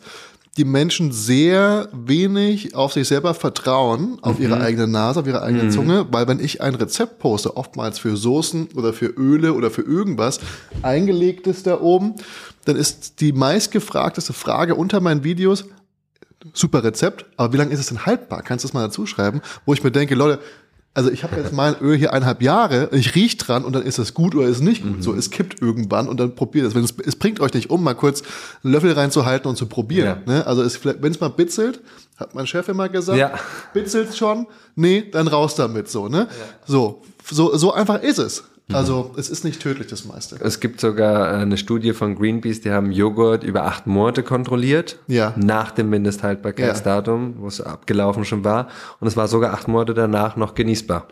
[0.57, 4.45] die Menschen sehr wenig auf sich selber vertrauen, auf mhm.
[4.45, 5.71] ihre eigene Nase, auf ihre eigene mhm.
[5.71, 9.81] Zunge, weil wenn ich ein Rezept poste, oftmals für Soßen oder für Öle oder für
[9.81, 10.39] irgendwas,
[10.81, 12.15] eingelegt ist da oben,
[12.65, 15.65] dann ist die meistgefragteste Frage unter meinen Videos,
[16.53, 18.41] super Rezept, aber wie lange ist es denn haltbar?
[18.41, 19.41] Kannst du das mal dazu schreiben?
[19.65, 20.41] Wo ich mir denke, Leute,
[20.93, 23.97] also ich habe jetzt mein Öl hier eineinhalb Jahre, ich riech dran und dann ist
[23.97, 24.97] es gut oder ist es nicht gut.
[24.97, 25.01] Mhm.
[25.01, 26.75] So, es kippt irgendwann und dann probiert es.
[26.75, 26.93] Wenn es.
[27.05, 28.23] Es bringt euch nicht um, mal kurz
[28.63, 30.23] einen Löffel reinzuhalten und zu probieren.
[30.25, 30.33] Ja.
[30.33, 30.47] Ne?
[30.47, 31.79] Also wenn es mal bitzelt,
[32.17, 33.31] hat mein Chef immer gesagt, ja.
[33.73, 36.09] bitzelt schon, nee, dann raus damit so.
[36.09, 36.27] Ne?
[36.29, 36.45] Ja.
[36.65, 38.43] So, so, so einfach ist es.
[38.71, 38.75] Mhm.
[38.75, 40.37] Also es ist nicht tödlich, das meiste.
[40.39, 44.97] Es gibt sogar äh, eine Studie von Greenpeace, die haben Joghurt über acht Monate kontrolliert.
[45.07, 45.33] Ja.
[45.37, 47.41] Nach dem Mindesthaltbarkeitsdatum, ja.
[47.41, 48.67] wo es abgelaufen schon war.
[48.99, 51.07] Und es war sogar acht Monate danach noch genießbar.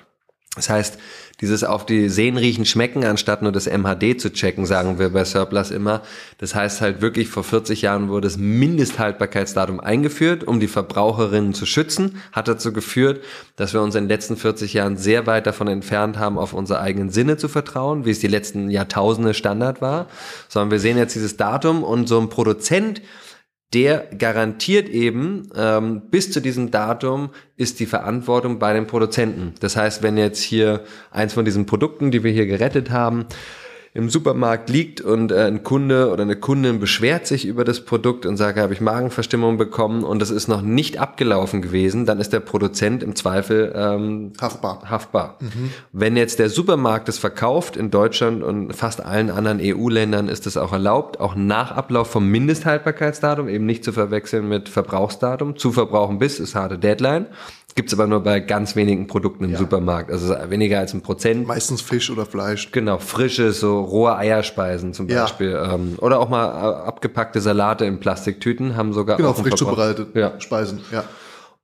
[0.55, 0.97] Das heißt,
[1.41, 5.23] dieses auf die Sehen riechen schmecken, anstatt nur das MHD zu checken, sagen wir bei
[5.23, 6.01] Surplus immer.
[6.39, 11.67] Das heißt halt wirklich, vor 40 Jahren wurde das Mindesthaltbarkeitsdatum eingeführt, um die Verbraucherinnen zu
[11.67, 13.23] schützen, hat dazu geführt,
[13.57, 16.81] dass wir uns in den letzten 40 Jahren sehr weit davon entfernt haben, auf unsere
[16.81, 20.07] eigenen Sinne zu vertrauen, wie es die letzten Jahrtausende Standard war,
[20.47, 23.01] sondern wir sehen jetzt dieses Datum und so ein Produzent,
[23.73, 29.53] der garantiert eben, ähm, bis zu diesem Datum ist die Verantwortung bei den Produzenten.
[29.59, 33.25] Das heißt, wenn jetzt hier eins von diesen Produkten, die wir hier gerettet haben,
[33.93, 38.25] im Supermarkt liegt und äh, ein Kunde oder eine Kundin beschwert sich über das Produkt
[38.25, 42.31] und sagt, habe ich Magenverstimmung bekommen und das ist noch nicht abgelaufen gewesen, dann ist
[42.31, 44.83] der Produzent im Zweifel ähm, haftbar.
[44.89, 45.37] haftbar.
[45.39, 45.71] Mhm.
[45.91, 50.57] Wenn jetzt der Supermarkt es verkauft in Deutschland und fast allen anderen EU-Ländern ist es
[50.57, 56.19] auch erlaubt, auch nach Ablauf vom Mindesthaltbarkeitsdatum, eben nicht zu verwechseln mit Verbrauchsdatum, zu verbrauchen
[56.19, 57.25] bis ist harte Deadline.
[57.75, 59.57] Gibt's aber nur bei ganz wenigen Produkten im ja.
[59.57, 60.11] Supermarkt.
[60.11, 61.47] Also weniger als ein Prozent.
[61.47, 62.71] Meistens Fisch oder Fleisch.
[62.71, 65.51] Genau, frische, so rohe Eierspeisen zum Beispiel.
[65.51, 65.75] Ja.
[65.75, 70.39] Ähm, oder auch mal äh, abgepackte Salate in Plastiktüten haben sogar genau, frisch zubereitete ja.
[70.39, 71.03] Speisen, ja.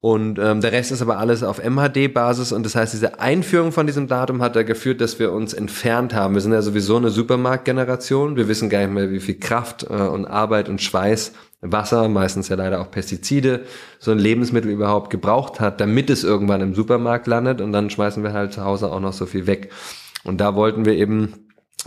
[0.06, 3.88] Und ähm, der Rest ist aber alles auf MHD-Basis und das heißt, diese Einführung von
[3.88, 6.36] diesem Datum hat da geführt, dass wir uns entfernt haben.
[6.36, 8.36] Wir sind ja sowieso eine Supermarktgeneration.
[8.36, 11.32] Wir wissen gar nicht mehr, wie viel Kraft äh, und Arbeit und Schweiß
[11.72, 13.66] Wasser, meistens ja leider auch Pestizide,
[14.00, 18.24] so ein Lebensmittel überhaupt gebraucht hat, damit es irgendwann im Supermarkt landet und dann schmeißen
[18.24, 19.72] wir halt zu Hause auch noch so viel weg.
[20.24, 21.34] Und da wollten wir eben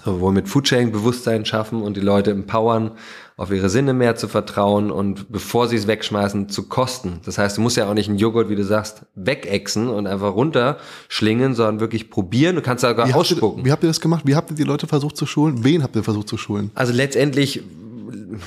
[0.05, 2.92] sowohl mit Foodsharing Bewusstsein schaffen und die Leute empowern,
[3.36, 7.20] auf ihre Sinne mehr zu vertrauen und bevor sie es wegschmeißen, zu kosten.
[7.24, 10.34] Das heißt, du musst ja auch nicht einen Joghurt, wie du sagst, wegexen und einfach
[10.34, 12.56] runterschlingen, sondern wirklich probieren.
[12.56, 13.48] Du kannst sogar wie ausspucken.
[13.48, 14.22] Habt ihr, wie habt ihr das gemacht?
[14.26, 15.62] Wie habt ihr die Leute versucht zu schulen?
[15.62, 16.72] Wen habt ihr versucht zu schulen?
[16.74, 17.62] Also letztendlich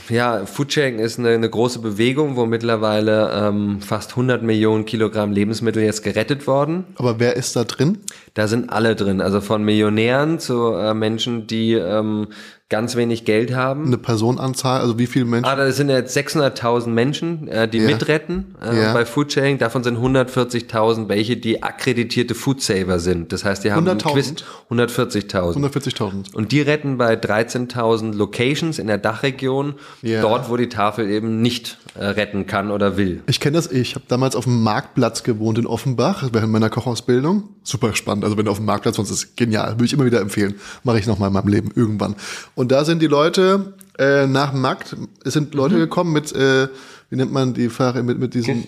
[0.09, 5.83] ja, Foodsharing ist eine, eine, große Bewegung, wo mittlerweile ähm, fast 100 Millionen Kilogramm Lebensmittel
[5.83, 6.85] jetzt gerettet worden.
[6.95, 7.99] Aber wer ist da drin?
[8.33, 12.27] Da sind alle drin, also von Millionären zu äh, Menschen, die ähm,
[12.71, 13.85] ganz wenig Geld haben.
[13.85, 15.45] Eine Personenanzahl, also wie viele Menschen?
[15.45, 17.85] Ah, das sind jetzt 600.000 Menschen, äh, die ja.
[17.85, 18.93] mitretten äh, ja.
[18.93, 19.59] bei Foodsharing.
[19.59, 23.31] Davon sind 140.000 welche, die akkreditierte Foodsaver sind.
[23.33, 24.43] Das heißt, die haben 140.000.
[24.71, 26.33] 140.000.
[26.33, 30.21] Und die retten bei 13.000 Locations in der Dachregion, ja.
[30.21, 33.21] dort, wo die Tafel eben nicht retten kann oder will.
[33.27, 37.49] Ich kenne das, ich habe damals auf dem Marktplatz gewohnt in Offenbach, während meiner Kochausbildung.
[37.63, 40.21] Super spannend, also wenn du auf dem Marktplatz wohnst, ist genial, würde ich immer wieder
[40.21, 40.55] empfehlen.
[40.83, 42.15] Mache ich noch mal in meinem Leben irgendwann.
[42.55, 45.79] Und da sind die Leute äh, nach dem Markt, es sind Leute mhm.
[45.79, 46.67] gekommen mit, äh,
[47.09, 48.63] wie nennt man die Fahrer, mit, mit diesen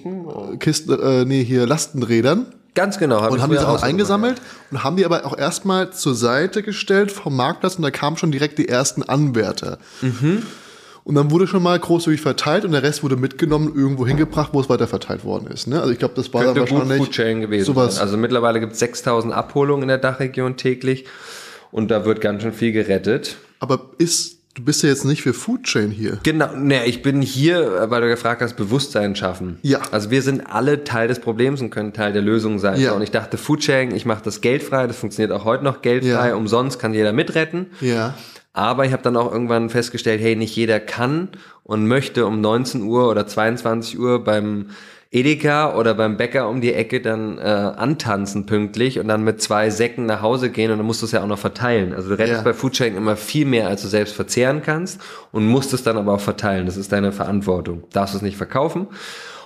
[0.60, 2.48] Kisten, Kisten äh, nee, hier Lastenrädern.
[2.76, 3.22] Ganz genau.
[3.22, 4.42] Hab und haben die Sachen eingesammelt
[4.72, 8.32] und haben die aber auch erstmal zur Seite gestellt vom Marktplatz und da kamen schon
[8.32, 9.78] direkt die ersten Anwärter.
[10.02, 10.42] Mhm.
[11.04, 14.62] Und dann wurde schon mal großzügig verteilt und der Rest wurde mitgenommen, irgendwo hingebracht, wo
[14.62, 15.68] es weiter verteilt worden ist.
[15.68, 15.80] Ne?
[15.80, 17.96] Also ich glaube, das war Könnte dann wahrscheinlich gut Food gewesen sowas.
[17.96, 18.04] Sein.
[18.04, 21.06] Also mittlerweile gibt es 6000 Abholungen in der Dachregion täglich
[21.72, 23.36] und da wird ganz schön viel gerettet.
[23.60, 26.20] Aber ist Du bist ja jetzt nicht für Foodchain hier.
[26.22, 29.58] Genau, ne, ich bin hier, weil du gefragt hast, Bewusstsein schaffen.
[29.64, 29.80] Ja.
[29.90, 32.80] Also wir sind alle Teil des Problems und können Teil der Lösung sein.
[32.80, 32.92] Ja.
[32.92, 36.36] Und ich dachte, Foodsharing, ich mache das geldfrei, das funktioniert auch heute noch geldfrei, ja.
[36.36, 37.72] umsonst kann jeder mitretten.
[37.82, 38.14] Ja.
[38.54, 41.30] Aber ich habe dann auch irgendwann festgestellt, hey, nicht jeder kann
[41.64, 44.68] und möchte um 19 Uhr oder 22 Uhr beim
[45.14, 49.70] Edeka oder beim Bäcker um die Ecke dann äh, antanzen pünktlich und dann mit zwei
[49.70, 51.94] Säcken nach Hause gehen und dann musst du es ja auch noch verteilen.
[51.94, 52.44] Also du rettest ja.
[52.44, 55.00] bei Foodsharing immer viel mehr, als du selbst verzehren kannst
[55.32, 56.66] und musst es dann aber auch verteilen.
[56.66, 57.84] Das ist deine Verantwortung.
[57.92, 58.88] Darfst du es nicht verkaufen.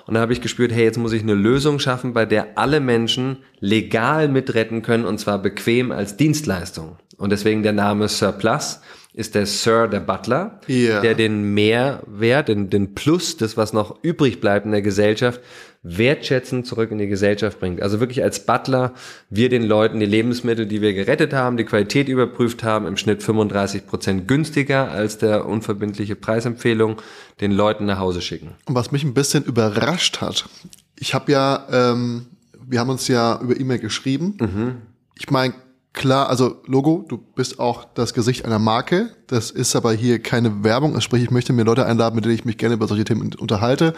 [0.05, 2.79] Und da habe ich gespürt, hey, jetzt muss ich eine Lösung schaffen, bei der alle
[2.79, 6.95] Menschen legal mitretten können und zwar bequem als Dienstleistung.
[7.17, 8.79] Und deswegen der Name Surplus
[9.17, 11.01] ist der Sir, der Butler, yeah.
[11.01, 15.41] der den Mehrwert, den, den Plus, das was noch übrig bleibt in der Gesellschaft,
[15.81, 17.81] wertschätzend zurück in die Gesellschaft bringt.
[17.81, 18.93] Also wirklich als Butler
[19.31, 23.23] wir den Leuten die Lebensmittel, die wir gerettet haben, die Qualität überprüft haben, im Schnitt
[23.23, 27.01] 35 Prozent günstiger als der unverbindliche Preisempfehlung,
[27.41, 28.51] den Leuten nach Hause schicken.
[28.65, 30.47] Und was mich ein bisschen überrascht hat,
[30.95, 32.27] ich habe ja, ähm,
[32.67, 34.37] wir haben uns ja über E-Mail geschrieben.
[34.39, 34.75] Mhm.
[35.15, 35.55] Ich meine,
[35.97, 39.09] klar, also Logo, du bist auch das Gesicht einer Marke.
[39.27, 40.99] Das ist aber hier keine Werbung.
[41.01, 43.93] Sprich, ich möchte mir Leute einladen, mit denen ich mich gerne über solche Themen unterhalte.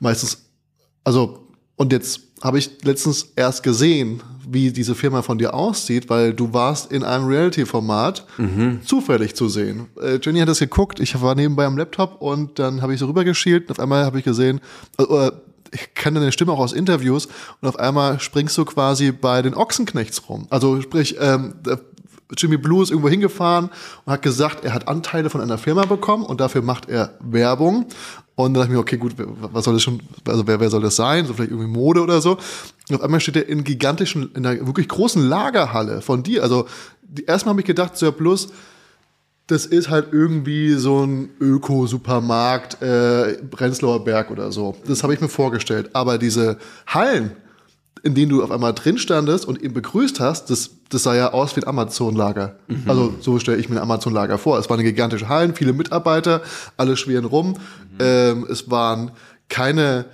[0.00, 0.46] Meistens,
[1.04, 1.46] also,
[1.76, 6.52] und jetzt habe ich letztens erst gesehen, wie diese Firma von dir aussieht, weil du
[6.52, 8.80] warst in einem Reality-Format mhm.
[8.84, 9.86] zufällig zu sehen.
[10.00, 13.06] Äh, Jenny hat das geguckt, ich war nebenbei am Laptop und dann habe ich so
[13.06, 14.60] rübergeschielt und auf einmal habe ich gesehen,
[14.98, 15.30] äh,
[15.72, 17.28] ich kenne deine Stimme auch aus Interviews
[17.60, 20.46] und auf einmal springst du quasi bei den Ochsenknechts rum.
[20.50, 21.54] Also sprich, ähm,
[22.36, 23.70] Jimmy Blue ist irgendwo hingefahren
[24.04, 27.86] und hat gesagt, er hat Anteile von einer Firma bekommen und dafür macht er Werbung.
[28.34, 30.82] Und dann dachte ich mir, okay, gut, was soll das schon, also wer, wer soll
[30.82, 31.24] das sein?
[31.24, 32.36] So vielleicht irgendwie Mode oder so.
[32.90, 36.42] Und auf einmal steht er in gigantischen, in einer wirklich großen Lagerhalle von dir.
[36.42, 36.66] Also
[37.02, 38.48] die, erstmal habe ich gedacht, Sir Plus,
[39.46, 44.74] das ist halt irgendwie so ein Öko-Supermarkt, äh, Prenzlauer Berg oder so.
[44.86, 45.90] Das habe ich mir vorgestellt.
[45.92, 47.30] Aber diese Hallen,
[48.02, 51.32] in denen du auf einmal drin standest und ihn begrüßt hast, das, das sah ja
[51.32, 52.56] aus wie ein Amazon-Lager.
[52.66, 52.82] Mhm.
[52.86, 54.58] Also so stelle ich mir ein Amazon-Lager vor.
[54.58, 56.42] Es waren gigantische Hallen, viele Mitarbeiter,
[56.76, 57.50] alle schweren rum.
[57.50, 57.56] Mhm.
[58.00, 59.12] Ähm, es waren
[59.48, 60.06] keine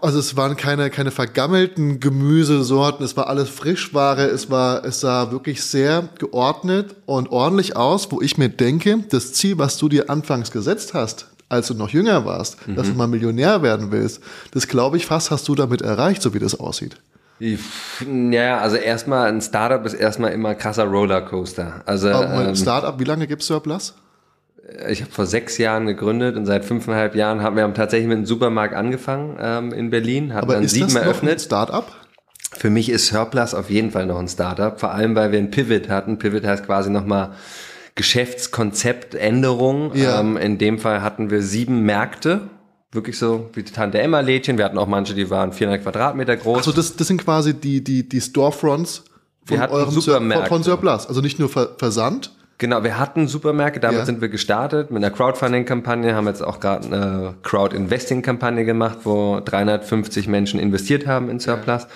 [0.00, 5.30] also es waren keine, keine vergammelten Gemüsesorten, es war alles Frischware, es war, es sah
[5.30, 10.10] wirklich sehr geordnet und ordentlich aus, wo ich mir denke, das Ziel, was du dir
[10.10, 12.76] anfangs gesetzt hast, als du noch jünger warst, mhm.
[12.76, 14.20] dass du mal Millionär werden willst,
[14.52, 16.96] das glaube ich fast hast du damit erreicht, so wie das aussieht.
[17.38, 21.82] Ja, also erstmal ein Startup ist erstmal immer krasser Rollercoaster.
[21.84, 23.94] Also ähm, Startup, wie lange gibt's Surplus?
[24.88, 28.26] Ich habe vor sechs Jahren gegründet und seit fünfeinhalb Jahren haben wir tatsächlich mit einem
[28.26, 31.24] Supermarkt angefangen ähm, in Berlin, haben Aber dann ist sieben das eröffnet.
[31.24, 31.86] Noch ein Startup?
[32.52, 35.50] Für mich ist Surplus auf jeden Fall noch ein Startup, vor allem weil wir ein
[35.50, 36.18] Pivot hatten.
[36.18, 37.32] Pivot heißt quasi nochmal
[37.94, 39.94] Geschäftskonzeptänderung.
[39.94, 40.20] Ja.
[40.20, 42.42] Ähm, in dem Fall hatten wir sieben Märkte
[42.92, 44.58] wirklich so wie die Tante Emma Lädchen.
[44.58, 46.58] Wir hatten auch manche, die waren 400 Quadratmeter groß.
[46.58, 49.04] Also das, das sind quasi die, die, die Storefronts
[49.44, 50.48] von eurem Supermärkte.
[50.48, 51.06] von Surplus.
[51.06, 54.04] Also nicht nur Versand, Genau, wir hatten Supermärkte, damit ja.
[54.06, 60.26] sind wir gestartet mit einer Crowdfunding-Kampagne, haben jetzt auch gerade eine Crowd-Investing-Kampagne gemacht, wo 350
[60.26, 61.82] Menschen investiert haben in Surplus.
[61.82, 61.88] Ja.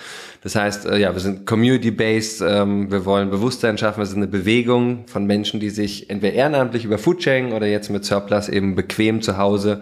[0.43, 4.27] Das heißt, äh, ja, wir sind community-based, ähm, wir wollen Bewusstsein schaffen, wir sind eine
[4.27, 9.23] Bewegung von Menschen, die sich entweder ehrenamtlich über Foodsharing oder jetzt mit Surplus eben bequem
[9.23, 9.81] zu Hause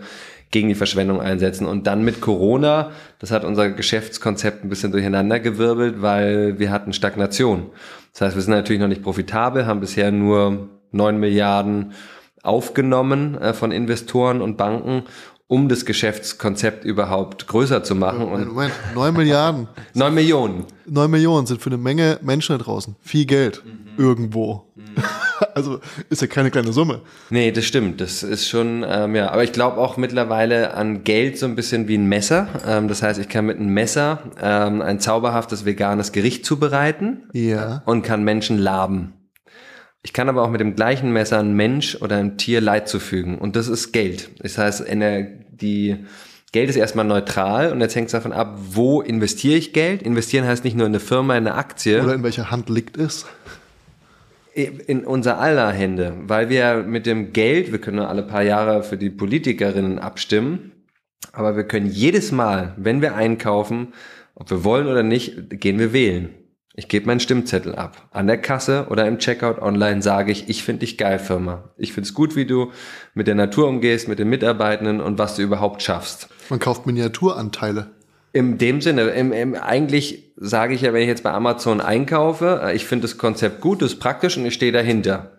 [0.51, 1.67] gegen die Verschwendung einsetzen.
[1.67, 6.93] Und dann mit Corona, das hat unser Geschäftskonzept ein bisschen durcheinander gewirbelt, weil wir hatten
[6.93, 7.67] Stagnation.
[8.13, 11.93] Das heißt, wir sind natürlich noch nicht profitabel, haben bisher nur neun Milliarden
[12.41, 15.03] aufgenommen äh, von Investoren und Banken,
[15.47, 18.21] um das Geschäftskonzept überhaupt größer zu machen.
[18.23, 19.67] Und Moment, neun Milliarden.
[19.93, 20.65] neun Millionen.
[20.85, 22.95] Neun Millionen sind für eine Menge Menschen da draußen.
[23.01, 23.63] Viel Geld.
[23.65, 24.03] Mhm.
[24.03, 24.68] Irgendwo.
[25.55, 25.79] Also
[26.09, 27.01] ist ja keine kleine Summe.
[27.29, 28.01] Nee, das stimmt.
[28.01, 29.31] Das ist schon, ähm, ja.
[29.31, 32.47] Aber ich glaube auch mittlerweile an Geld so ein bisschen wie ein Messer.
[32.65, 37.83] Ähm, das heißt, ich kann mit einem Messer ähm, ein zauberhaftes veganes Gericht zubereiten ja.
[37.85, 39.13] und kann Menschen laben.
[40.01, 43.37] Ich kann aber auch mit dem gleichen Messer ein Mensch oder ein Tier Leid zufügen.
[43.37, 44.29] Und das ist Geld.
[44.39, 46.05] Das heißt, die
[46.53, 50.01] Geld ist erstmal neutral und jetzt hängt es davon ab, wo investiere ich Geld.
[50.01, 52.01] Investieren heißt nicht nur in eine Firma, in eine Aktie.
[52.01, 53.25] Oder in welcher Hand liegt es
[54.53, 58.97] in unser aller Hände, weil wir mit dem Geld, wir können alle paar Jahre für
[58.97, 60.71] die Politikerinnen abstimmen,
[61.31, 63.93] aber wir können jedes Mal, wenn wir einkaufen,
[64.35, 66.33] ob wir wollen oder nicht, gehen wir wählen.
[66.75, 68.07] Ich gebe meinen Stimmzettel ab.
[68.11, 71.71] An der Kasse oder im Checkout online sage ich, ich finde dich geil, Firma.
[71.77, 72.71] Ich finde es gut, wie du
[73.13, 76.29] mit der Natur umgehst, mit den Mitarbeitenden und was du überhaupt schaffst.
[76.49, 77.91] Man kauft Miniaturanteile.
[78.31, 82.61] In dem Sinne, im, im, eigentlich sage ich ja, wenn ich jetzt bei Amazon einkaufe,
[82.63, 85.31] äh, ich finde das Konzept gut, das ist praktisch und ich stehe dahinter.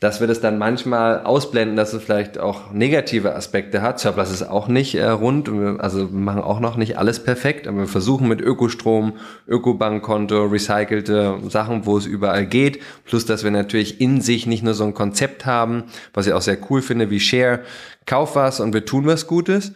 [0.00, 4.00] Dass wir das dann manchmal ausblenden, dass es vielleicht auch negative Aspekte hat.
[4.00, 7.80] Surplus ist auch nicht äh, rund, also wir machen auch noch nicht alles perfekt, aber
[7.80, 9.12] wir versuchen mit Ökostrom,
[9.46, 12.80] Ökobankkonto, recycelte Sachen, wo es überall geht.
[13.04, 15.84] Plus, dass wir natürlich in sich nicht nur so ein Konzept haben,
[16.14, 17.60] was ich auch sehr cool finde, wie Share,
[18.06, 19.72] kauf was und wir tun was Gutes,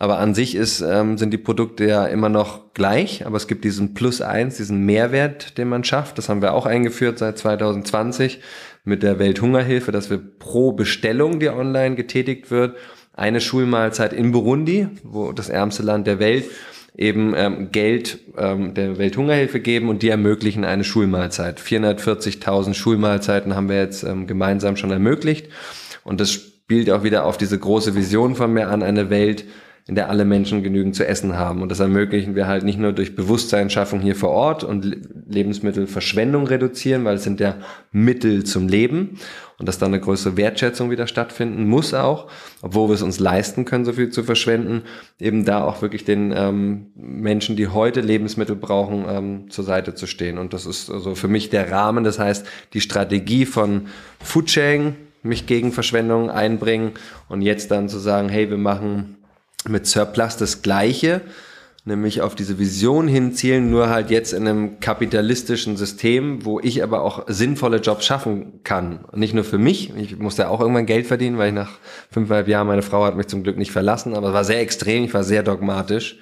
[0.00, 3.64] Aber an sich ist, ähm, sind die Produkte ja immer noch gleich, aber es gibt
[3.64, 6.18] diesen Plus eins, diesen Mehrwert, den man schafft.
[6.18, 8.38] Das haben wir auch eingeführt seit 2020
[8.84, 12.76] mit der Welthungerhilfe, dass wir pro Bestellung, die online getätigt wird,
[13.12, 16.44] eine Schulmahlzeit in Burundi, wo das ärmste Land der Welt,
[16.96, 21.60] eben ähm, Geld ähm, der Welthungerhilfe geben und die ermöglichen eine Schulmahlzeit.
[21.60, 25.48] 440.000 Schulmahlzeiten haben wir jetzt ähm, gemeinsam schon ermöglicht
[26.04, 29.44] und das spielt auch wieder auf diese große Vision von mir an, eine Welt,
[29.88, 31.62] in der alle Menschen genügend zu essen haben.
[31.62, 37.06] Und das ermöglichen wir halt nicht nur durch Bewusstseinsschaffung hier vor Ort und Lebensmittelverschwendung reduzieren,
[37.06, 37.56] weil es sind ja
[37.90, 39.18] Mittel zum Leben
[39.58, 42.28] und dass da eine größere Wertschätzung wieder stattfinden muss auch,
[42.60, 44.82] obwohl wir es uns leisten können, so viel zu verschwenden,
[45.18, 50.06] eben da auch wirklich den ähm, Menschen, die heute Lebensmittel brauchen, ähm, zur Seite zu
[50.06, 50.36] stehen.
[50.36, 52.04] Und das ist also für mich der Rahmen.
[52.04, 53.86] Das heißt, die Strategie von
[54.20, 56.92] Foodsharing, mich gegen Verschwendung einbringen
[57.28, 59.17] und jetzt dann zu sagen, hey, wir machen
[59.66, 61.22] mit Surplus das Gleiche,
[61.84, 67.02] nämlich auf diese Vision hinzielen, nur halt jetzt in einem kapitalistischen System, wo ich aber
[67.02, 69.06] auch sinnvolle Jobs schaffen kann.
[69.14, 71.78] nicht nur für mich, ich musste ja auch irgendwann Geld verdienen, weil ich nach
[72.10, 75.04] fünfeinhalb Jahren, meine Frau hat mich zum Glück nicht verlassen, aber es war sehr extrem,
[75.04, 76.18] ich war sehr dogmatisch.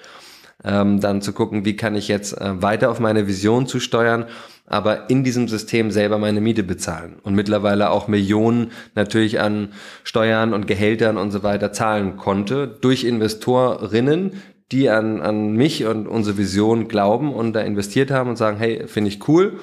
[0.64, 4.24] Ähm, dann zu gucken, wie kann ich jetzt äh, weiter auf meine Vision zu steuern
[4.66, 9.68] aber in diesem System selber meine Miete bezahlen und mittlerweile auch Millionen natürlich an
[10.02, 14.32] Steuern und Gehältern und so weiter zahlen konnte durch Investorinnen,
[14.72, 18.86] die an, an mich und unsere Vision glauben und da investiert haben und sagen, hey,
[18.88, 19.58] finde ich cool.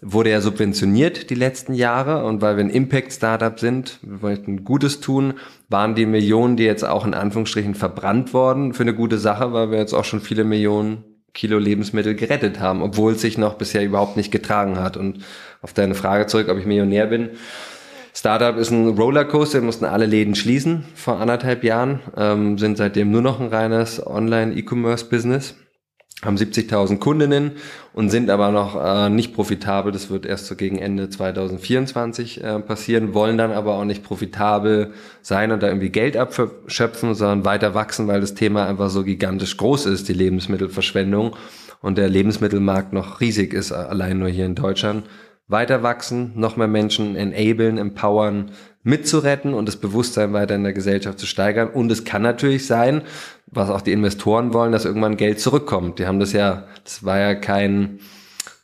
[0.00, 5.00] Wurde ja subventioniert die letzten Jahre und weil wir ein Impact-Startup sind, wir wollten Gutes
[5.00, 5.34] tun,
[5.68, 9.72] waren die Millionen, die jetzt auch in Anführungsstrichen verbrannt worden für eine gute Sache, weil
[9.72, 13.84] wir jetzt auch schon viele Millionen Kilo Lebensmittel gerettet haben, obwohl es sich noch bisher
[13.84, 14.96] überhaupt nicht getragen hat.
[14.96, 15.24] Und
[15.62, 17.30] auf deine Frage zurück, ob ich Millionär bin.
[18.14, 23.12] Startup ist ein Rollercoaster, wir mussten alle Läden schließen vor anderthalb Jahren, ähm, sind seitdem
[23.12, 25.54] nur noch ein reines Online-E-Commerce-Business
[26.24, 27.52] haben 70.000 Kundinnen
[27.92, 29.92] und sind aber noch äh, nicht profitabel.
[29.92, 34.92] Das wird erst so gegen Ende 2024 äh, passieren, wollen dann aber auch nicht profitabel
[35.22, 39.56] sein und da irgendwie Geld abschöpfen, sondern weiter wachsen, weil das Thema einfach so gigantisch
[39.56, 41.36] groß ist, die Lebensmittelverschwendung
[41.80, 45.04] und der Lebensmittelmarkt noch riesig ist, allein nur hier in Deutschland.
[45.46, 48.50] Weiter wachsen, noch mehr Menschen enablen, empowern,
[48.82, 51.68] mitzuretten und das Bewusstsein weiter in der Gesellschaft zu steigern.
[51.68, 53.02] Und es kann natürlich sein,
[53.50, 55.98] was auch die Investoren wollen, dass irgendwann Geld zurückkommt.
[55.98, 58.00] Die haben das ja, das war ja kein,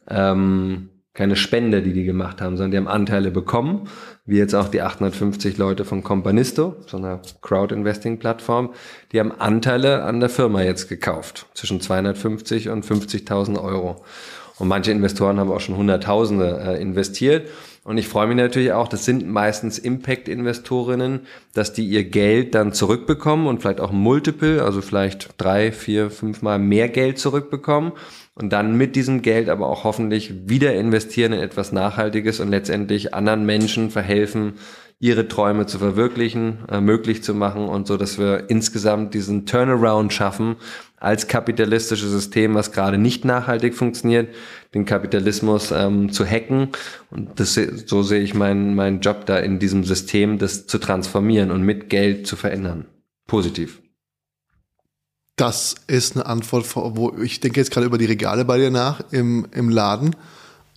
[0.09, 3.89] ähm, keine Spende, die die gemacht haben, sondern die haben Anteile bekommen,
[4.27, 8.73] wie jetzt auch die 850 Leute von Companisto, so einer Crowd-Investing-Plattform,
[9.13, 14.03] die haben Anteile an der Firma jetzt gekauft, zwischen 250 und 50.000 Euro.
[14.59, 17.49] Und manche Investoren haben auch schon Hunderttausende äh, investiert.
[17.85, 22.73] Und ich freue mich natürlich auch, das sind meistens Impact-Investorinnen, dass die ihr Geld dann
[22.73, 27.93] zurückbekommen und vielleicht auch Multiple, also vielleicht drei, vier, fünfmal mehr Geld zurückbekommen
[28.35, 33.13] und dann mit diesem Geld aber auch hoffentlich wieder investieren in etwas Nachhaltiges und letztendlich
[33.13, 34.55] anderen Menschen verhelfen,
[35.01, 40.13] ihre Träume zu verwirklichen, äh, möglich zu machen und so, dass wir insgesamt diesen Turnaround
[40.13, 40.57] schaffen
[40.97, 44.35] als kapitalistisches System, was gerade nicht nachhaltig funktioniert,
[44.73, 46.69] den Kapitalismus ähm, zu hacken.
[47.11, 51.51] Und das, so sehe ich meinen meinen Job da in diesem System, das zu transformieren
[51.51, 52.87] und mit Geld zu verändern.
[53.27, 53.83] Positiv.
[55.37, 59.03] Das ist eine Antwort, wo ich denke jetzt gerade über die Regale bei dir nach
[59.11, 60.15] im, im Laden.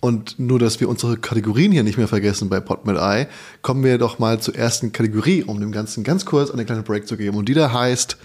[0.00, 3.26] Und nur, dass wir unsere Kategorien hier nicht mehr vergessen bei Pot mit Eye,
[3.62, 7.08] kommen wir doch mal zur ersten Kategorie, um dem Ganzen ganz kurz eine kleine Break
[7.08, 7.36] zu geben.
[7.36, 8.16] Und die da heißt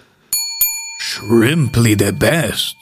[1.00, 2.76] Shrimply the Best.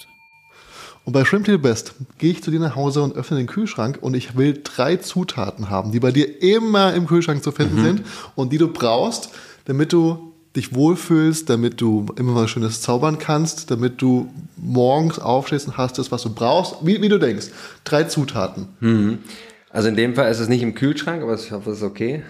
[1.05, 3.97] Und bei Shrimply the Best gehe ich zu dir nach Hause und öffne den Kühlschrank
[4.01, 7.83] und ich will drei Zutaten haben, die bei dir immer im Kühlschrank zu finden mhm.
[7.83, 8.01] sind
[8.35, 9.29] und die du brauchst,
[9.65, 15.67] damit du dich wohlfühlst, damit du immer was Schönes zaubern kannst, damit du morgens aufstehst
[15.67, 17.47] und hast das, was du brauchst, wie, wie du denkst.
[17.83, 18.67] Drei Zutaten.
[18.79, 19.19] Mhm.
[19.69, 22.23] Also in dem Fall ist es nicht im Kühlschrank, aber ich hoffe, es ist okay.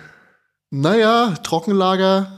[0.69, 2.31] Naja, Trockenlager.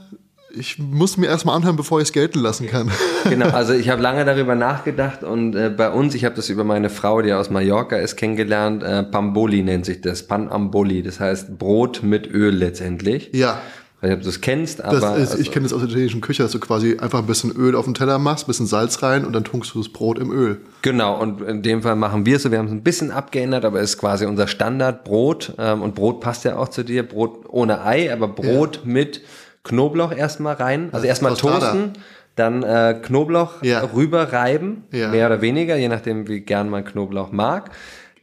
[0.56, 2.90] Ich muss mir erstmal anhören, bevor ich es gelten lassen kann.
[3.24, 6.62] Genau, also ich habe lange darüber nachgedacht und äh, bei uns, ich habe das über
[6.62, 8.82] meine Frau, die aus Mallorca ist, kennengelernt.
[8.82, 11.02] Äh, Pamboli nennt sich das, Panamboli.
[11.02, 13.30] Das heißt Brot mit Öl letztendlich.
[13.32, 13.62] Ja
[14.04, 15.00] weiß nicht, ob du es kennst, aber.
[15.00, 17.26] Das ist, also, ich kenne das aus der italienischen Küche, dass du quasi einfach ein
[17.26, 19.88] bisschen Öl auf den Teller machst, ein bisschen Salz rein und dann tunkst du das
[19.88, 20.60] Brot im Öl.
[20.82, 22.50] Genau, und in dem Fall machen wir es so.
[22.50, 25.54] Wir haben es ein bisschen abgeändert, aber es ist quasi unser Standardbrot.
[25.58, 27.02] Ähm, und Brot passt ja auch zu dir.
[27.02, 28.82] Brot ohne Ei, aber Brot ja.
[28.84, 29.22] mit
[29.64, 30.90] Knoblauch erstmal rein.
[30.92, 31.92] Also erstmal toasten.
[32.36, 33.80] Dann äh, Knoblauch ja.
[33.94, 35.08] rüber reiben, ja.
[35.08, 37.70] mehr oder weniger, je nachdem, wie gern man Knoblauch mag.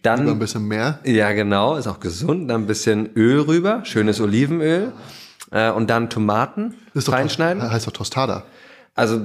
[0.02, 1.00] Dann Lieber ein bisschen mehr.
[1.06, 2.50] Ja, genau, ist auch gesund.
[2.50, 4.92] Dann ein bisschen Öl rüber, schönes Olivenöl.
[5.52, 7.62] Äh, und dann Tomaten ist doch reinschneiden.
[7.70, 8.44] Heißt doch Tostada.
[8.96, 9.20] also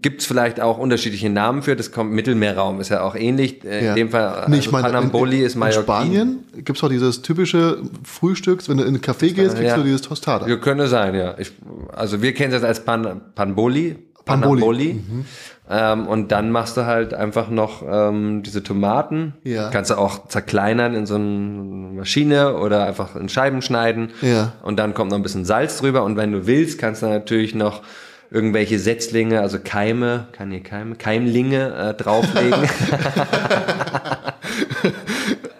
[0.00, 1.76] gibt es vielleicht auch unterschiedliche Namen für.
[1.76, 3.64] Das kommt Mittelmeerraum, ist ja auch ähnlich.
[3.64, 3.90] Äh, ja.
[3.90, 5.80] In dem Fall also nee, ich meine, Panamboli in, in, ist Mallorquin.
[5.80, 9.62] In Spanien gibt es auch dieses typische Frühstücks, wenn du in einen Café gehst, kriegst
[9.62, 9.76] ja.
[9.76, 10.46] du dieses Tostada.
[10.48, 11.36] Ja, könnte sein, ja.
[11.38, 11.52] Ich,
[11.92, 13.96] also wir kennen das als Pan, Panboli.
[14.24, 14.60] Panboli.
[14.60, 14.94] Panamboli.
[14.94, 15.24] Mhm.
[15.70, 19.34] Ähm, und dann machst du halt einfach noch ähm, diese Tomaten.
[19.44, 19.70] Ja.
[19.70, 24.10] Kannst du auch zerkleinern in so eine Maschine oder einfach in Scheiben schneiden.
[24.22, 24.54] Ja.
[24.62, 26.02] Und dann kommt noch ein bisschen Salz drüber.
[26.02, 27.82] Und wenn du willst, kannst du natürlich noch
[28.30, 32.54] irgendwelche Setzlinge, also Keime, kann hier Keime, Keimlinge äh, drauflegen.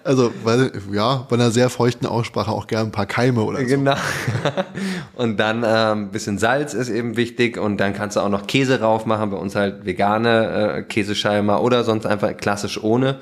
[0.05, 3.67] also, weil, ja, bei einer sehr feuchten Aussprache auch gern ein paar Keime oder so.
[3.67, 3.95] Genau.
[5.15, 8.47] Und dann äh, ein bisschen Salz ist eben wichtig und dann kannst du auch noch
[8.47, 13.21] Käse rauf machen, bei uns halt vegane äh, Käsescheiben oder sonst einfach klassisch ohne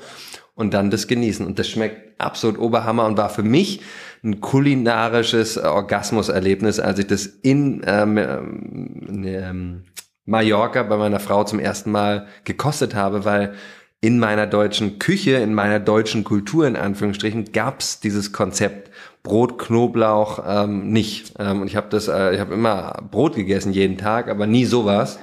[0.55, 1.45] und dann das genießen.
[1.45, 3.81] Und das schmeckt absolut Oberhammer und war für mich
[4.23, 9.83] ein kulinarisches Orgasmuserlebnis, als ich das in, ähm, in ähm,
[10.25, 13.53] Mallorca bei meiner Frau zum ersten Mal gekostet habe, weil
[14.01, 18.89] in meiner deutschen Küche, in meiner deutschen Kultur in Anführungsstrichen, gab's dieses Konzept
[19.23, 21.33] Brot, Knoblauch ähm, nicht.
[21.37, 24.65] Ähm, und ich habe das, äh, ich habe immer Brot gegessen jeden Tag, aber nie
[24.65, 25.19] sowas.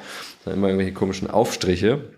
[0.47, 2.13] Immer irgendwelche komischen Aufstriche.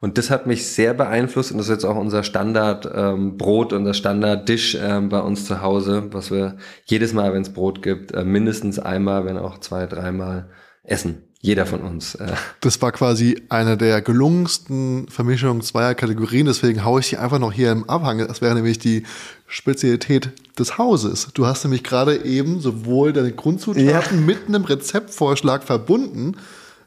[0.00, 3.84] Und das hat mich sehr beeinflusst und das ist jetzt auch unser Standardbrot ähm, und
[3.86, 8.12] das Standarddish ähm, bei uns zu Hause, was wir jedes Mal, wenn es Brot gibt,
[8.12, 10.50] äh, mindestens einmal, wenn auch zwei, dreimal
[10.84, 11.25] essen.
[11.46, 12.16] Jeder von uns.
[12.16, 12.32] Äh.
[12.60, 17.52] Das war quasi eine der gelungensten Vermischungen zweier Kategorien, deswegen haue ich die einfach noch
[17.52, 18.18] hier im Abhang.
[18.26, 19.04] Das wäre nämlich die
[19.46, 21.28] Spezialität des Hauses.
[21.34, 24.26] Du hast nämlich gerade eben sowohl deine Grundzutaten ja.
[24.26, 26.36] mit einem Rezeptvorschlag verbunden,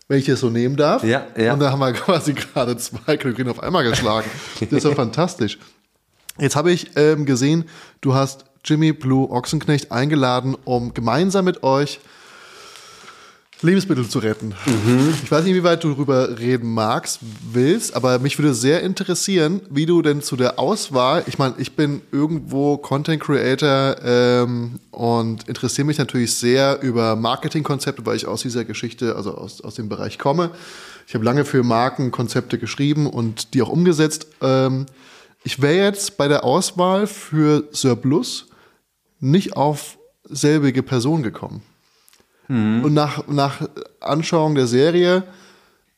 [0.10, 1.06] wenn ich es so nehmen darf.
[1.06, 1.54] Ja, ja.
[1.54, 4.30] Und da haben wir quasi gerade zwei Kalorien auf einmal geschlagen.
[4.60, 5.58] Das ist ja fantastisch.
[6.38, 7.64] Jetzt habe ich ähm, gesehen,
[8.02, 12.02] du hast Jimmy Blue Ochsenknecht eingeladen, um gemeinsam mit euch
[13.62, 14.54] Lebensmittel zu retten.
[14.66, 15.14] Mhm.
[15.22, 17.20] Ich weiß nicht, wie weit du darüber reden magst,
[17.52, 21.76] willst, aber mich würde sehr interessieren, wie du denn zu der Auswahl, ich meine, ich
[21.76, 28.44] bin irgendwo Content Creator ähm, und interessiere mich natürlich sehr über Marketingkonzepte, weil ich aus
[28.44, 30.52] dieser Geschichte, also aus, aus dem Bereich komme.
[31.06, 34.28] Ich habe lange für Markenkonzepte geschrieben und die auch umgesetzt.
[34.42, 34.86] Ähm,
[35.44, 38.48] ich wäre jetzt bei der Auswahl für Surplus
[39.20, 41.62] nicht auf selbige Person gekommen.
[42.50, 42.84] Mhm.
[42.84, 43.62] Und nach, nach
[44.02, 45.24] Anschauung der Serie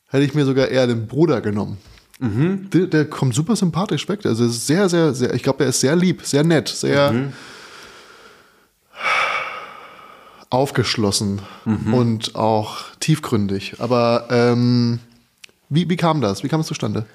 [0.08, 1.78] hätte ich mir sogar eher den Bruder genommen.
[2.20, 2.70] Mhm.
[2.70, 4.24] Der, der, kommt super sympathisch weg.
[4.24, 7.32] Also sehr, sehr, sehr, ich glaube, der ist sehr lieb, sehr nett, sehr mhm.
[10.50, 11.94] aufgeschlossen mhm.
[11.94, 13.76] und auch tiefgründig.
[13.78, 15.00] Aber ähm,
[15.68, 16.44] wie, wie kam das?
[16.44, 17.06] Wie kam es zustande?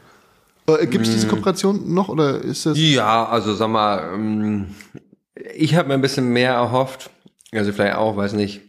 [0.66, 1.32] Äh, Gibt es diese mhm.
[1.32, 2.78] Kooperation noch oder ist das?
[2.78, 4.76] Ja, also sag mal, ähm,
[5.56, 7.12] ich habe mir ein bisschen mehr erhofft.
[7.54, 8.62] Also vielleicht auch, weiß nicht,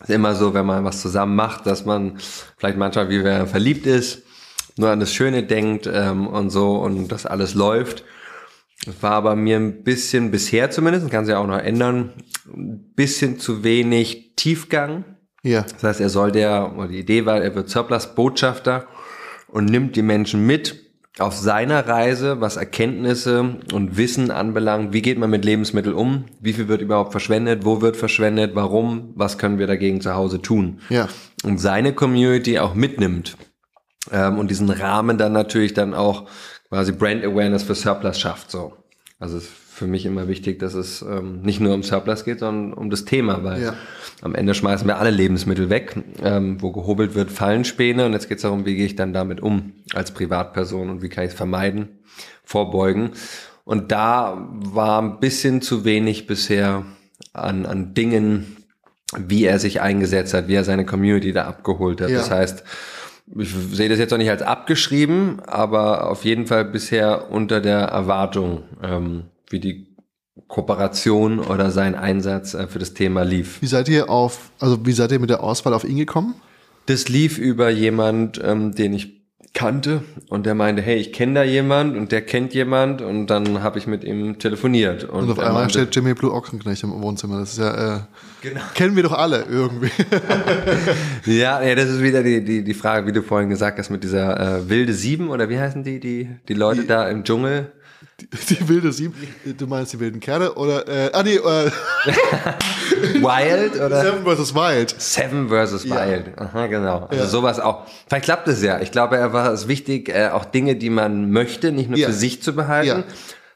[0.00, 2.18] ist immer so, wenn man was zusammen macht, dass man
[2.56, 4.22] vielleicht manchmal, wie wer verliebt ist,
[4.76, 8.04] nur an das Schöne denkt ähm, und so und das alles läuft.
[9.00, 12.12] War aber mir ein bisschen, bisher zumindest, kann sich ja auch noch ändern,
[12.46, 15.04] ein bisschen zu wenig Tiefgang.
[15.42, 15.62] Ja.
[15.62, 18.86] Das heißt, er soll der, oder die Idee war, er wird Surplus-Botschafter
[19.48, 20.85] und nimmt die Menschen mit
[21.18, 26.52] auf seiner Reise, was Erkenntnisse und Wissen anbelangt, wie geht man mit Lebensmitteln um, wie
[26.52, 30.80] viel wird überhaupt verschwendet, wo wird verschwendet, warum, was können wir dagegen zu Hause tun.
[30.90, 31.08] Ja.
[31.42, 33.36] Und seine Community auch mitnimmt
[34.12, 36.28] ähm, und diesen Rahmen dann natürlich dann auch
[36.68, 38.50] quasi Brand Awareness für Surplus schafft.
[38.50, 38.74] So.
[39.18, 39.40] Also
[39.76, 43.04] für mich immer wichtig, dass es ähm, nicht nur um Surplus geht, sondern um das
[43.04, 43.74] Thema, weil ja.
[44.22, 45.96] am Ende schmeißen wir alle Lebensmittel weg.
[46.22, 49.12] Ähm, wo gehobelt wird, fallen Späne und jetzt geht es darum, wie gehe ich dann
[49.12, 51.88] damit um als Privatperson und wie kann ich es vermeiden,
[52.42, 53.10] vorbeugen.
[53.64, 56.86] Und da war ein bisschen zu wenig bisher
[57.34, 58.56] an, an Dingen,
[59.14, 62.08] wie er sich eingesetzt hat, wie er seine Community da abgeholt hat.
[62.08, 62.16] Ja.
[62.16, 62.64] Das heißt,
[63.36, 67.80] ich sehe das jetzt noch nicht als abgeschrieben, aber auf jeden Fall bisher unter der
[67.80, 68.62] Erwartung.
[68.82, 69.96] Ähm, wie die
[70.48, 73.62] Kooperation oder sein Einsatz äh, für das Thema lief.
[73.62, 76.34] Wie seid ihr auf, also wie seid ihr mit der Auswahl auf ihn gekommen?
[76.86, 79.16] Das lief über jemand, ähm, den ich
[79.56, 83.62] kannte und der meinte, hey, ich kenne da jemand und der kennt jemand und dann
[83.62, 85.04] habe ich mit ihm telefoniert.
[85.04, 87.40] Und, und auf einmal meinte, steht Jimmy Blue Ochsenknecht im Wohnzimmer.
[87.40, 88.00] Das ist ja, äh,
[88.42, 88.60] genau.
[88.74, 89.90] kennen wir doch alle irgendwie.
[91.24, 94.04] ja, ja, das ist wieder die, die, die Frage, wie du vorhin gesagt hast, mit
[94.04, 97.72] dieser äh, wilde Sieben oder wie heißen die, die, die Leute die, da im Dschungel?
[98.18, 99.14] Die, die, wilde Sieben,
[99.44, 101.40] du meinst die wilden Kerle oder, äh, ah nee, äh,
[103.20, 104.02] Wild oder?
[104.02, 104.54] Seven vs.
[104.54, 104.94] Wild.
[104.98, 105.50] Seven.
[105.50, 106.32] Wild, ja.
[106.38, 107.06] aha, genau.
[107.10, 107.28] Also ja.
[107.28, 107.86] sowas auch.
[108.08, 108.80] Vielleicht klappt es ja.
[108.80, 112.06] Ich glaube, er war es wichtig, äh, auch Dinge, die man möchte, nicht nur ja.
[112.06, 113.04] für sich zu behalten,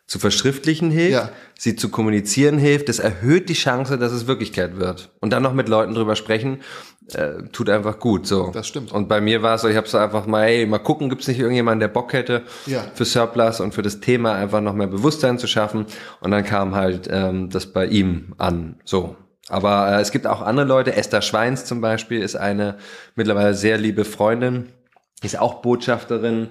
[0.06, 5.10] zu verschriftlichen hilft, sie zu kommunizieren hilft, das erhöht die Chance, dass es Wirklichkeit wird.
[5.20, 6.60] Und dann noch mit Leuten drüber sprechen,
[7.14, 8.26] äh, tut einfach gut.
[8.26, 8.50] So.
[8.52, 8.92] Das stimmt.
[8.92, 11.22] Und bei mir war es so, ich habe so einfach mal, hey, mal gucken, gibt
[11.22, 12.84] es nicht irgendjemanden, der Bock hätte, ja.
[12.94, 15.86] für Surplus und für das Thema einfach noch mehr Bewusstsein zu schaffen.
[16.20, 18.76] Und dann kam halt ähm, das bei ihm an.
[18.84, 19.16] So.
[19.48, 20.94] Aber äh, es gibt auch andere Leute.
[20.94, 22.76] Esther Schweins zum Beispiel ist eine
[23.16, 24.68] mittlerweile sehr liebe Freundin,
[25.22, 26.48] ist auch Botschafterin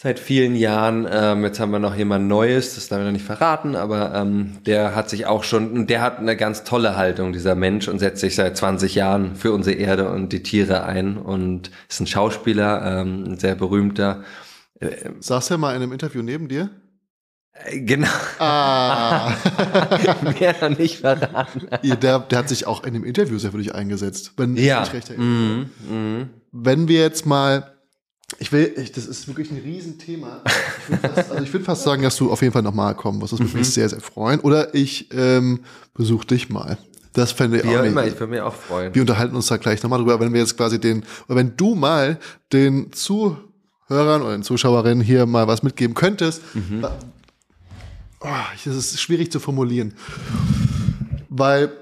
[0.00, 1.08] seit vielen Jahren.
[1.10, 4.58] Ähm, jetzt haben wir noch jemand Neues, das darf ich noch nicht verraten, aber ähm,
[4.64, 8.20] der hat sich auch schon, der hat eine ganz tolle Haltung, dieser Mensch, und setzt
[8.20, 13.00] sich seit 20 Jahren für unsere Erde und die Tiere ein und ist ein Schauspieler,
[13.00, 14.22] ähm, ein sehr berühmter.
[14.78, 16.70] Äh, Saß er mal in einem Interview neben dir?
[17.52, 18.06] Äh, genau.
[18.38, 19.34] Ah.
[20.38, 21.66] Mehr noch nicht verraten.
[22.00, 24.84] Der, der hat sich auch in dem Interview sehr für dich eingesetzt, wenn ja.
[24.84, 25.66] ich recht erinnere.
[25.88, 26.30] Mm, mm.
[26.52, 27.77] Wenn wir jetzt mal
[28.38, 30.42] ich will, ich, das ist wirklich ein Riesenthema.
[30.44, 33.32] Ich würde fast, also würd fast sagen, dass du auf jeden Fall nochmal kommen wirst.
[33.32, 33.58] Das würde mhm.
[33.60, 34.40] mich sehr, sehr freuen.
[34.40, 35.60] Oder ich ähm,
[35.94, 36.76] besuche dich mal.
[37.14, 38.94] Das fände ich Wie auch immer, ich würde mich auch freuen.
[38.94, 41.74] Wir unterhalten uns da gleich nochmal drüber, wenn wir jetzt quasi den, oder wenn du
[41.74, 42.18] mal
[42.52, 46.42] den Zuhörern oder den Zuschauerinnen hier mal was mitgeben könntest.
[46.54, 46.86] Mhm.
[48.20, 48.26] Oh,
[48.64, 49.94] das ist schwierig zu formulieren.
[51.30, 51.72] Weil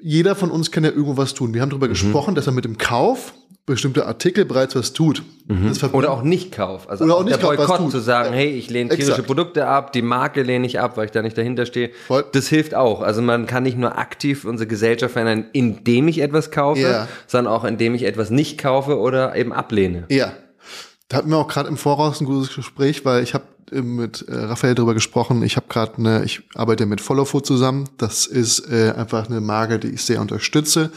[0.00, 1.54] jeder von uns kann ja irgendwo was tun.
[1.54, 1.92] Wir haben darüber mhm.
[1.92, 5.22] gesprochen, dass er mit dem Kauf bestimmte Artikel bereits was tut.
[5.46, 5.72] Mhm.
[5.92, 6.88] Oder auch nicht Kauf.
[6.88, 9.26] Also Oder auch nicht der Kauf, Boykott zu sagen, hey, ich lehne tierische Exakt.
[9.26, 11.90] Produkte ab, die Marke lehne ich ab, weil ich da nicht dahinter stehe.
[12.06, 12.24] Voll.
[12.32, 13.02] Das hilft auch.
[13.02, 17.08] Also man kann nicht nur aktiv unsere Gesellschaft verändern, indem ich etwas kaufe, ja.
[17.26, 20.04] sondern auch indem ich etwas nicht kaufe oder eben ablehne.
[20.08, 20.32] Ja.
[21.08, 24.34] Da hatten wir auch gerade im Voraus ein gutes Gespräch, weil ich habe mit äh,
[24.34, 25.42] Raphael darüber gesprochen.
[25.42, 27.88] Ich habe gerade eine, ich arbeite mit Follow Food zusammen.
[27.96, 30.90] Das ist äh, einfach eine Marke, die ich sehr unterstütze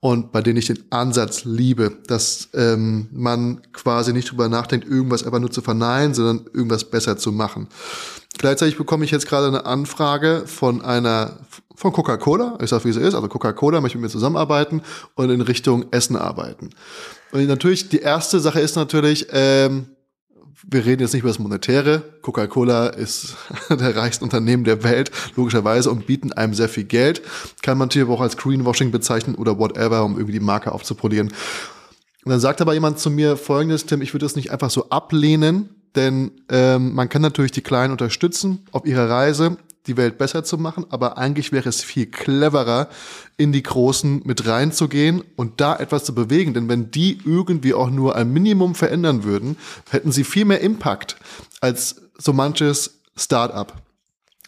[0.00, 5.24] und bei denen ich den Ansatz liebe, dass ähm, man quasi nicht drüber nachdenkt, irgendwas
[5.24, 7.68] einfach nur zu verneinen, sondern irgendwas besser zu machen.
[8.38, 11.38] Gleichzeitig bekomme ich jetzt gerade eine Anfrage von einer
[11.74, 14.82] von Coca-Cola, ich sage, wie es ist, also Coca-Cola möchte mit mir zusammenarbeiten
[15.14, 16.70] und in Richtung Essen arbeiten.
[17.32, 19.86] Und natürlich, die erste Sache ist natürlich, ähm,
[20.68, 22.02] wir reden jetzt nicht über das Monetäre.
[22.22, 23.36] Coca-Cola ist
[23.70, 27.22] der reichste Unternehmen der Welt, logischerweise, und bieten einem sehr viel Geld.
[27.62, 31.28] Kann man natürlich auch als Greenwashing bezeichnen oder whatever, um irgendwie die Marke aufzupolieren.
[32.24, 34.90] Und dann sagt aber jemand zu mir folgendes, Tim, ich würde das nicht einfach so
[34.90, 39.56] ablehnen, denn ähm, man kann natürlich die Kleinen unterstützen auf ihrer Reise,
[39.86, 42.88] die Welt besser zu machen, aber eigentlich wäre es viel cleverer,
[43.36, 46.54] in die Großen mit reinzugehen und da etwas zu bewegen.
[46.54, 49.56] Denn wenn die irgendwie auch nur ein Minimum verändern würden,
[49.90, 51.16] hätten sie viel mehr Impact
[51.60, 53.82] als so manches Start-up.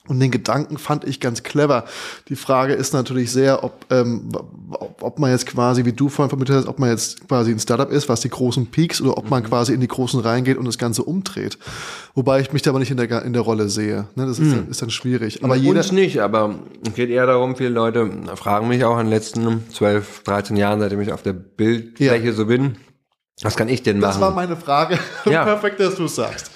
[0.08, 1.84] Und den Gedanken fand ich ganz clever.
[2.28, 4.32] Die Frage ist natürlich sehr, ob, ähm,
[5.00, 7.88] ob man jetzt quasi, wie du vorhin vermittelt hast, ob man jetzt quasi ein Startup
[7.88, 9.46] ist, was die großen Peaks, oder ob man mhm.
[9.46, 11.56] quasi in die großen reingeht und das Ganze umdreht.
[12.14, 14.08] Wobei ich mich da aber nicht in der, in der Rolle sehe.
[14.16, 14.56] Ne, das ist, mhm.
[14.56, 15.44] dann, ist dann schwierig.
[15.44, 19.06] Aber jeder, Uns nicht, aber es geht eher darum, viele Leute fragen mich auch in
[19.06, 22.32] den letzten 12, 13 Jahren, seitdem ich auf der Bildfläche ja.
[22.32, 22.76] so bin,
[23.42, 24.12] was kann ich denn machen?
[24.12, 24.98] Das war meine Frage.
[25.24, 25.44] Ja.
[25.44, 26.50] Perfekt, dass du es sagst.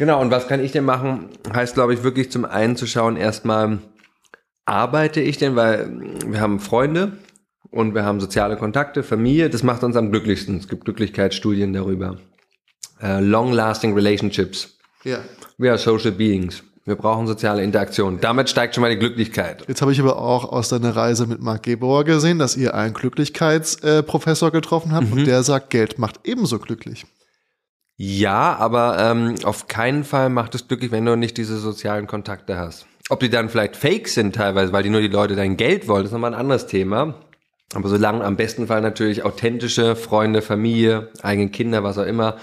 [0.00, 1.28] Genau, und was kann ich denn machen?
[1.52, 3.80] Heißt, glaube ich, wirklich zum einen zu schauen, erstmal,
[4.64, 5.90] arbeite ich denn, weil
[6.26, 7.18] wir haben Freunde
[7.70, 10.56] und wir haben soziale Kontakte, Familie, das macht uns am glücklichsten.
[10.56, 12.16] Es gibt Glücklichkeitsstudien darüber.
[13.02, 14.78] Uh, Long-lasting relationships.
[15.04, 15.18] Ja.
[15.58, 16.62] We are social beings.
[16.86, 18.18] Wir brauchen soziale Interaktion.
[18.22, 19.64] Damit steigt schon mal die Glücklichkeit.
[19.68, 22.94] Jetzt habe ich aber auch aus deiner Reise mit Marc Gebauer gesehen, dass ihr einen
[22.94, 25.12] Glücklichkeitsprofessor äh, getroffen habt mhm.
[25.12, 27.04] und der sagt, Geld macht ebenso glücklich.
[28.02, 32.56] Ja, aber ähm, auf keinen Fall macht es glücklich, wenn du nicht diese sozialen Kontakte
[32.56, 32.86] hast.
[33.10, 36.06] Ob die dann vielleicht fake sind teilweise, weil die nur die Leute dein Geld wollen,
[36.06, 37.16] ist nochmal ein anderes Thema.
[37.74, 42.38] Aber solange am besten Fall natürlich authentische Freunde, Familie, eigene Kinder, was auch immer,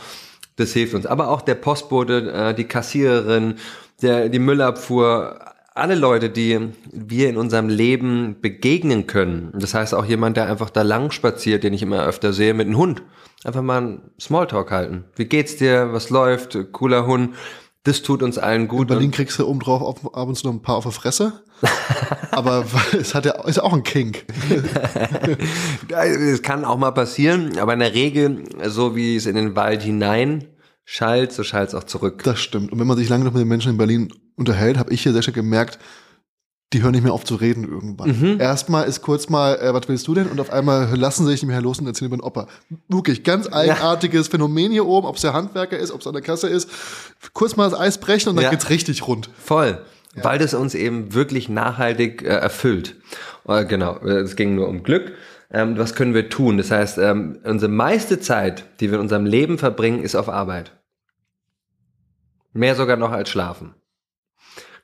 [0.57, 1.07] das hilft uns.
[1.07, 3.55] Aber auch der Postbote, äh, die Kassiererin,
[4.03, 5.39] der, die Müllabfuhr,
[5.77, 6.59] alle Leute, die
[6.91, 9.51] wir in unserem Leben begegnen können.
[9.53, 12.67] Das heißt auch jemand, der einfach da lang spaziert, den ich immer öfter sehe, mit
[12.67, 13.03] einem Hund
[13.43, 15.05] einfach mal einen Smalltalk halten.
[15.15, 15.93] Wie geht's dir?
[15.93, 16.57] Was läuft?
[16.71, 17.35] Cooler Hund.
[17.83, 18.81] Das tut uns allen gut.
[18.81, 21.41] In Berlin kriegst du oben drauf ab und zu noch ein paar auf der Fresse.
[22.31, 22.65] Aber
[22.99, 24.25] es hat ja, ist ja auch ein Kink.
[25.89, 29.81] es kann auch mal passieren, aber in der Regel, so wie es in den Wald
[29.81, 30.45] hinein
[30.85, 32.23] schallt, so schallt es auch zurück.
[32.23, 32.71] Das stimmt.
[32.71, 35.11] Und wenn man sich lange noch mit den Menschen in Berlin unterhält, habe ich hier
[35.11, 35.79] sehr schön gemerkt,
[36.73, 38.09] die hören nicht mehr auf zu reden irgendwann.
[38.09, 38.39] Mhm.
[38.41, 40.27] Erstmal ist kurz mal, äh, was willst du denn?
[40.27, 42.47] Und auf einmal lassen sie sich nicht mehr los und erzählen über den Opa.
[42.89, 44.31] Wirklich, ganz eigenartiges ja.
[44.31, 46.69] Phänomen hier oben, ob es der Handwerker ist, ob es an der Kasse ist.
[47.33, 48.49] Kurz mal das Eis brechen und dann ja.
[48.49, 49.29] geht's richtig rund.
[49.37, 49.81] Voll.
[50.15, 50.25] Ja.
[50.25, 52.95] Weil das uns eben wirklich nachhaltig äh, erfüllt.
[53.47, 55.13] Äh, genau, es ging nur um Glück.
[55.49, 56.57] Ähm, was können wir tun?
[56.57, 60.73] Das heißt, ähm, unsere meiste Zeit, die wir in unserem Leben verbringen, ist auf Arbeit.
[62.51, 63.73] Mehr sogar noch als Schlafen.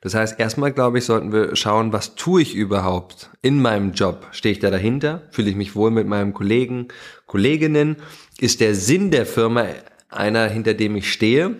[0.04, 4.26] Das heißt, erstmal glaube ich, sollten wir schauen, was tue ich überhaupt in meinem Job?
[4.32, 5.22] Stehe ich da dahinter?
[5.30, 6.88] Fühle ich mich wohl mit meinem Kollegen,
[7.26, 7.96] Kolleginnen?
[8.38, 9.64] Ist der Sinn der Firma
[10.10, 11.56] einer, hinter dem ich stehe?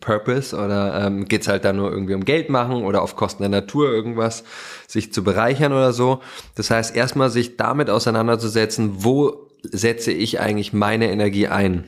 [0.00, 3.50] Purpose oder ähm, geht halt da nur irgendwie um Geld machen oder auf Kosten der
[3.50, 4.44] Natur irgendwas
[4.86, 6.20] sich zu bereichern oder so.
[6.54, 11.84] Das heißt, erstmal sich damit auseinanderzusetzen, wo setze ich eigentlich meine Energie ein?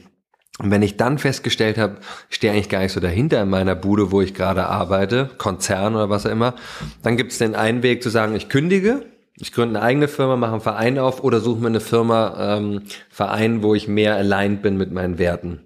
[0.58, 1.98] Und wenn ich dann festgestellt habe,
[2.28, 5.94] ich stehe eigentlich gar nicht so dahinter in meiner Bude, wo ich gerade arbeite, Konzern
[5.94, 6.54] oder was auch immer,
[7.02, 9.06] dann gibt es den einen Weg zu sagen, ich kündige,
[9.36, 12.82] ich gründe eine eigene Firma, mache einen Verein auf oder suche mir eine Firma, ähm,
[13.08, 15.60] Verein, wo ich mehr aligned bin mit meinen Werten.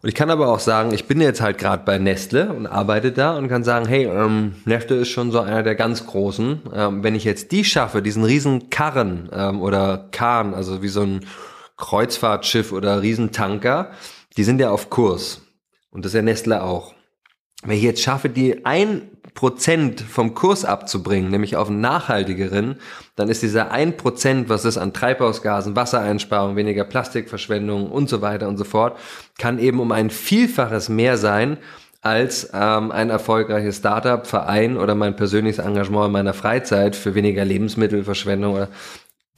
[0.00, 3.10] Und ich kann aber auch sagen, ich bin jetzt halt gerade bei Nestle und arbeite
[3.10, 6.62] da und kann sagen, hey, ähm, Nestle ist schon so einer der ganz großen.
[6.72, 11.02] Ähm, wenn ich jetzt die schaffe, diesen riesen Karren ähm, oder Kahn, also wie so
[11.02, 11.26] ein
[11.78, 13.92] Kreuzfahrtschiff oder Riesentanker,
[14.36, 15.42] die sind ja auf Kurs.
[15.90, 16.94] Und das ist ja Nestle auch.
[17.64, 22.76] Wenn ich jetzt schaffe, die ein Prozent vom Kurs abzubringen, nämlich auf einen nachhaltigeren,
[23.16, 28.48] dann ist dieser ein Prozent, was es an Treibhausgasen, Wassereinsparung, weniger Plastikverschwendung und so weiter
[28.48, 28.98] und so fort,
[29.38, 31.58] kann eben um ein Vielfaches mehr sein
[32.00, 37.44] als ähm, ein erfolgreiches Startup, Verein oder mein persönliches Engagement in meiner Freizeit für weniger
[37.44, 38.54] Lebensmittelverschwendung.
[38.54, 38.68] Oder,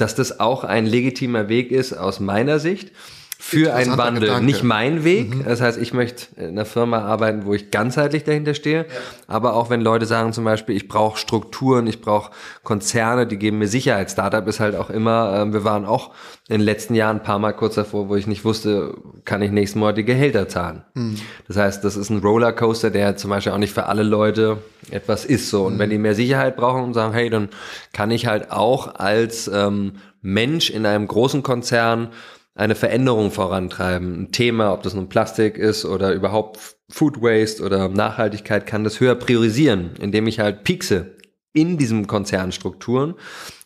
[0.00, 2.92] dass das auch ein legitimer Weg ist aus meiner Sicht
[3.42, 4.24] für einen Wandel.
[4.24, 4.44] Gedanke.
[4.44, 5.34] Nicht mein Weg.
[5.34, 5.44] Mhm.
[5.44, 8.80] Das heißt, ich möchte in einer Firma arbeiten, wo ich ganzheitlich dahinter stehe.
[8.80, 8.84] Ja.
[9.28, 12.32] Aber auch wenn Leute sagen zum Beispiel, ich brauche Strukturen, ich brauche
[12.64, 14.10] Konzerne, die geben mir Sicherheit.
[14.10, 16.10] Startup ist halt auch immer, äh, wir waren auch
[16.48, 18.92] in den letzten Jahren ein paar Mal kurz davor, wo ich nicht wusste,
[19.24, 20.82] kann ich nächsten Monat die Gehälter zahlen.
[20.92, 21.16] Mhm.
[21.48, 24.58] Das heißt, das ist ein Rollercoaster, der zum Beispiel auch nicht für alle Leute
[24.90, 25.64] etwas ist so.
[25.64, 25.78] Und mhm.
[25.78, 27.48] wenn die mehr Sicherheit brauchen und sagen, hey, dann
[27.94, 32.10] kann ich halt auch als ähm, Mensch in einem großen Konzern
[32.54, 34.22] eine Veränderung vorantreiben.
[34.22, 39.00] Ein Thema, ob das nun Plastik ist oder überhaupt Food Waste oder Nachhaltigkeit, kann das
[39.00, 41.16] höher priorisieren, indem ich halt piekse
[41.52, 43.14] in diesen Konzernstrukturen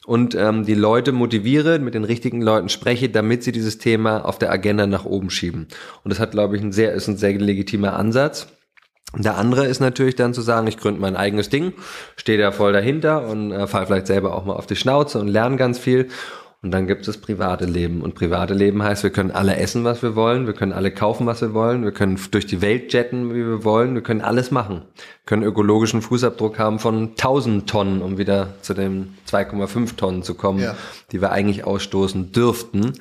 [0.07, 4.39] und ähm, die Leute motiviere, mit den richtigen Leuten spreche, damit sie dieses Thema auf
[4.39, 5.67] der Agenda nach oben schieben.
[6.03, 8.49] Und das hat, glaube ich, ein sehr, ist ein sehr legitimer Ansatz.
[9.17, 11.73] Der andere ist natürlich dann zu sagen, ich gründe mein eigenes Ding,
[12.17, 15.29] stehe da voll dahinter und äh, fall vielleicht selber auch mal auf die Schnauze und
[15.29, 16.09] lerne ganz viel
[16.65, 18.01] und dann gibt es das private Leben.
[18.01, 21.27] Und private Leben heißt, wir können alle essen, was wir wollen, wir können alle kaufen,
[21.27, 24.51] was wir wollen, wir können durch die Welt jetten, wie wir wollen, wir können alles
[24.51, 24.77] machen.
[24.97, 30.35] Wir können ökologischen Fußabdruck haben von 1000 Tonnen, um wieder zu den 2,5 Tonnen zu
[30.37, 30.75] kommen, ja.
[31.13, 32.95] die wir eigentlich ausstoßen dürften.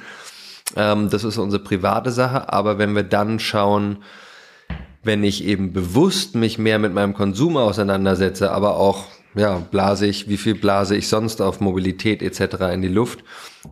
[0.76, 2.52] Ähm, das ist unsere private Sache.
[2.52, 4.00] Aber wenn wir dann schauen,
[5.04, 10.28] wenn ich eben bewusst mich mehr mit meinem Konsum auseinandersetze, aber auch ja, blase ich,
[10.28, 12.74] wie viel blase ich sonst auf Mobilität etc.
[12.74, 13.24] in die Luft.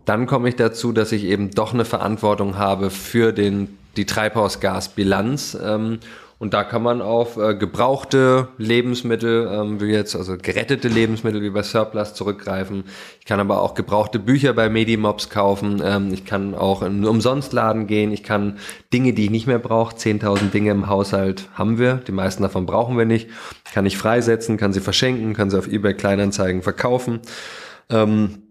[0.05, 5.57] Dann komme ich dazu, dass ich eben doch eine Verantwortung habe für den, die Treibhausgasbilanz
[5.61, 5.99] ähm,
[6.41, 11.51] und da kann man auf äh, gebrauchte Lebensmittel, ähm, wie jetzt, also gerettete Lebensmittel wie
[11.51, 12.85] bei Surplus zurückgreifen.
[13.19, 15.83] Ich kann aber auch gebrauchte Bücher bei Medimobs kaufen.
[15.85, 18.11] Ähm, ich kann auch in einen Umsonstladen gehen.
[18.11, 18.57] Ich kann
[18.91, 22.01] Dinge, die ich nicht mehr brauche, 10.000 Dinge im Haushalt haben wir.
[22.07, 23.29] Die meisten davon brauchen wir nicht.
[23.71, 27.19] Kann ich freisetzen, kann sie verschenken, kann sie auf eBay Kleinanzeigen verkaufen.
[27.91, 28.50] Ähm,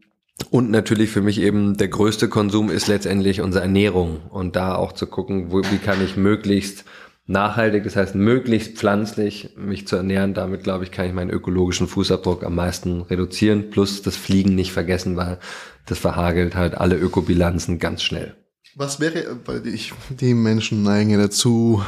[0.50, 4.22] und natürlich für mich eben der größte Konsum ist letztendlich unsere Ernährung.
[4.30, 6.84] Und da auch zu gucken, wo, wie kann ich möglichst
[7.26, 10.34] nachhaltig, das heißt möglichst pflanzlich mich zu ernähren.
[10.34, 13.70] Damit, glaube ich, kann ich meinen ökologischen Fußabdruck am meisten reduzieren.
[13.70, 15.38] Plus das Fliegen nicht vergessen, weil
[15.86, 18.34] das verhagelt halt alle Ökobilanzen ganz schnell.
[18.76, 21.84] Was wäre, weil ich, die Menschen neigen ja dazu,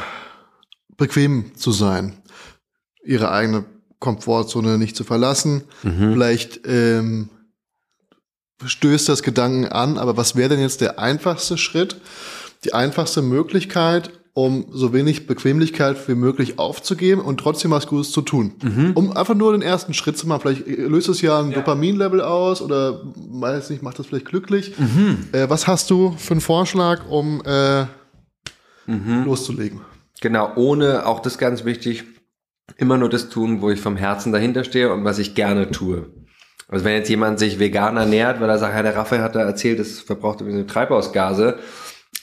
[0.96, 2.14] bequem zu sein,
[3.04, 3.64] ihre eigene
[3.98, 5.62] Komfortzone nicht zu verlassen.
[5.84, 6.12] Mhm.
[6.12, 7.28] Vielleicht ähm,
[8.66, 11.96] stößt das Gedanken an, aber was wäre denn jetzt der einfachste Schritt,
[12.64, 18.22] die einfachste Möglichkeit, um so wenig Bequemlichkeit wie möglich aufzugeben und trotzdem was Gutes zu
[18.22, 18.52] tun.
[18.62, 18.92] Mhm.
[18.94, 20.40] Um einfach nur den ersten Schritt zu machen.
[20.40, 21.56] Vielleicht löst es ja ein ja.
[21.56, 24.74] Dopaminlevel aus oder weiß nicht, macht das vielleicht glücklich.
[24.78, 25.28] Mhm.
[25.32, 27.82] Äh, was hast du für einen Vorschlag, um äh,
[28.86, 29.24] mhm.
[29.26, 29.82] loszulegen?
[30.22, 32.04] Genau, ohne, auch das ganz wichtig,
[32.78, 36.06] immer nur das tun, wo ich vom Herzen dahinter stehe und was ich gerne tue.
[36.72, 39.40] Also wenn jetzt jemand sich vegan ernährt, weil er sagt, ja, der Raphael hat da
[39.40, 41.58] erzählt, das verbraucht übrigens Treibhausgase,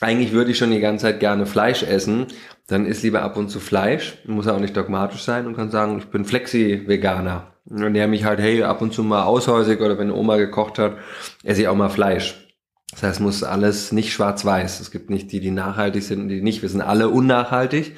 [0.02, 2.26] eigentlich würde ich schon die ganze Zeit gerne Fleisch essen,
[2.66, 5.70] dann isst lieber ab und zu Fleisch, muss ja auch nicht dogmatisch sein und kann
[5.70, 7.54] sagen, ich bin Flexi-Veganer.
[7.70, 10.98] Und der mich halt, hey, ab und zu mal aushäusig oder wenn Oma gekocht hat,
[11.44, 12.48] esse ich auch mal Fleisch.
[12.90, 14.80] Das heißt, muss alles nicht schwarz-weiß.
[14.80, 16.64] Es gibt nicht die, die nachhaltig sind und die nicht.
[16.64, 17.96] Wir sind alle unnachhaltig.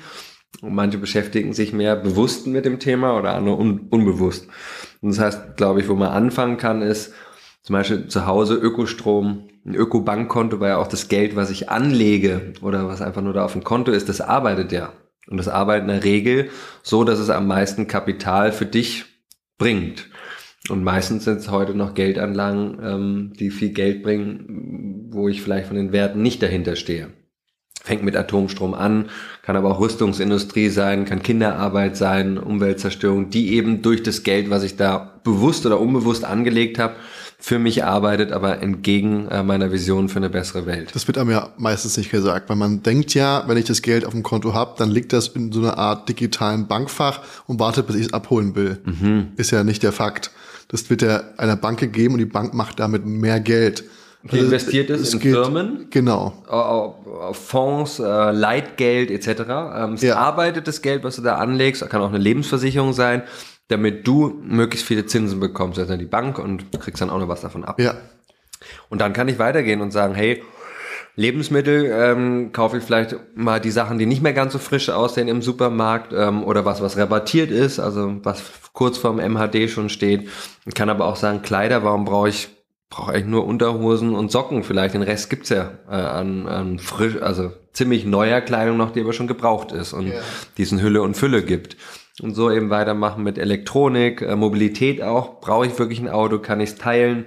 [0.61, 4.47] Und manche beschäftigen sich mehr bewusst mit dem Thema oder andere un unbewusst.
[5.01, 7.13] Und das heißt, glaube ich, wo man anfangen kann, ist
[7.63, 12.53] zum Beispiel zu Hause Ökostrom ein Öko-Bankkonto, weil ja auch das Geld, was ich anlege
[12.61, 14.93] oder was einfach nur da auf dem Konto ist, das arbeitet ja.
[15.27, 16.49] Und das arbeitet in der Regel
[16.83, 19.05] so, dass es am meisten Kapital für dich
[19.57, 20.09] bringt.
[20.69, 25.67] Und meistens sind es heute noch Geldanlagen, ähm, die viel Geld bringen, wo ich vielleicht
[25.67, 27.09] von den Werten nicht dahinter stehe.
[27.83, 29.09] Fängt mit Atomstrom an,
[29.41, 34.63] kann aber auch Rüstungsindustrie sein, kann Kinderarbeit sein, Umweltzerstörung, die eben durch das Geld, was
[34.63, 36.95] ich da bewusst oder unbewusst angelegt habe,
[37.41, 40.91] für mich arbeitet, aber entgegen äh, meiner Vision für eine bessere Welt.
[40.93, 44.05] Das wird einem ja meistens nicht gesagt, weil man denkt ja, wenn ich das Geld
[44.05, 47.87] auf dem Konto habe, dann liegt das in so einer Art digitalen Bankfach und wartet,
[47.87, 48.77] bis ich es abholen will.
[48.85, 49.29] Mhm.
[49.37, 50.29] Ist ja nicht der Fakt.
[50.67, 53.85] Das wird ja einer Bank gegeben und die Bank macht damit mehr Geld.
[54.23, 56.33] Die also investiert es, es in geht, Firmen, genau.
[56.47, 59.41] auf, Fonds, äh, Leitgeld etc.
[59.75, 60.15] Ähm, es ja.
[60.15, 63.23] arbeitet das Geld, was du da anlegst, kann auch eine Lebensversicherung sein,
[63.67, 67.41] damit du möglichst viele Zinsen bekommst, also die Bank und kriegst dann auch noch was
[67.41, 67.79] davon ab.
[67.79, 67.95] Ja.
[68.89, 70.43] Und dann kann ich weitergehen und sagen, hey,
[71.15, 75.27] Lebensmittel ähm, kaufe ich vielleicht mal die Sachen, die nicht mehr ganz so frisch aussehen
[75.27, 78.43] im Supermarkt ähm, oder was, was rabattiert ist, also was
[78.73, 80.29] kurz vorm MHD schon steht.
[80.65, 82.49] Ich kann aber auch sagen, Kleider, warum brauche ich
[82.91, 84.93] brauche eigentlich nur Unterhosen und Socken vielleicht.
[84.93, 89.13] Den Rest gibt's ja äh, an, an frisch, also ziemlich neuer Kleidung noch, die aber
[89.13, 90.21] schon gebraucht ist und yeah.
[90.57, 91.77] diesen Hülle und Fülle gibt.
[92.21, 95.39] Und so eben weitermachen mit Elektronik, äh, Mobilität auch.
[95.39, 96.39] Brauche ich wirklich ein Auto?
[96.39, 97.25] Kann ich es teilen?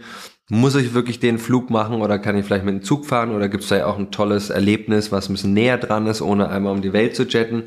[0.51, 3.49] Muss ich wirklich den Flug machen oder kann ich vielleicht mit dem Zug fahren oder
[3.49, 6.51] gibt es da ja auch ein tolles Erlebnis, was ein bisschen näher dran ist, ohne
[6.51, 7.65] einmal um die Welt zu jetten?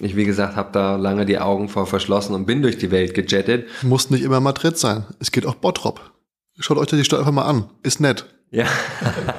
[0.00, 3.14] Ich, wie gesagt, habe da lange die Augen vor verschlossen und bin durch die Welt
[3.14, 3.66] gejettet.
[3.82, 5.04] Muss nicht immer Madrid sein.
[5.18, 6.12] Es geht auch Bottrop.
[6.62, 7.64] Schaut euch die Stadt einfach mal an.
[7.82, 8.24] Ist nett.
[8.52, 8.66] Ja.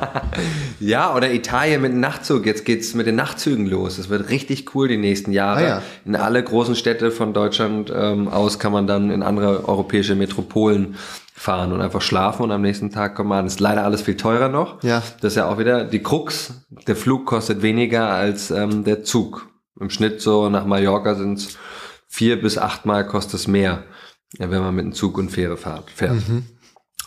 [0.80, 2.46] ja, oder Italien mit dem Nachtzug.
[2.46, 3.96] Jetzt geht's mit den Nachtzügen los.
[3.98, 5.60] Das wird richtig cool die nächsten Jahre.
[5.60, 5.82] Ah, ja.
[6.04, 10.96] In alle großen Städte von Deutschland ähm, aus kann man dann in andere europäische Metropolen
[11.34, 13.46] fahren und einfach schlafen und am nächsten Tag kommen wir an.
[13.46, 14.84] Ist leider alles viel teurer noch.
[14.84, 15.02] Ja.
[15.22, 16.66] Das ist ja auch wieder die Krux.
[16.88, 19.48] Der Flug kostet weniger als ähm, der Zug.
[19.80, 21.58] Im Schnitt so nach Mallorca sind es
[22.08, 23.84] vier bis achtmal kostet es mehr,
[24.38, 25.90] wenn man mit dem Zug und Fähre fährt.
[25.90, 26.28] fährt.
[26.28, 26.44] Mhm.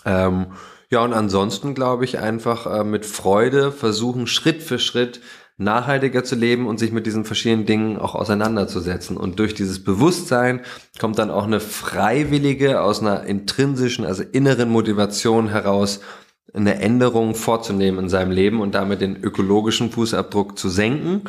[0.06, 0.46] Ähm,
[0.88, 5.20] ja, und ansonsten glaube ich einfach äh, mit Freude versuchen, Schritt für Schritt
[5.58, 9.16] nachhaltiger zu leben und sich mit diesen verschiedenen Dingen auch auseinanderzusetzen.
[9.16, 10.60] Und durch dieses Bewusstsein
[10.98, 16.00] kommt dann auch eine freiwillige, aus einer intrinsischen, also inneren Motivation heraus,
[16.52, 21.22] eine Änderung vorzunehmen in seinem Leben und damit den ökologischen Fußabdruck zu senken,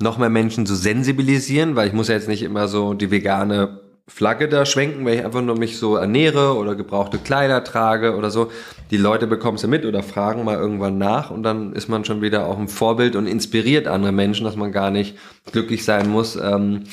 [0.00, 3.83] noch mehr Menschen zu sensibilisieren, weil ich muss ja jetzt nicht immer so die vegane
[4.06, 8.30] Flagge da schwenken, weil ich einfach nur mich so ernähre oder gebrauchte Kleider trage oder
[8.30, 8.50] so.
[8.90, 12.04] Die Leute bekommen es ja mit oder fragen mal irgendwann nach und dann ist man
[12.04, 15.16] schon wieder auch ein Vorbild und inspiriert andere Menschen, dass man gar nicht
[15.50, 16.36] glücklich sein muss.
[16.36, 16.84] Ähm,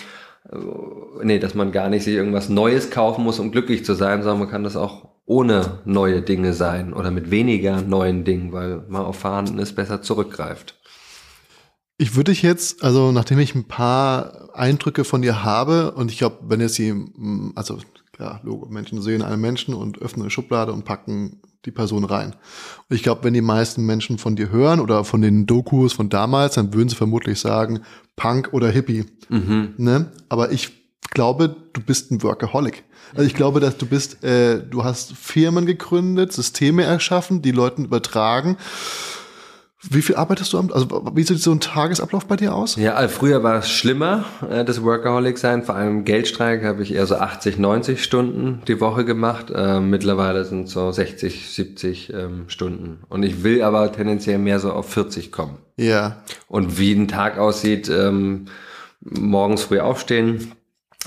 [0.49, 0.55] äh,
[1.23, 4.39] nee, dass man gar nicht sich irgendwas Neues kaufen muss, um glücklich zu sein, sondern
[4.39, 9.03] man kann das auch ohne neue Dinge sein oder mit weniger neuen Dingen, weil man
[9.03, 10.80] auf Vorhandenes besser zurückgreift.
[12.01, 16.17] Ich würde dich jetzt, also nachdem ich ein paar Eindrücke von dir habe und ich
[16.17, 17.77] glaube, wenn jetzt die, mm, also
[18.11, 22.35] klar, Logo, Menschen sehen einen Menschen und öffnen eine Schublade und packen die Person rein.
[22.89, 26.09] Und ich glaube, wenn die meisten Menschen von dir hören oder von den Dokus von
[26.09, 27.81] damals, dann würden sie vermutlich sagen,
[28.15, 29.05] Punk oder Hippie.
[29.29, 29.75] Mhm.
[29.77, 30.11] Ne?
[30.27, 30.71] Aber ich
[31.11, 32.83] glaube, du bist ein Workaholic.
[33.13, 37.85] Also ich glaube, dass du bist, äh, du hast Firmen gegründet, Systeme erschaffen, die Leuten
[37.85, 38.57] übertragen
[39.89, 42.75] wie viel arbeitest du am, also wie sieht so ein Tagesablauf bei dir aus?
[42.75, 45.63] Ja, also früher war es schlimmer, äh, das Workaholic sein.
[45.63, 49.51] Vor allem Geldstreik habe ich eher so 80, 90 Stunden die Woche gemacht.
[49.53, 52.99] Äh, mittlerweile sind es so 60, 70 ähm, Stunden.
[53.09, 55.57] Und ich will aber tendenziell mehr so auf 40 kommen.
[55.77, 56.17] Ja.
[56.47, 58.45] Und wie ein Tag aussieht, ähm,
[59.01, 60.51] morgens früh aufstehen,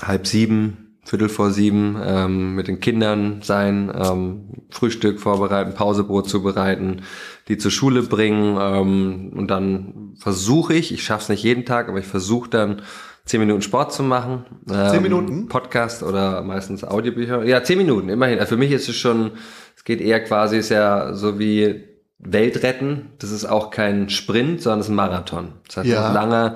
[0.01, 7.03] halb sieben, Viertel vor sieben ähm, mit den Kindern sein, ähm, Frühstück vorbereiten, Pausebrot zubereiten,
[7.47, 11.89] die zur Schule bringen ähm, und dann versuche ich, ich schaffe es nicht jeden Tag,
[11.89, 12.81] aber ich versuche dann
[13.23, 14.45] zehn Minuten Sport zu machen.
[14.69, 15.47] Ähm, zehn Minuten?
[15.47, 17.43] Podcast oder meistens Audiobücher.
[17.43, 18.39] Ja, zehn Minuten, immerhin.
[18.39, 19.31] Also für mich ist es schon,
[19.75, 21.83] es geht eher quasi, ist ja so wie
[22.17, 23.11] Welt retten.
[23.19, 25.53] Das ist auch kein Sprint, sondern es ist ein Marathon.
[25.67, 26.11] Das heißt, ja.
[26.11, 26.55] lange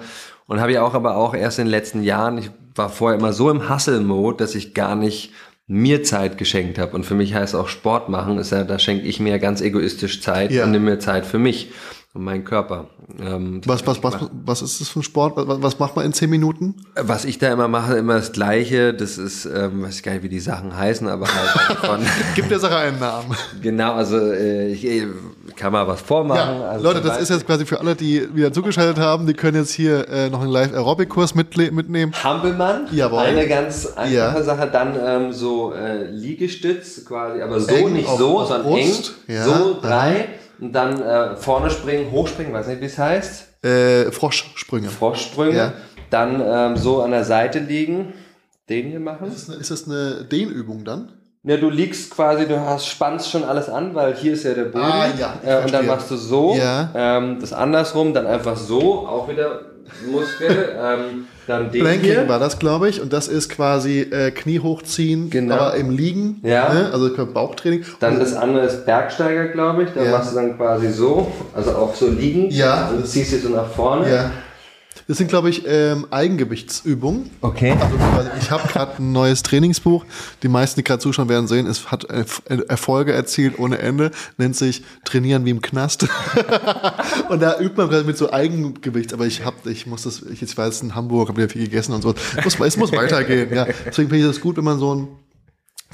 [0.50, 3.34] und habe ich auch aber auch erst in den letzten Jahren, ich war vorher immer
[3.34, 5.32] so im Hustle-Mode, dass ich gar nicht
[5.68, 6.96] mir Zeit geschenkt habe.
[6.96, 10.22] Und für mich heißt auch Sport machen, ist ja, da schenke ich mir ganz egoistisch
[10.22, 10.64] Zeit ja.
[10.64, 11.70] und nehme mir Zeit für mich
[12.16, 12.88] und meinen Körper.
[13.20, 15.34] Ähm, was, was, was, was ist das für ein Sport?
[15.36, 16.76] Was, was macht man in zehn Minuten?
[16.96, 18.96] Was ich da immer mache, immer das Gleiche.
[18.96, 22.00] Das ist, ähm, weiß ich gar nicht, wie die Sachen heißen, aber halt von.
[22.34, 23.36] Gib der Sache einen Namen.
[23.62, 25.06] Genau, also äh, ich, ich
[25.56, 26.62] kann mal was vormachen.
[26.62, 29.58] Ja, also Leute, das ist jetzt quasi für alle, die wieder zugeschaltet haben, die können
[29.58, 32.12] jetzt hier äh, noch einen Live-Aerobic-Kurs mitnehmen.
[32.24, 33.20] Hampelmann, Jawohl.
[33.20, 34.44] eine ganz einfache ja.
[34.44, 34.68] Sache.
[34.72, 39.14] Dann ähm, so äh, Liegestütz quasi, aber so eng nicht so, sondern Brust.
[39.28, 39.36] eng.
[39.36, 39.44] Ja.
[39.44, 40.22] So drei.
[40.22, 43.64] Aha und dann äh, vorne springen, hochspringen, weiß nicht, wie es heißt.
[43.64, 44.90] Äh, Froschsprünge.
[44.90, 45.58] Froschsprünge.
[45.58, 45.74] Ja.
[46.10, 48.14] Dann ähm, so an der Seite liegen,
[48.70, 49.28] den hier machen.
[49.28, 51.14] Ist das eine, ist das eine Dehnübung dann?
[51.44, 54.66] Ja, du liegst quasi, du hast, spannst schon alles an, weil hier ist ja der
[54.66, 54.84] Boden.
[54.84, 56.90] Ah, ja, äh, und dann machst du so, ja.
[56.94, 59.62] ähm, das andersrum, dann einfach so, auch wieder
[60.12, 60.76] Muskel.
[60.82, 62.30] ähm, dann den Planking hier.
[62.30, 63.02] war das, glaube ich.
[63.02, 65.56] Und das ist quasi äh, Knie hochziehen, genau.
[65.56, 66.40] aber im Liegen.
[66.44, 66.74] Ja.
[66.74, 66.90] Ne?
[66.94, 67.84] Also Bauchtraining.
[68.00, 69.90] Dann und das andere ist Bergsteiger, glaube ich.
[69.94, 70.12] Da ja.
[70.12, 72.54] machst du dann quasi so, also auch so liegend.
[72.54, 72.90] Ja.
[72.90, 74.10] Und ziehst dich so nach vorne.
[74.10, 74.32] Ja.
[75.10, 77.32] Das sind, glaube ich, ähm, Eigengewichtsübungen.
[77.42, 77.72] Okay.
[77.72, 80.06] Also ich habe gerade ein neues Trainingsbuch.
[80.44, 84.12] Die meisten, die gerade zuschauen werden, sehen, es hat Erfolge erzielt ohne Ende.
[84.38, 86.08] Nennt sich Trainieren wie im Knast.
[87.30, 89.12] und da übt man gerade mit so Eigengewicht.
[89.12, 91.64] Aber ich habe, ich muss das, ich, ich weiß, in Hamburg habe ich ja viel
[91.64, 92.14] gegessen und so.
[92.38, 93.52] Es muss, es muss weitergehen.
[93.52, 93.66] Ja.
[93.66, 95.08] Deswegen finde ich das gut, wenn man so einen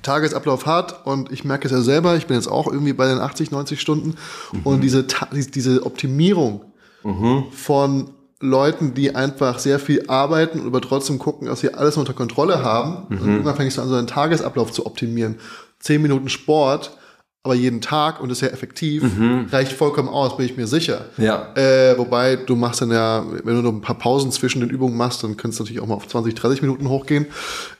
[0.01, 3.19] Tagesablauf hat und ich merke es ja selber, ich bin jetzt auch irgendwie bei den
[3.19, 4.15] 80, 90 Stunden
[4.51, 4.61] mhm.
[4.65, 6.65] und diese, diese Optimierung
[7.01, 7.45] mhm.
[7.53, 8.09] von
[8.49, 12.63] Leuten, die einfach sehr viel arbeiten und aber trotzdem gucken, dass sie alles unter Kontrolle
[12.63, 13.05] haben.
[13.09, 13.21] Mhm.
[13.21, 15.35] Und irgendwann fängst du an, so einen Tagesablauf zu optimieren.
[15.79, 16.97] Zehn Minuten Sport,
[17.43, 19.47] aber jeden Tag und ist sehr effektiv, mhm.
[19.51, 21.05] reicht vollkommen aus, bin ich mir sicher.
[21.17, 21.53] Ja.
[21.55, 24.97] Äh, wobei du machst dann ja, wenn du noch ein paar Pausen zwischen den Übungen
[24.97, 27.27] machst, dann kannst du natürlich auch mal auf 20, 30 Minuten hochgehen.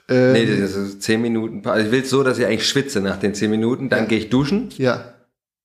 [0.08, 1.68] Ähm, nee, das ist 10 Minuten.
[1.68, 4.06] Also ich will so, dass ich eigentlich schwitze nach den 10 Minuten, dann ja.
[4.06, 4.70] gehe ich duschen.
[4.78, 5.15] Ja.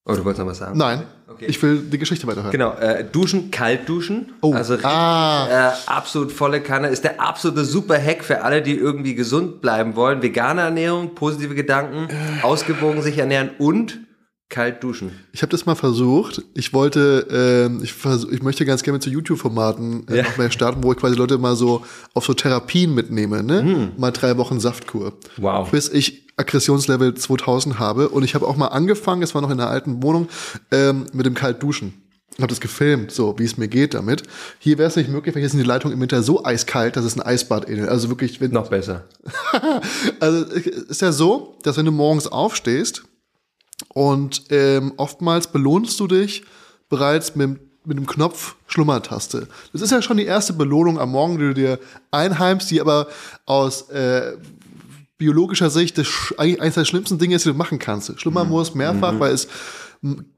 [0.06, 0.78] Oh, du wolltest noch was sagen?
[0.78, 1.02] Nein.
[1.28, 1.46] Okay.
[1.46, 2.50] Ich will die Geschichte weiterhören.
[2.50, 4.32] Genau, äh, duschen, kalt duschen.
[4.40, 4.52] Oh.
[4.52, 5.46] Also ah.
[5.48, 6.88] äh, absolut volle Kanne.
[6.88, 10.22] Ist der absolute Super-Hack für alle, die irgendwie gesund bleiben wollen.
[10.22, 12.08] Vegane Ernährung, positive Gedanken,
[12.42, 14.00] ausgewogen sich ernähren und
[14.50, 15.12] kalt duschen.
[15.32, 16.42] Ich habe das mal versucht.
[16.54, 20.22] Ich wollte, äh, ich, vers ich möchte ganz gerne zu YouTube-Formaten äh, ja.
[20.24, 23.62] noch mehr starten, wo ich quasi Leute mal so auf so Therapien mitnehme, ne?
[23.62, 23.92] Hm.
[23.96, 25.14] Mal drei Wochen Saftkur.
[25.38, 25.70] Wow.
[25.70, 28.08] Bis ich Aggressionslevel 2000 habe.
[28.08, 30.28] Und ich habe auch mal angefangen, es war noch in der alten Wohnung,
[30.72, 31.94] ähm, mit dem Kaltduschen.
[32.32, 34.22] Ich habe das gefilmt, so wie es mir geht damit.
[34.58, 37.04] Hier wäre es nicht möglich, weil hier sind die Leitungen im Winter so eiskalt, dass
[37.04, 37.88] es ein Eisbad ähnelt.
[37.88, 38.40] Also wirklich.
[38.40, 39.04] Wenn, noch besser.
[40.20, 43.02] also ist ja so, dass wenn du morgens aufstehst
[43.88, 46.44] und ähm, oftmals belohnst du dich
[46.88, 49.48] bereits mit, mit dem Knopf Schlummertaste.
[49.72, 51.78] Das ist ja schon die erste Belohnung am Morgen, die du dir
[52.10, 53.08] einheimst, die aber
[53.46, 54.36] aus äh,
[55.18, 56.08] biologischer Sicht das,
[56.38, 58.20] eines der schlimmsten Dinge ist, die du machen kannst.
[58.20, 59.20] Schlummern muss mehrfach, mhm.
[59.20, 59.48] weil es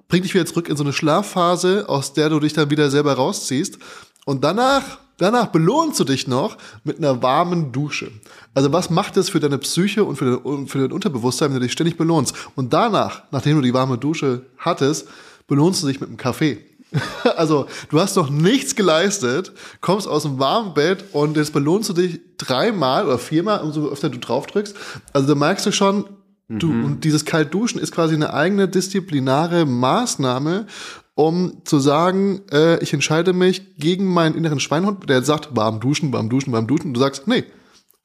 [0.09, 3.15] bringt dich wieder zurück in so eine Schlafphase, aus der du dich dann wieder selber
[3.15, 3.79] rausziehst.
[4.25, 8.11] Und danach, danach belohnst du dich noch mit einer warmen Dusche.
[8.55, 11.63] Also was macht es für deine Psyche und für dein, für dein Unterbewusstsein, wenn du
[11.63, 12.35] dich ständig belohnst?
[12.55, 15.09] Und danach, nachdem du die warme Dusche hattest,
[15.47, 16.59] belohnst du dich mit einem Kaffee.
[17.37, 21.95] Also, du hast noch nichts geleistet, kommst aus dem warmen Bett und jetzt belohnst du
[21.95, 24.77] dich dreimal oder viermal, umso öfter du drauf drückst.
[25.15, 26.05] Also, da merkst du schon,
[26.49, 26.85] du, mhm.
[26.85, 30.67] und dieses Kaltduschen ist quasi eine eigene disziplinare Maßnahme,
[31.15, 36.13] um zu sagen, äh, ich entscheide mich gegen meinen inneren Schweinhund, der sagt, warm duschen,
[36.13, 36.89] warm duschen, warm duschen.
[36.89, 37.45] Und du sagst, nee,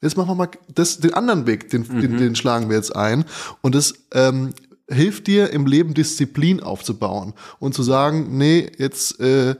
[0.00, 2.00] jetzt machen wir mal das, den anderen Weg, den, mhm.
[2.00, 3.24] den, den schlagen wir jetzt ein.
[3.62, 4.54] Und das ähm,
[4.88, 9.56] hilft dir im Leben Disziplin aufzubauen und zu sagen, nee, jetzt äh,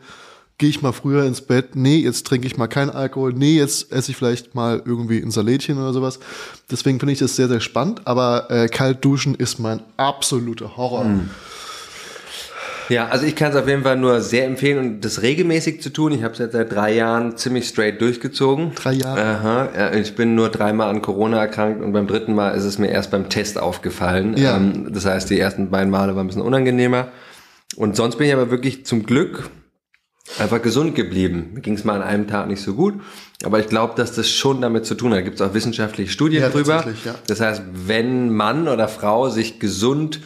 [0.58, 3.92] gehe ich mal früher ins Bett, nee, jetzt trinke ich mal keinen Alkohol, nee, jetzt
[3.92, 6.18] esse ich vielleicht mal irgendwie ein Salätchen oder sowas.
[6.70, 11.04] Deswegen finde ich das sehr, sehr spannend, aber äh, kalt duschen ist mein absoluter Horror.
[11.04, 11.30] Mhm.
[12.88, 15.90] Ja, also ich kann es auf jeden Fall nur sehr empfehlen und das regelmäßig zu
[15.90, 16.12] tun.
[16.12, 18.72] Ich habe es jetzt seit drei Jahren ziemlich straight durchgezogen.
[18.74, 19.20] Drei Jahre?
[19.20, 19.92] Aha.
[19.92, 23.10] Ich bin nur dreimal an Corona erkrankt und beim dritten Mal ist es mir erst
[23.10, 24.36] beim Test aufgefallen.
[24.36, 24.56] Ja.
[24.56, 27.08] Ähm, das heißt, die ersten beiden Male waren ein bisschen unangenehmer.
[27.76, 29.50] Und sonst bin ich aber wirklich zum Glück
[30.38, 31.50] einfach gesund geblieben.
[31.54, 32.94] Mir ging es mal an einem Tag nicht so gut,
[33.44, 35.18] aber ich glaube, dass das schon damit zu tun hat.
[35.18, 36.84] Da gibt es auch wissenschaftliche Studien ja, drüber.
[37.04, 37.14] Ja.
[37.26, 40.20] Das heißt, wenn Mann oder Frau sich gesund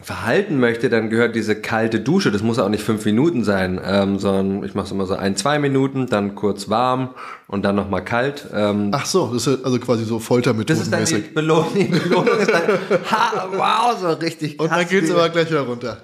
[0.00, 4.18] verhalten möchte, dann gehört diese kalte Dusche, das muss auch nicht fünf Minuten sein, ähm,
[4.18, 7.10] sondern ich mache es immer so ein, zwei Minuten, dann kurz warm
[7.46, 8.46] und dann nochmal kalt.
[8.54, 10.76] Ähm, Ach so, das ist also quasi so Foltermethoden.
[10.76, 12.62] Das ist dann die Belohnung, die Belohnung ist dann,
[13.10, 14.70] ha, wow, so richtig krass.
[14.70, 15.98] Und dann geht's aber gleich wieder runter.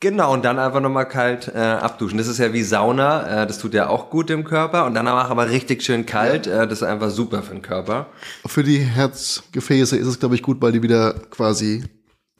[0.00, 2.18] Genau, und dann einfach nochmal kalt äh, abduschen.
[2.18, 4.84] Das ist ja wie Sauna, äh, das tut ja auch gut dem Körper.
[4.84, 6.62] Und dann aber richtig schön kalt, ja.
[6.62, 8.06] äh, das ist einfach super für den Körper.
[8.46, 11.84] Für die Herzgefäße ist es, glaube ich, gut, weil die wieder quasi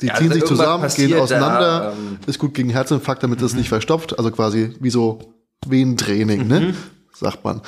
[0.01, 1.81] die ja, ziehen sich zusammen, gehen auseinander.
[1.81, 3.61] Da, ähm, ist gut gegen Herzinfarkt, damit das mhm.
[3.61, 4.19] nicht verstopft.
[4.19, 5.19] Also quasi wie so
[5.67, 6.61] Venentraining, ne?
[6.61, 6.67] mhm.
[6.69, 6.75] ne?
[7.15, 7.63] Sagt man.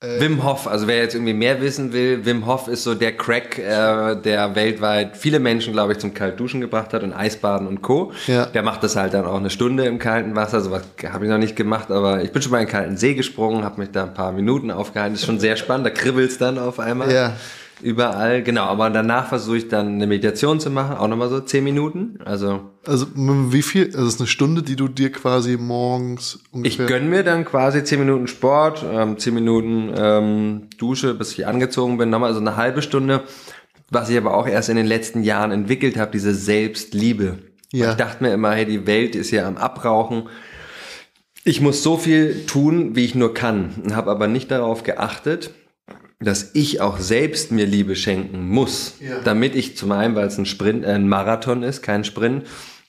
[0.00, 3.16] Äh, Wim Hof, also wer jetzt irgendwie mehr wissen will, Wim Hof ist so der
[3.16, 7.80] Crack, äh, der weltweit viele Menschen, glaube ich, zum Kaltduschen gebracht hat und Eisbaden und
[7.82, 8.12] Co.
[8.26, 8.46] Ja.
[8.46, 10.60] Der macht das halt dann auch eine Stunde im kalten Wasser.
[10.60, 12.96] So was habe ich noch nicht gemacht, aber ich bin schon mal in den kalten
[12.98, 15.14] See gesprungen, habe mich da ein paar Minuten aufgehalten.
[15.14, 17.10] Das ist schon sehr spannend, da kribbelt's dann auf einmal.
[17.10, 17.32] Ja
[17.82, 21.64] überall, genau, aber danach versuche ich dann eine Meditation zu machen, auch nochmal so zehn
[21.64, 22.18] Minuten.
[22.24, 22.60] Also.
[22.86, 23.86] Also wie viel?
[23.86, 26.84] Also es ist eine Stunde, die du dir quasi morgens ungefähr.
[26.84, 31.46] Ich gönn mir dann quasi zehn Minuten Sport, ähm, zehn Minuten ähm, Dusche, bis ich
[31.46, 33.22] angezogen bin, nochmal, also eine halbe Stunde
[33.90, 37.38] was ich aber auch erst in den letzten Jahren entwickelt habe, diese Selbstliebe.
[37.72, 37.90] Ja.
[37.90, 40.28] Ich dachte mir immer, hey, die Welt ist ja am Abrauchen.
[41.44, 45.50] Ich muss so viel tun, wie ich nur kann, habe aber nicht darauf geachtet,
[46.18, 49.20] dass ich auch selbst mir Liebe schenken muss, ja.
[49.24, 52.46] damit ich zum einen, weil es ein Sprint, äh, ein Marathon ist, kein Sprint,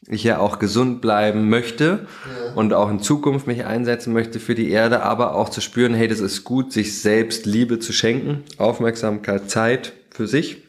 [0.07, 2.53] ich ja auch gesund bleiben möchte ja.
[2.53, 6.07] und auch in Zukunft mich einsetzen möchte für die Erde, aber auch zu spüren, hey,
[6.07, 10.63] das ist gut, sich selbst Liebe zu schenken, Aufmerksamkeit, Zeit für sich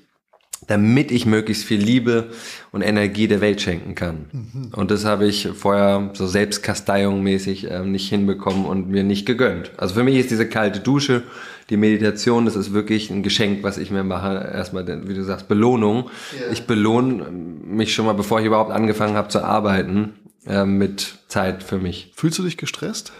[0.67, 2.31] damit ich möglichst viel Liebe
[2.73, 4.27] und Energie der Welt schenken kann.
[4.33, 4.71] Mhm.
[4.75, 9.73] Und das habe ich vorher so selbstkasteiungmäßig äh, nicht hinbekommen und mir nicht gegönnt.
[9.77, 11.23] Also für mich ist diese kalte Dusche,
[11.71, 14.51] die Meditation, das ist wirklich ein Geschenk, was ich mir mache.
[14.53, 16.11] Erstmal, wie du sagst, Belohnung.
[16.39, 16.53] Yeah.
[16.53, 20.15] Ich belohne mich schon mal, bevor ich überhaupt angefangen habe zu arbeiten,
[20.47, 22.13] äh, mit Zeit für mich.
[22.17, 23.13] Fühlst du dich gestresst?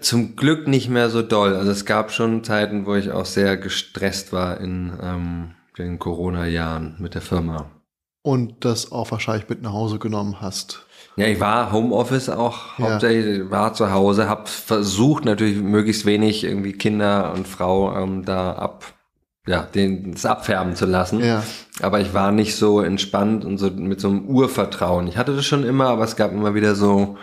[0.00, 1.56] Zum Glück nicht mehr so doll.
[1.56, 6.96] Also es gab schon Zeiten, wo ich auch sehr gestresst war in ähm, den Corona-Jahren
[6.98, 7.70] mit der Firma.
[8.22, 10.86] Und das auch wahrscheinlich mit nach Hause genommen hast.
[11.20, 12.90] Ja, ich war Homeoffice auch ja.
[12.90, 18.52] hauptsächlich, war zu Hause, habe versucht natürlich möglichst wenig irgendwie Kinder und Frau ähm, da
[18.52, 18.84] ab,
[19.46, 21.22] ja, den, das abfärben zu lassen.
[21.24, 21.42] Ja.
[21.82, 25.06] Aber ich war nicht so entspannt und so mit so einem Urvertrauen.
[25.08, 27.16] Ich hatte das schon immer, aber es gab immer wieder so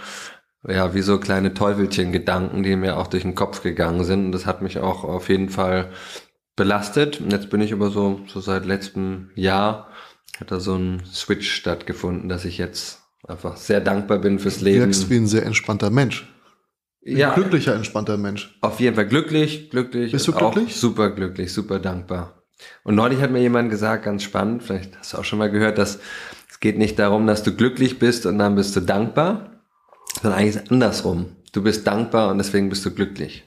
[0.68, 4.26] ja, wie so kleine Teufelchen-Gedanken, die mir auch durch den Kopf gegangen sind.
[4.26, 5.92] Und das hat mich auch auf jeden Fall
[6.56, 7.22] belastet.
[7.22, 9.90] Und jetzt bin ich aber so, so seit letztem Jahr
[10.40, 14.80] hat da so ein Switch stattgefunden, dass ich jetzt einfach sehr dankbar bin fürs Leben.
[14.80, 16.32] Du wirkst wie ein sehr entspannter Mensch.
[17.06, 17.34] Ein ja.
[17.34, 18.58] glücklicher, entspannter Mensch.
[18.62, 20.12] Auf jeden Fall glücklich, glücklich.
[20.12, 20.76] Bist du glücklich?
[20.76, 22.44] super glücklich, super dankbar.
[22.84, 25.78] Und neulich hat mir jemand gesagt, ganz spannend, vielleicht hast du auch schon mal gehört,
[25.78, 26.00] dass
[26.50, 29.62] es geht nicht darum, dass du glücklich bist und dann bist du dankbar,
[30.22, 31.36] sondern eigentlich ist es andersrum.
[31.54, 33.44] Du bist dankbar und deswegen bist du glücklich.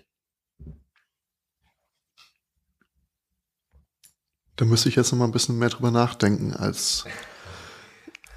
[4.57, 7.05] Da müsste ich jetzt noch mal ein bisschen mehr drüber nachdenken, als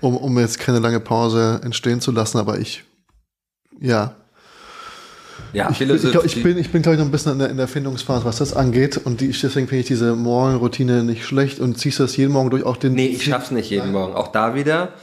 [0.04, 2.84] um, um jetzt keine lange Pause entstehen zu lassen, aber ich,
[3.80, 4.16] ja.
[5.52, 7.50] Ja, ich, ich, ich, ich bin, ich bin glaube ich, noch ein bisschen in der,
[7.50, 8.98] in der Findungsphase, was das angeht.
[8.98, 12.50] Und die, deswegen finde ich diese Morgenroutine nicht schlecht und ziehst du das jeden Morgen
[12.50, 12.94] durch auch den.
[12.94, 14.14] Nee, ich schaff's nicht jeden Morgen.
[14.16, 14.94] Auch da wieder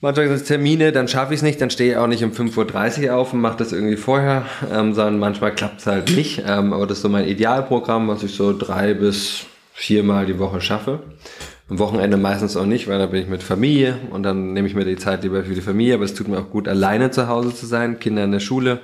[0.00, 2.30] Manchmal sind es Termine, dann schaffe ich es nicht, dann stehe ich auch nicht um
[2.30, 6.44] 5.30 Uhr auf und mache das irgendwie vorher, ähm, sondern manchmal klappt es halt nicht.
[6.46, 10.60] Ähm, aber das ist so mein Idealprogramm, was ich so drei bis viermal die Woche
[10.60, 11.00] schaffe.
[11.70, 14.74] Am Wochenende meistens auch nicht, weil da bin ich mit Familie und dann nehme ich
[14.74, 15.94] mir die Zeit lieber für die Familie.
[15.94, 18.80] Aber es tut mir auch gut, alleine zu Hause zu sein, Kinder in der Schule.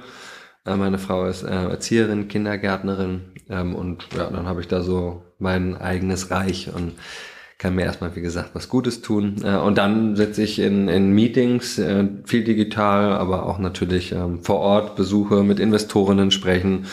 [0.66, 5.23] Äh, meine Frau ist äh, Erzieherin, Kindergärtnerin ähm, und ja, dann habe ich da so
[5.39, 6.93] mein eigenes Reich und
[7.56, 9.36] kann mir erstmal, wie gesagt, was Gutes tun.
[9.43, 11.81] Äh, und dann sitze ich in, in Meetings,
[12.24, 16.86] viel digital, aber auch natürlich ähm, vor Ort Besuche mit Investorinnen sprechen,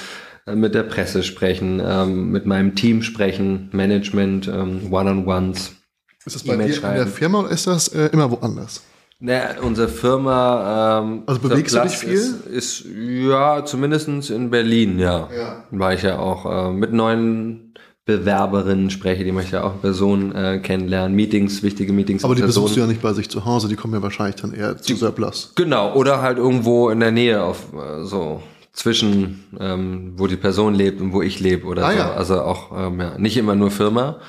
[0.54, 5.81] mit der Presse sprechen, ähm, mit meinem Team sprechen, Management, One-on-Ones.
[6.26, 8.82] Ist das bei dir in der Firma oder ist das äh, immer woanders?
[9.20, 11.00] Naja, unsere Firma.
[11.00, 12.14] Ähm, also bewegst du dich viel?
[12.14, 15.30] Ist, ist ja zumindestens in Berlin, ja.
[15.36, 15.64] ja.
[15.70, 17.74] War ich ja auch äh, mit neuen
[18.06, 22.24] Bewerberinnen spreche, die möchte ja auch Personen äh, kennenlernen, Meetings, wichtige Meetings.
[22.24, 24.54] Aber die besuchst du ja nicht bei sich zu Hause, die kommen ja wahrscheinlich dann
[24.54, 25.54] eher zu Surplus.
[25.56, 28.42] Genau, oder halt irgendwo in der Nähe auf äh, so
[28.74, 31.98] zwischen, ähm, wo die Person lebt und wo ich lebe oder ah, so.
[31.98, 32.14] Ja.
[32.14, 34.20] Also auch ähm, ja, nicht immer nur Firma.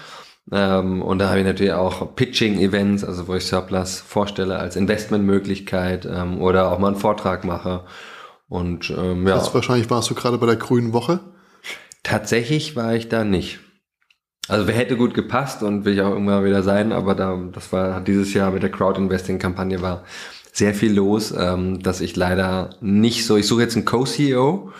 [0.50, 6.06] Ähm, und da habe ich natürlich auch Pitching-Events, also wo ich Surplus vorstelle als Investmentmöglichkeit
[6.06, 7.84] ähm, oder auch mal einen Vortrag mache.
[8.48, 9.36] Und ähm, ja.
[9.36, 11.20] Jetzt wahrscheinlich warst du gerade bei der Grünen Woche.
[12.02, 13.60] Tatsächlich war ich da nicht.
[14.48, 17.72] Also wer hätte gut gepasst und will ich auch irgendwann wieder sein, aber da, das
[17.72, 20.04] war dieses Jahr mit der Crowd-Investing-Kampagne war
[20.52, 24.72] sehr viel los, ähm, dass ich leider nicht so, ich suche jetzt einen Co-CEO,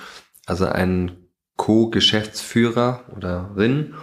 [0.46, 3.94] also einen Co-Geschäftsführer oder Rin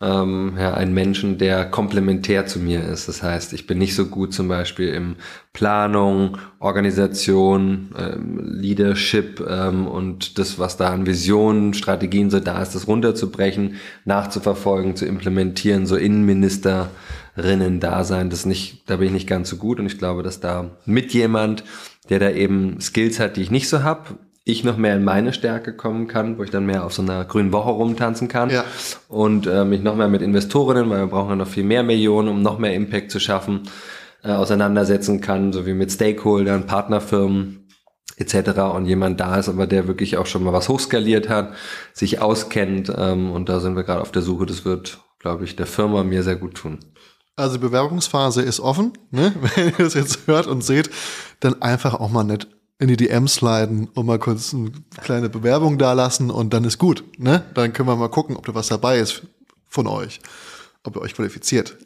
[0.00, 3.08] ähm, ja, einen Menschen, der komplementär zu mir ist.
[3.08, 5.16] Das heißt, ich bin nicht so gut zum Beispiel im
[5.52, 12.74] Planung, Organisation, ähm, Leadership ähm, und das, was da an Visionen, Strategien so da ist,
[12.74, 19.28] das runterzubrechen, nachzuverfolgen, zu implementieren, so Innenministerinnen da sein, das nicht, da bin ich nicht
[19.28, 21.62] ganz so gut und ich glaube, dass da mit jemand,
[22.10, 25.32] der da eben Skills hat, die ich nicht so hab, ich noch mehr in meine
[25.32, 28.64] Stärke kommen kann, wo ich dann mehr auf so einer grünen Woche rumtanzen kann ja.
[29.08, 32.28] und äh, mich noch mehr mit Investorinnen, weil wir brauchen ja noch viel mehr Millionen,
[32.28, 33.62] um noch mehr Impact zu schaffen,
[34.22, 37.68] äh, auseinandersetzen kann, sowie mit Stakeholdern, Partnerfirmen
[38.16, 38.60] etc.
[38.74, 41.54] und jemand da ist, aber der wirklich auch schon mal was hochskaliert hat,
[41.94, 44.44] sich auskennt ähm, und da sind wir gerade auf der Suche.
[44.44, 46.80] Das wird, glaube ich, der Firma mir sehr gut tun.
[47.34, 48.92] Also die Bewerbungsphase ist offen.
[49.10, 49.34] Ne?
[49.56, 50.90] Wenn ihr das jetzt hört und seht,
[51.40, 52.46] dann einfach auch mal nicht
[52.78, 54.72] in die DMs sliden und mal kurz eine
[55.02, 57.04] kleine Bewerbung da lassen und dann ist gut.
[57.18, 57.44] Ne?
[57.54, 59.22] Dann können wir mal gucken, ob da was dabei ist.
[59.68, 60.20] von euch
[60.86, 61.76] ob ihr euch qualifiziert.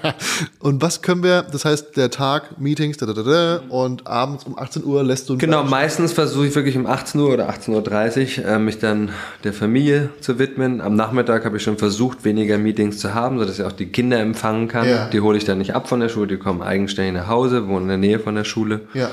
[0.58, 4.42] und was können wir, das heißt, der Tag, Meetings, da, da, da, da, und abends
[4.42, 8.40] um 18 Uhr lässt du Genau, meistens versuche ich wirklich um 18 Uhr oder 18.30
[8.40, 9.10] Uhr äh, mich dann
[9.44, 10.80] der Familie zu widmen.
[10.80, 14.18] Am Nachmittag habe ich schon versucht, weniger Meetings zu haben, sodass ich auch die Kinder
[14.18, 14.88] empfangen kann.
[14.88, 15.08] Ja.
[15.08, 17.82] Die hole ich dann nicht ab von der Schule, die kommen eigenständig nach Hause, wohnen
[17.82, 18.80] in der Nähe von der Schule.
[18.94, 19.10] Ja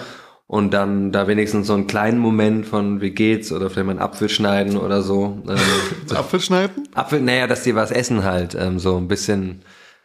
[0.47, 3.99] und dann da wenigstens so einen kleinen Moment von wie geht's oder vielleicht mal einen
[3.99, 5.43] Apfel schneiden oder so.
[5.47, 5.57] Ähm,
[6.15, 6.87] Apfel schneiden?
[6.95, 9.61] Apfel, naja, dass die was essen halt, ähm, so ein bisschen.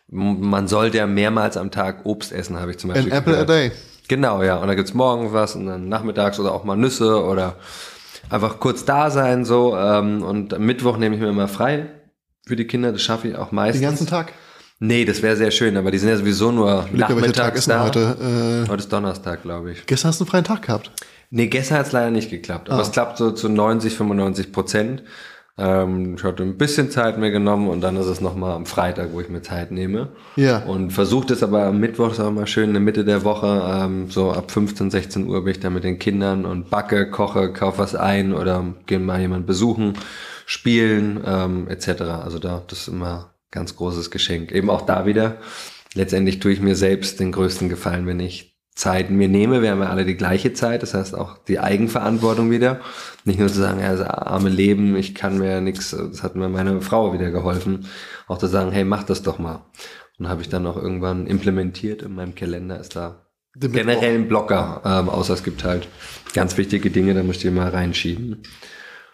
[0.08, 3.12] Man sollte ja mehrmals am Tag Obst essen, habe ich zum Beispiel.
[3.12, 3.72] An apple a day.
[4.08, 4.56] Genau, ja.
[4.56, 7.56] Und dann gibt's morgens was und dann nachmittags oder auch mal Nüsse oder
[8.28, 9.74] einfach kurz da sein so.
[9.74, 11.86] Ähm, und am Mittwoch nehme ich mir immer frei
[12.44, 12.92] für die Kinder.
[12.92, 13.80] Das schaffe ich auch meistens.
[13.80, 14.34] Den ganzen Tag?
[14.84, 17.84] Nee, das wäre sehr schön, aber die sind ja sowieso nur nachmittags Tag ist da.
[17.84, 19.86] Heute, äh, heute ist Donnerstag, glaube ich.
[19.86, 20.90] Gestern hast du einen freien Tag gehabt?
[21.30, 22.68] Nee, gestern hat es leider nicht geklappt.
[22.68, 22.82] Aber ah.
[22.82, 25.04] es klappt so zu 90, 95 Prozent.
[25.56, 29.10] Ähm, ich hatte ein bisschen Zeit mir genommen und dann ist es nochmal am Freitag,
[29.12, 30.08] wo ich mir Zeit nehme.
[30.34, 30.64] Ja.
[30.64, 33.62] Und versuche es aber am Mittwoch, sagen wir mal schön, in der Mitte der Woche,
[33.64, 37.52] ähm, so ab 15, 16 Uhr bin ich da mit den Kindern und backe, koche,
[37.52, 39.92] kaufe was ein oder gehe mal jemanden besuchen,
[40.44, 42.02] spielen, ähm, etc.
[42.02, 44.50] Also da, das ist immer ganz großes Geschenk.
[44.50, 45.36] Eben auch da wieder.
[45.94, 49.62] Letztendlich tue ich mir selbst den größten Gefallen, wenn ich Zeit mir nehme.
[49.62, 52.80] Wir haben ja alle die gleiche Zeit, das heißt auch die Eigenverantwortung wieder.
[53.24, 56.34] Nicht nur zu sagen, ja, das arme Leben, ich kann mir ja nichts, das hat
[56.34, 57.86] mir meine Frau wieder geholfen.
[58.26, 59.66] Auch zu sagen, hey, mach das doch mal.
[60.18, 64.80] Und habe ich dann auch irgendwann implementiert in meinem Kalender ist da generell ein Blocker,
[64.84, 65.88] ähm, außer es gibt halt
[66.32, 68.42] ganz wichtige Dinge, da müsst ihr mal reinschieben.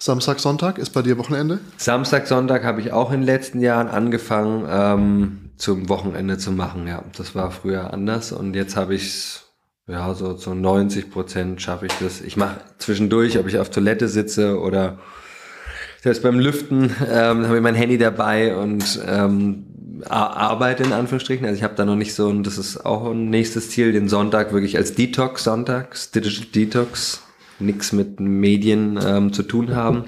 [0.01, 1.59] Samstag, Sonntag ist bei dir Wochenende?
[1.77, 6.87] Samstag, Sonntag habe ich auch in den letzten Jahren angefangen, ähm, zum Wochenende zu machen.
[6.87, 9.45] Ja, das war früher anders und jetzt habe ich es,
[9.89, 12.21] ja, so zu 90 Prozent schaffe ich das.
[12.21, 14.99] Ich mache zwischendurch, ob ich auf Toilette sitze oder
[16.01, 19.67] selbst beim Lüften ähm, habe ich mein Handy dabei und ähm,
[20.09, 21.45] arbeite in Anführungsstrichen.
[21.45, 24.09] Also ich habe da noch nicht so, und das ist auch ein nächstes Ziel, den
[24.09, 27.23] Sonntag wirklich als Detox-Sonntag, Digital Detox
[27.61, 30.05] nichts mit Medien ähm, zu tun haben,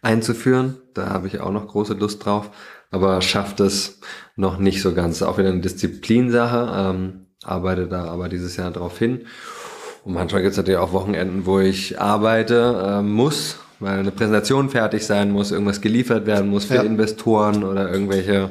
[0.00, 0.76] einzuführen.
[0.94, 2.50] Da habe ich auch noch große Lust drauf,
[2.90, 4.00] aber schafft es
[4.36, 5.22] noch nicht so ganz.
[5.22, 9.26] Auch wieder eine Disziplinsache, ähm, arbeite da aber dieses Jahr drauf hin.
[10.04, 14.68] Und manchmal gibt es natürlich auch Wochenenden, wo ich arbeite äh, muss, weil eine Präsentation
[14.68, 16.82] fertig sein muss, irgendwas geliefert werden muss für ja.
[16.82, 18.50] Investoren oder irgendwelche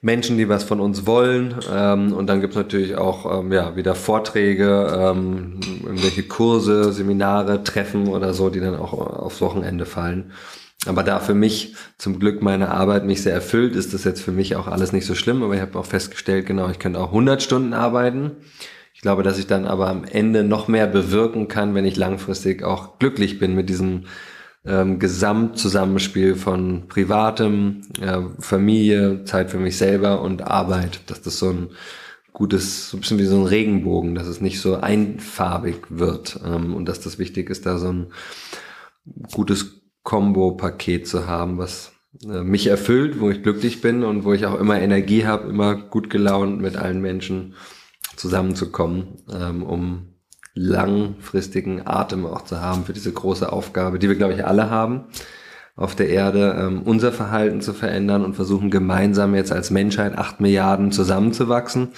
[0.00, 1.54] Menschen, die was von uns wollen.
[1.72, 7.64] Ähm, und dann gibt es natürlich auch ähm, ja, wieder Vorträge, ähm, irgendwelche Kurse, Seminare,
[7.64, 10.32] Treffen oder so, die dann auch aufs Wochenende fallen.
[10.86, 14.32] Aber da für mich zum Glück meine Arbeit mich sehr erfüllt, ist das jetzt für
[14.32, 15.42] mich auch alles nicht so schlimm.
[15.42, 18.32] Aber ich habe auch festgestellt, genau, ich könnte auch 100 Stunden arbeiten.
[18.94, 22.62] Ich glaube, dass ich dann aber am Ende noch mehr bewirken kann, wenn ich langfristig
[22.62, 24.04] auch glücklich bin mit diesem
[24.66, 31.50] ähm, Gesamtzusammenspiel von Privatem, äh, Familie, Zeit für mich selber und Arbeit, dass das so
[31.50, 31.68] ein
[32.32, 36.40] gutes, so ein bisschen wie so ein Regenbogen, dass es nicht so einfarbig wird.
[36.44, 38.06] Ähm, und dass das wichtig ist, da so ein
[39.32, 41.92] gutes Combo-Paket zu haben, was
[42.24, 45.76] äh, mich erfüllt, wo ich glücklich bin und wo ich auch immer Energie habe, immer
[45.76, 47.54] gut gelaunt mit allen Menschen
[48.16, 50.15] zusammenzukommen, ähm, um
[50.56, 55.04] langfristigen Atem auch zu haben für diese große Aufgabe, die wir, glaube ich, alle haben
[55.76, 60.40] auf der Erde, ähm, unser Verhalten zu verändern und versuchen gemeinsam jetzt als Menschheit acht
[60.40, 61.88] Milliarden zusammenzuwachsen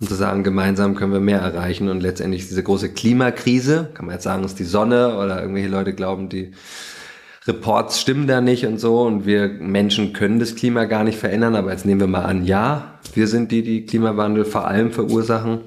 [0.00, 4.16] und zu sagen, gemeinsam können wir mehr erreichen und letztendlich diese große Klimakrise, kann man
[4.16, 6.50] jetzt sagen, ist die Sonne oder irgendwelche Leute glauben, die
[7.46, 11.54] Reports stimmen da nicht und so und wir Menschen können das Klima gar nicht verändern,
[11.54, 15.60] aber jetzt nehmen wir mal an, ja, wir sind die, die Klimawandel vor allem verursachen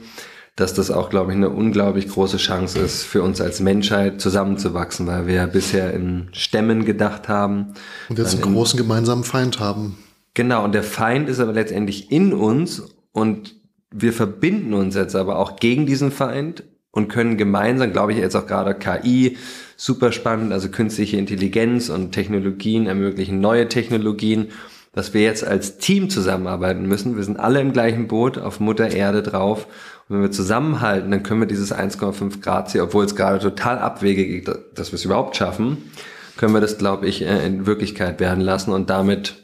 [0.55, 5.05] dass das auch, glaube ich, eine unglaublich große Chance ist für uns als Menschheit zusammenzuwachsen,
[5.05, 7.73] weil wir ja bisher in Stämmen gedacht haben.
[8.07, 9.97] Und jetzt einen großen gemeinsamen Feind haben.
[10.33, 13.55] Genau, und der Feind ist aber letztendlich in uns und
[13.91, 18.35] wir verbinden uns jetzt aber auch gegen diesen Feind und können gemeinsam, glaube ich, jetzt
[18.35, 19.37] auch gerade KI,
[19.75, 24.47] super spannend, also künstliche Intelligenz und Technologien ermöglichen neue Technologien,
[24.93, 27.17] dass wir jetzt als Team zusammenarbeiten müssen.
[27.17, 29.67] Wir sind alle im gleichen Boot auf Mutter Erde drauf
[30.07, 33.79] und wenn wir zusammenhalten, dann können wir dieses 1,5 Grad Ziel, obwohl es gerade total
[33.79, 35.91] abwegig ist, dass wir es überhaupt schaffen,
[36.37, 39.43] können wir das, glaube ich, äh, in Wirklichkeit werden lassen und damit,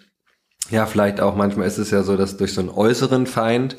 [0.69, 3.75] ja, vielleicht auch manchmal ist es ja so, dass durch so einen äußeren Feind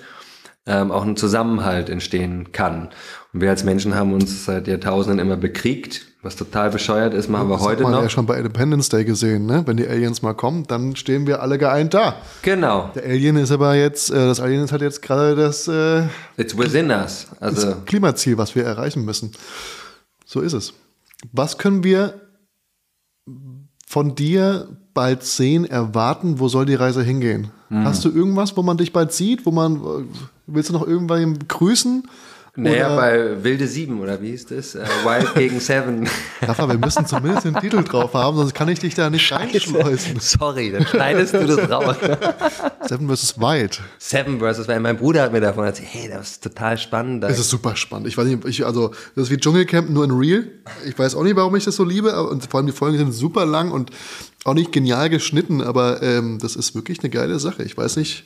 [0.67, 2.91] ähm, auch ein Zusammenhalt entstehen kann.
[3.33, 7.51] Und wir als Menschen haben uns seit Jahrtausenden immer bekriegt, was total bescheuert ist, machen
[7.51, 7.89] ja, wir heute noch.
[7.89, 9.63] Das hat man ja schon bei Independence Day gesehen, ne?
[9.67, 12.15] Wenn die Aliens mal kommen, dann stehen wir alle geeint da.
[12.43, 12.91] Genau.
[12.95, 16.05] Der Alien ist aber jetzt, äh, das Alien ist halt jetzt gerade das, äh,
[16.37, 17.27] It's within us.
[17.41, 19.33] Also das Klimaziel, was wir erreichen müssen.
[20.25, 20.75] So ist es.
[21.33, 22.21] Was können wir
[23.87, 26.39] von dir bald sehen, erwarten?
[26.39, 27.51] Wo soll die Reise hingehen?
[27.69, 27.85] Mhm.
[27.85, 29.45] Hast du irgendwas, wo man dich bald sieht?
[29.45, 30.05] Wo man, äh,
[30.55, 32.05] willst du noch irgendwann grüßen?
[32.55, 32.97] Naja, oder?
[32.97, 34.75] bei Wilde 7 oder wie hieß das?
[34.75, 36.07] Äh, Wild gegen Seven.
[36.43, 40.21] Rafa, wir müssen zumindest den Titel drauf haben, sonst kann ich dich da nicht reinschmeißen.
[40.21, 41.97] Sorry, dann schneidest du das raus.
[42.87, 43.41] Seven vs.
[43.41, 43.81] Wild.
[43.99, 44.69] Seven vs.
[44.69, 44.83] Wild.
[44.83, 47.23] Mein Bruder hat mir davon erzählt, hey, das ist total spannend.
[47.23, 48.07] Das ist super spannend.
[48.09, 50.45] Ich weiß nicht, ich, also, das ist wie Dschungelcamp nur in Real.
[50.87, 52.23] Ich weiß auch nicht, warum ich das so liebe.
[52.29, 53.93] Und vor allem die Folgen sind super lang und
[54.45, 57.63] auch nicht genial geschnitten, aber ähm, das ist wirklich eine geile Sache.
[57.63, 58.25] Ich weiß nicht,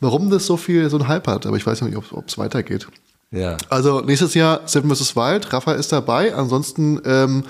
[0.00, 2.88] warum das so viel, so ein Hype hat, aber ich weiß nicht, ob es weitergeht.
[3.30, 3.56] Ja.
[3.68, 5.16] Also nächstes Jahr Seven vs.
[5.16, 6.34] Wild, Rafa ist dabei.
[6.34, 7.44] Ansonsten, ähm,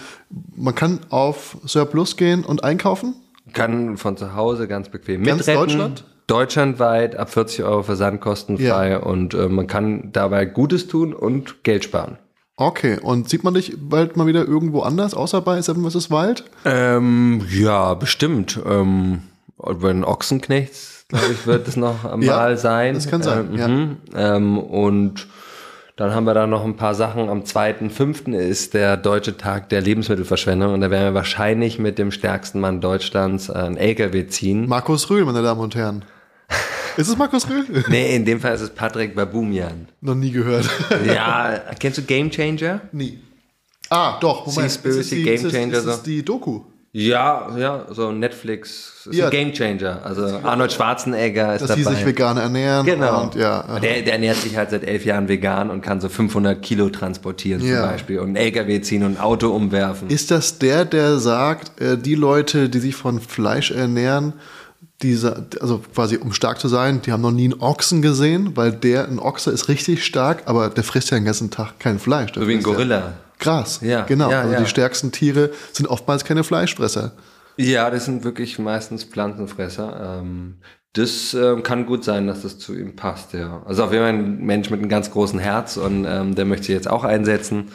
[0.56, 3.14] man kann auf Surplus gehen und einkaufen.
[3.52, 5.60] Kann von zu Hause ganz bequem ganz mitretten.
[5.60, 6.04] Deutschland?
[6.26, 8.98] Deutschlandweit ab 40 Euro versandkostenfrei ja.
[8.98, 12.16] und äh, man kann dabei Gutes tun und Geld sparen.
[12.56, 16.10] Okay, und sieht man dich bald mal wieder irgendwo anders, außer bei Seven vs.
[16.10, 16.44] Wild?
[16.64, 18.60] Ähm, ja, bestimmt.
[18.64, 19.22] Ähm,
[19.58, 22.94] wenn Ochsenknechts, glaube ich, wird es noch mal ja, sein.
[22.94, 23.68] Das kann sein, ähm, ja.
[23.68, 23.96] Mhm.
[24.14, 25.26] Ähm, und
[25.96, 27.28] dann haben wir da noch ein paar Sachen.
[27.28, 28.36] Am 2.5.
[28.36, 32.80] ist der Deutsche Tag der Lebensmittelverschwendung und da werden wir wahrscheinlich mit dem stärksten Mann
[32.80, 34.68] Deutschlands einen LKW ziehen.
[34.68, 36.04] Markus Rühl, meine Damen und Herren.
[36.96, 37.64] Ist es Markus Rühl?
[37.88, 39.88] nee, in dem Fall ist es Patrick Babumian.
[40.00, 40.68] Noch nie gehört.
[41.06, 42.82] ja, kennst du Game Changer?
[42.92, 43.18] Nie.
[43.90, 44.70] Ah, doch, Moment.
[44.70, 45.78] Seaspiracy, Game Changer.
[45.78, 46.62] Ist, ist die Doku?
[46.96, 50.02] Ja, ja, so Netflix ist ja, ein Gamechanger.
[50.04, 51.82] Also Arnold Schwarzenegger ist dass dabei.
[51.82, 52.86] Dass die sich vegan ernähren.
[52.86, 53.24] Genau.
[53.24, 56.62] Und, ja, der, der, ernährt sich halt seit elf Jahren vegan und kann so 500
[56.62, 57.80] Kilo transportieren ja.
[57.80, 60.08] zum Beispiel und einen LKW ziehen und ein Auto umwerfen.
[60.08, 64.34] Ist das der, der sagt, äh, die Leute, die sich von Fleisch ernähren,
[65.02, 68.72] diese, also quasi um stark zu sein, die haben noch nie einen Ochsen gesehen, weil
[68.72, 72.32] der, ein Ochse ist richtig stark, aber der frisst ja den ganzen Tag kein Fleisch.
[72.34, 73.14] So wie ein Gorilla.
[73.38, 73.80] Gras.
[73.82, 74.30] Ja, genau.
[74.30, 74.60] Ja, also ja.
[74.60, 77.12] die stärksten Tiere sind oftmals keine Fleischfresser.
[77.56, 80.20] Ja, das sind wirklich meistens Pflanzenfresser.
[80.20, 80.56] Ähm,
[80.94, 83.62] das äh, kann gut sein, dass das zu ihm passt, ja.
[83.66, 86.66] Also auf jeden Fall ein Mensch mit einem ganz großen Herz und ähm, der möchte
[86.66, 87.72] sich jetzt auch einsetzen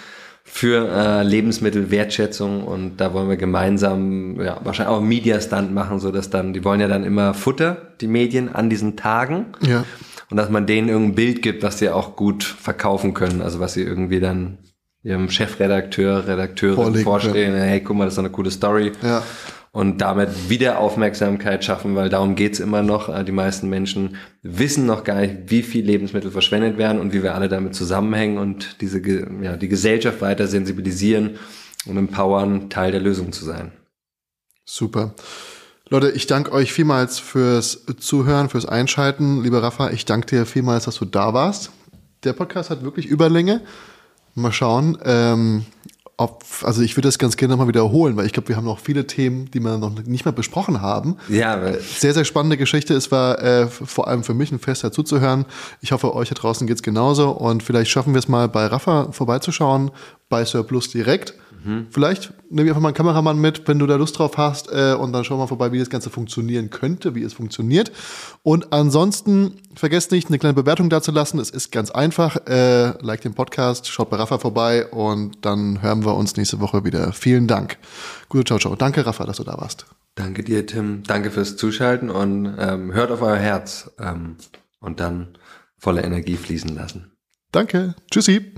[0.52, 6.12] für äh, Lebensmittelwertschätzung und da wollen wir gemeinsam ja, wahrscheinlich auch einen Mediastand machen, so
[6.12, 9.46] dass dann, die wollen ja dann immer Futter, die Medien, an diesen Tagen.
[9.62, 9.86] Ja.
[10.32, 13.74] Und dass man denen irgendein Bild gibt, was sie auch gut verkaufen können, also was
[13.74, 14.58] sie irgendwie dann
[15.04, 18.92] ihrem Chefredakteur, Redakteurin Vorlegen vorstellen, hey, guck mal, das ist eine coole Story.
[19.02, 19.24] Ja.
[19.72, 23.08] Und damit wieder Aufmerksamkeit schaffen, weil darum geht's immer noch.
[23.08, 27.22] Äh, die meisten Menschen wissen noch gar nicht, wie viel Lebensmittel verschwendet werden und wie
[27.22, 29.00] wir alle damit zusammenhängen und diese,
[29.42, 31.38] ja, die Gesellschaft weiter sensibilisieren
[31.86, 33.72] und empowern, Teil der Lösung zu sein.
[34.66, 35.14] Super.
[35.92, 39.44] Leute, ich danke euch vielmals fürs Zuhören, fürs Einschalten.
[39.44, 41.72] Lieber Rafa, ich danke dir vielmals, dass du da warst.
[42.24, 43.62] Der Podcast hat wirklich Überlänge.
[44.36, 45.00] Mal schauen.
[45.04, 45.66] Ähm,
[46.20, 48.80] ob, also ich würde das ganz gerne nochmal wiederholen, weil ich glaube, wir haben noch
[48.80, 51.16] viele Themen, die wir noch nicht mehr besprochen haben.
[51.30, 52.94] Ja, sehr, sehr spannende Geschichte.
[52.94, 55.46] Es war äh, vor allem für mich ein Fest dazuzuhören.
[55.80, 59.14] Ich hoffe, euch da draußen geht's genauso und vielleicht schaffen wir es mal bei Rafa
[59.14, 59.92] vorbeizuschauen,
[60.28, 61.36] bei Surplus direkt.
[61.64, 61.88] Mhm.
[61.90, 64.94] Vielleicht nehme ich einfach mal einen Kameramann mit, wenn du da Lust drauf hast, äh,
[64.94, 67.92] und dann schauen wir vorbei, wie das Ganze funktionieren könnte, wie es funktioniert.
[68.44, 71.40] Und ansonsten vergesst nicht, eine kleine Bewertung dazulassen.
[71.40, 72.38] Es ist ganz einfach.
[72.48, 76.84] Äh, like den Podcast, schaut bei Rafa vorbei und dann hören wir uns nächste Woche
[76.84, 77.14] wieder.
[77.14, 77.78] Vielen Dank.
[78.28, 78.76] Gute Ciao, ciao.
[78.76, 79.86] Danke, Rafa, dass du da warst.
[80.16, 81.04] Danke dir, Tim.
[81.04, 84.38] Danke fürs Zuschalten und ähm, hört auf euer Herz ähm,
[84.80, 85.38] und dann
[85.78, 87.12] volle Energie fließen lassen.
[87.52, 87.96] Danke.
[88.12, 88.54] Tschüssi.